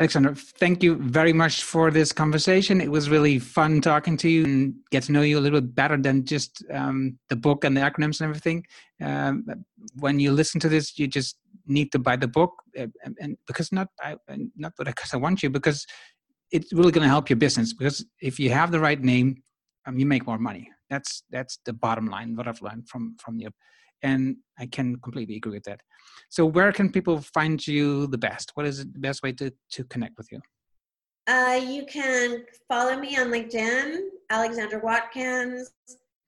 Alexandra, 0.00 0.34
thank 0.34 0.82
you 0.82 0.96
very 0.96 1.32
much 1.32 1.62
for 1.62 1.92
this 1.92 2.10
conversation. 2.12 2.80
It 2.80 2.90
was 2.90 3.08
really 3.08 3.38
fun 3.38 3.80
talking 3.80 4.16
to 4.16 4.28
you 4.28 4.44
and 4.44 4.74
get 4.90 5.04
to 5.04 5.12
know 5.12 5.22
you 5.22 5.38
a 5.38 5.44
little 5.44 5.60
bit 5.60 5.76
better 5.76 5.96
than 5.96 6.24
just 6.24 6.64
um, 6.72 7.20
the 7.28 7.36
book 7.36 7.62
and 7.62 7.76
the 7.76 7.82
acronyms 7.82 8.20
and 8.20 8.22
everything. 8.22 8.66
Um, 9.00 9.46
when 10.00 10.18
you 10.18 10.32
listen 10.32 10.58
to 10.62 10.68
this, 10.68 10.98
you 10.98 11.06
just 11.06 11.36
need 11.68 11.92
to 11.92 12.00
buy 12.00 12.16
the 12.16 12.26
book, 12.26 12.52
uh, 12.76 12.88
and, 13.04 13.16
and 13.20 13.36
because 13.46 13.70
not 13.70 13.90
I, 14.00 14.16
not 14.56 14.72
because 14.76 15.14
I 15.14 15.18
want 15.18 15.44
you, 15.44 15.50
because 15.50 15.86
it's 16.50 16.72
really 16.72 16.90
going 16.90 17.04
to 17.04 17.14
help 17.16 17.30
your 17.30 17.36
business. 17.36 17.72
Because 17.72 18.04
if 18.20 18.40
you 18.40 18.50
have 18.50 18.72
the 18.72 18.80
right 18.80 19.00
name, 19.00 19.44
um, 19.86 20.00
you 20.00 20.04
make 20.04 20.26
more 20.26 20.38
money. 20.38 20.68
That's 20.90 21.22
that's 21.30 21.60
the 21.64 21.72
bottom 21.72 22.08
line, 22.08 22.34
what 22.34 22.48
I've 22.48 22.60
learned 22.60 22.88
from 22.88 23.14
from 23.20 23.38
you 23.38 23.50
and 24.02 24.36
I 24.58 24.66
can 24.66 24.96
completely 24.96 25.36
agree 25.36 25.52
with 25.52 25.64
that. 25.64 25.80
So, 26.28 26.46
where 26.46 26.72
can 26.72 26.90
people 26.90 27.20
find 27.20 27.64
you 27.66 28.06
the 28.08 28.18
best? 28.18 28.52
What 28.54 28.66
is 28.66 28.78
the 28.78 28.98
best 28.98 29.22
way 29.22 29.32
to 29.32 29.52
to 29.72 29.84
connect 29.84 30.16
with 30.18 30.28
you? 30.32 30.40
Uh, 31.26 31.60
you 31.62 31.86
can 31.86 32.44
follow 32.68 32.98
me 32.98 33.16
on 33.16 33.28
LinkedIn, 33.28 34.00
Alexandra 34.30 34.80
Watkins. 34.82 35.70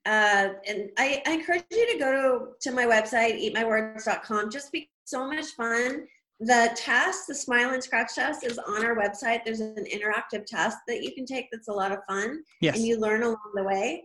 uh, 0.05 0.49
and 0.67 0.89
I, 0.97 1.21
I, 1.25 1.31
encourage 1.31 1.63
you 1.71 1.93
to 1.93 1.99
go 1.99 2.11
to, 2.11 2.69
to 2.69 2.75
my 2.75 2.85
website, 2.85 3.33
eatmywords.com. 3.43 4.51
Just 4.51 4.71
be 4.71 4.89
so 5.03 5.27
much 5.27 5.47
fun. 5.57 6.05
The 6.39 6.71
test, 6.75 7.27
the 7.27 7.35
smile 7.35 7.71
and 7.71 7.83
scratch 7.83 8.15
test, 8.15 8.45
is 8.45 8.57
on 8.57 8.85
our 8.85 8.95
website. 8.95 9.39
There's 9.43 9.61
an 9.61 9.85
interactive 9.93 10.45
test 10.45 10.77
that 10.87 11.01
you 11.01 11.13
can 11.13 11.25
take 11.25 11.47
that's 11.51 11.69
a 11.69 11.73
lot 11.73 11.91
of 11.91 11.99
fun, 12.07 12.43
yes. 12.61 12.75
and 12.75 12.85
you 12.85 12.99
learn 12.99 13.23
along 13.23 13.37
the 13.55 13.63
way. 13.63 14.03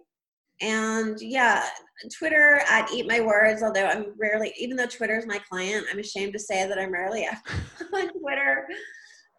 And 0.61 1.21
yeah, 1.21 1.65
Twitter 2.17 2.63
at 2.69 2.91
Eat 2.93 3.07
My 3.07 3.21
Words. 3.21 3.63
Although 3.63 3.87
I'm 3.87 4.07
rarely, 4.19 4.53
even 4.59 4.77
though 4.77 4.87
Twitter 4.87 5.19
is 5.19 5.27
my 5.27 5.39
client, 5.39 5.87
I'm 5.91 5.99
ashamed 5.99 6.33
to 6.35 6.39
say 6.39 6.67
that 6.67 6.79
I'm 6.79 6.93
rarely 6.93 7.27
on 7.95 8.13
Twitter. 8.19 8.67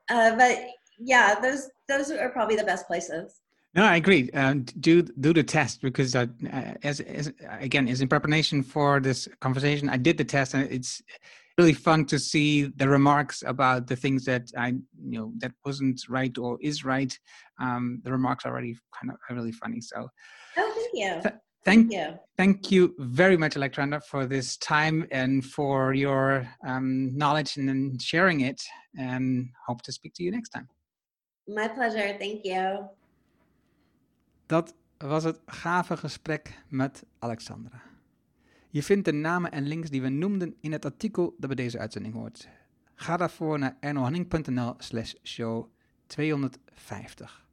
Uh, 0.09 0.36
but 0.36 0.59
yeah, 0.99 1.39
those 1.39 1.69
those 1.88 2.11
are 2.11 2.30
probably 2.30 2.55
the 2.55 2.63
best 2.63 2.88
places. 2.88 3.41
No, 3.74 3.86
I 3.86 3.95
agree. 3.95 4.30
Um, 4.32 4.63
do 4.82 5.01
do 5.01 5.34
the 5.34 5.43
test 5.43 5.82
because 5.82 6.13
uh, 6.13 6.26
as, 6.84 6.99
as 6.99 7.32
again, 7.59 7.88
as 7.88 8.01
in 8.01 8.09
preparation 8.09 8.63
for 8.63 8.99
this 8.99 9.30
conversation, 9.39 9.88
I 9.88 9.97
did 9.97 10.17
the 10.17 10.26
test 10.26 10.53
and 10.53 10.69
it's 10.69 11.01
really 11.62 11.74
fun 11.74 12.05
to 12.05 12.18
see 12.18 12.49
the 12.82 12.88
remarks 12.97 13.43
about 13.53 13.82
the 13.88 13.95
things 13.95 14.26
that 14.26 14.45
I 14.57 14.68
you 15.12 15.18
know 15.20 15.28
that 15.41 15.51
wasn't 15.66 15.99
right 16.18 16.36
or 16.38 16.57
is 16.62 16.78
right. 16.84 17.14
Um, 17.66 17.84
the 18.03 18.12
remarks 18.12 18.45
are 18.45 18.51
already 18.51 18.76
kind 18.97 19.12
of 19.12 19.18
really 19.36 19.55
funny. 19.64 19.82
So, 19.82 19.97
oh, 20.57 20.72
thank 20.78 20.91
you. 21.01 21.12
Th- 21.22 21.39
thank, 21.70 21.91
you. 21.91 22.07
Thank 22.41 22.72
you 22.74 22.95
very 22.97 23.38
much, 23.38 23.55
Alexandra, 23.55 24.01
for 24.12 24.26
this 24.26 24.57
time 24.57 24.97
and 25.12 25.45
for 25.45 25.93
your 25.93 26.26
um, 26.66 27.16
knowledge 27.22 27.57
and 27.57 28.01
sharing 28.01 28.41
it. 28.41 28.62
And 28.97 29.49
hope 29.68 29.82
to 29.84 29.91
speak 29.91 30.14
to 30.16 30.24
you 30.24 30.32
next 30.32 30.49
time. 30.49 30.68
My 31.47 31.68
pleasure. 31.68 32.18
Thank 32.20 32.39
you. 32.43 32.89
Dat 34.47 34.74
was 34.97 35.24
het 35.24 35.39
gave 35.45 35.97
gesprek 35.97 36.59
met 36.70 37.03
Alexandra. 37.20 37.90
Je 38.74 38.84
vindt 38.84 39.05
de 39.05 39.11
namen 39.11 39.51
en 39.51 39.67
links 39.67 39.89
die 39.89 40.01
we 40.01 40.09
noemden 40.09 40.55
in 40.59 40.72
het 40.72 40.86
artikel 40.86 41.36
dat 41.38 41.47
bij 41.47 41.55
deze 41.55 41.80
uitzending 41.80 42.13
hoort. 42.13 42.47
Ga 42.93 43.17
daarvoor 43.17 43.59
naar 43.59 43.78
ernohanning.nl 43.80 44.74
slash 44.78 45.13
show 45.24 45.69
250. 46.05 47.47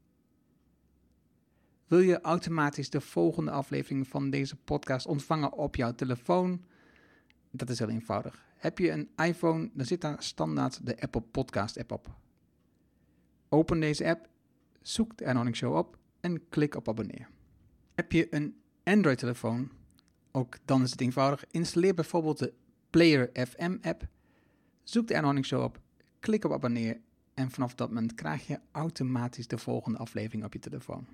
Wil 1.86 1.98
je 1.98 2.20
automatisch 2.20 2.90
de 2.90 3.00
volgende 3.00 3.50
aflevering 3.50 4.08
van 4.08 4.30
deze 4.30 4.56
podcast 4.56 5.06
ontvangen 5.06 5.52
op 5.52 5.76
jouw 5.76 5.94
telefoon? 5.94 6.64
Dat 7.50 7.70
is 7.70 7.78
heel 7.78 7.88
eenvoudig. 7.88 8.44
Heb 8.56 8.78
je 8.78 8.90
een 8.90 9.10
iPhone, 9.16 9.70
dan 9.72 9.86
zit 9.86 10.00
daar 10.00 10.22
standaard 10.22 10.86
de 10.86 11.00
Apple 11.00 11.20
Podcast 11.20 11.78
app 11.78 11.92
op. 11.92 12.16
Open 13.48 13.80
deze 13.80 14.08
app, 14.08 14.28
zoek 14.82 15.16
de 15.16 15.24
Ernohanning 15.24 15.56
Show 15.56 15.76
op 15.76 15.98
en 16.20 16.48
klik 16.48 16.74
op 16.74 16.88
abonneer. 16.88 17.28
Heb 17.94 18.12
je 18.12 18.34
een 18.34 18.60
Android-telefoon? 18.84 19.77
Ook 20.38 20.58
dan 20.64 20.82
is 20.82 20.90
het 20.90 21.00
eenvoudig. 21.00 21.44
Installeer 21.50 21.94
bijvoorbeeld 21.94 22.38
de 22.38 22.52
Player 22.90 23.30
FM 23.46 23.76
app. 23.82 24.06
Zoek 24.82 25.06
de 25.06 25.14
Ernohanning 25.14 25.46
Show 25.46 25.62
op, 25.62 25.80
klik 26.20 26.44
op 26.44 26.52
abonneer 26.52 27.00
en 27.34 27.50
vanaf 27.50 27.74
dat 27.74 27.88
moment 27.88 28.14
krijg 28.14 28.46
je 28.46 28.60
automatisch 28.72 29.46
de 29.46 29.58
volgende 29.58 29.98
aflevering 29.98 30.44
op 30.44 30.52
je 30.52 30.58
telefoon. 30.58 31.06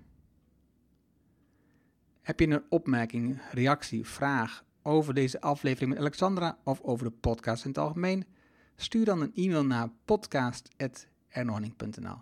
Heb 2.21 2.41
je 2.41 2.49
een 2.49 2.65
opmerking, 2.69 3.43
reactie, 3.53 4.07
vraag 4.07 4.65
over 4.83 5.15
deze 5.15 5.41
aflevering 5.41 5.91
met 5.91 6.01
Alexandra 6.01 6.59
of 6.65 6.81
over 6.81 7.07
de 7.07 7.13
podcast 7.13 7.65
in 7.65 7.71
het 7.71 7.79
algemeen? 7.79 8.25
Stuur 8.77 9.05
dan 9.05 9.21
een 9.21 9.35
e-mail 9.35 9.65
naar 9.65 9.91
podcast.ernohanning.nl. 10.05 12.19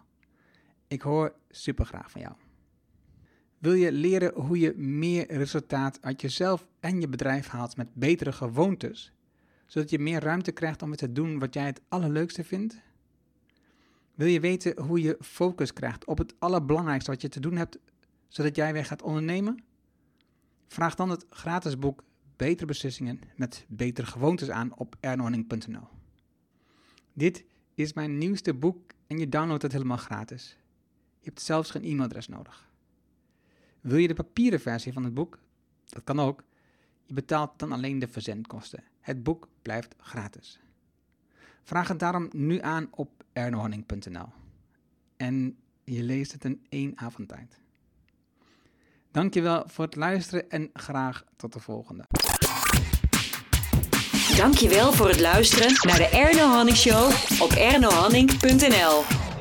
Ik 0.89 1.03
hoor 1.03 1.35
super 1.51 1.85
graag 1.85 2.11
van 2.11 2.21
jou. 2.21 2.35
Wil 3.63 3.73
je 3.73 3.93
leren 3.93 4.35
hoe 4.35 4.59
je 4.59 4.75
meer 4.77 5.33
resultaat 5.33 5.99
uit 6.01 6.21
jezelf 6.21 6.67
en 6.81 7.01
je 7.01 7.09
bedrijf 7.09 7.47
haalt 7.47 7.77
met 7.77 7.95
betere 7.95 8.33
gewoontes, 8.33 9.13
zodat 9.67 9.91
je 9.91 9.99
meer 9.99 10.21
ruimte 10.21 10.53
krijgt 10.53 10.83
om 10.83 10.91
het 10.91 10.99
te 10.99 11.13
doen 11.13 11.39
wat 11.39 11.55
jij 11.55 11.65
het 11.65 11.81
allerleukste 11.89 12.45
vindt? 12.45 12.81
Wil 14.15 14.27
je 14.27 14.41
weten 14.41 14.83
hoe 14.83 15.01
je 15.01 15.17
focus 15.21 15.73
krijgt 15.73 16.05
op 16.05 16.19
het 16.19 16.35
allerbelangrijkste 16.39 17.11
wat 17.11 17.21
je 17.21 17.29
te 17.29 17.41
doen 17.41 17.57
hebt, 17.57 17.79
zodat 18.29 18.57
jij 18.57 18.73
weer 18.73 18.85
gaat 18.85 19.03
ondernemen? 19.03 19.65
Vraag 20.67 20.95
dan 20.95 21.11
het 21.11 21.27
gratis 21.31 21.79
boek 21.79 22.05
Betere 22.37 22.67
Beslissingen 22.67 23.21
met 23.37 23.65
Betere 23.69 24.07
Gewoontes 24.07 24.51
aan 24.51 24.79
op 24.79 24.97
ernorning.nl. 25.01 25.89
Dit 27.13 27.45
is 27.75 27.93
mijn 27.93 28.19
nieuwste 28.19 28.55
boek 28.55 28.93
en 29.07 29.19
je 29.19 29.29
downloadt 29.29 29.63
het 29.63 29.73
helemaal 29.73 29.97
gratis. 29.97 30.57
Je 31.19 31.29
hebt 31.29 31.41
zelfs 31.41 31.71
geen 31.71 31.85
e-mailadres 31.85 32.29
nodig. 32.29 32.71
Wil 33.83 33.97
je 33.97 34.09
de 34.09 34.15
papieren 34.15 34.61
versie 34.61 34.93
van 34.93 35.05
het 35.05 35.15
boek? 35.15 35.39
Dat 35.85 36.05
kan 36.05 36.21
ook. 36.21 36.43
Je 37.05 37.15
betaalt 37.15 37.51
dan 37.57 37.73
alleen 37.73 37.99
de 37.99 38.09
verzendkosten. 38.09 38.85
Het 39.01 39.23
boek 39.23 39.49
blijft 39.63 39.95
gratis. 39.99 40.61
Vraag 41.63 41.89
het 41.89 41.99
daarom 41.99 42.29
nu 42.33 42.61
aan 42.61 42.89
op 42.91 43.25
ernohanning.nl. 43.33 44.29
En 45.17 45.57
je 45.85 46.03
leest 46.03 46.33
het 46.33 46.45
in 46.45 46.67
één 46.69 46.93
avond 46.95 47.29
tijd. 47.29 47.61
Dankjewel 49.11 49.65
voor 49.67 49.85
het 49.85 49.97
luisteren 49.97 50.51
en 50.51 50.71
graag 50.73 51.25
tot 51.37 51.53
de 51.53 51.61
volgende. 51.61 52.05
Dankjewel 54.37 54.93
voor 54.93 55.09
het 55.09 55.21
luisteren 55.21 55.73
naar 55.89 55.99
de 55.99 56.09
Erno 56.09 56.47
Hanning 56.47 56.77
Show 56.77 57.13
op 57.41 57.51
ernohanning.nl. 57.51 59.32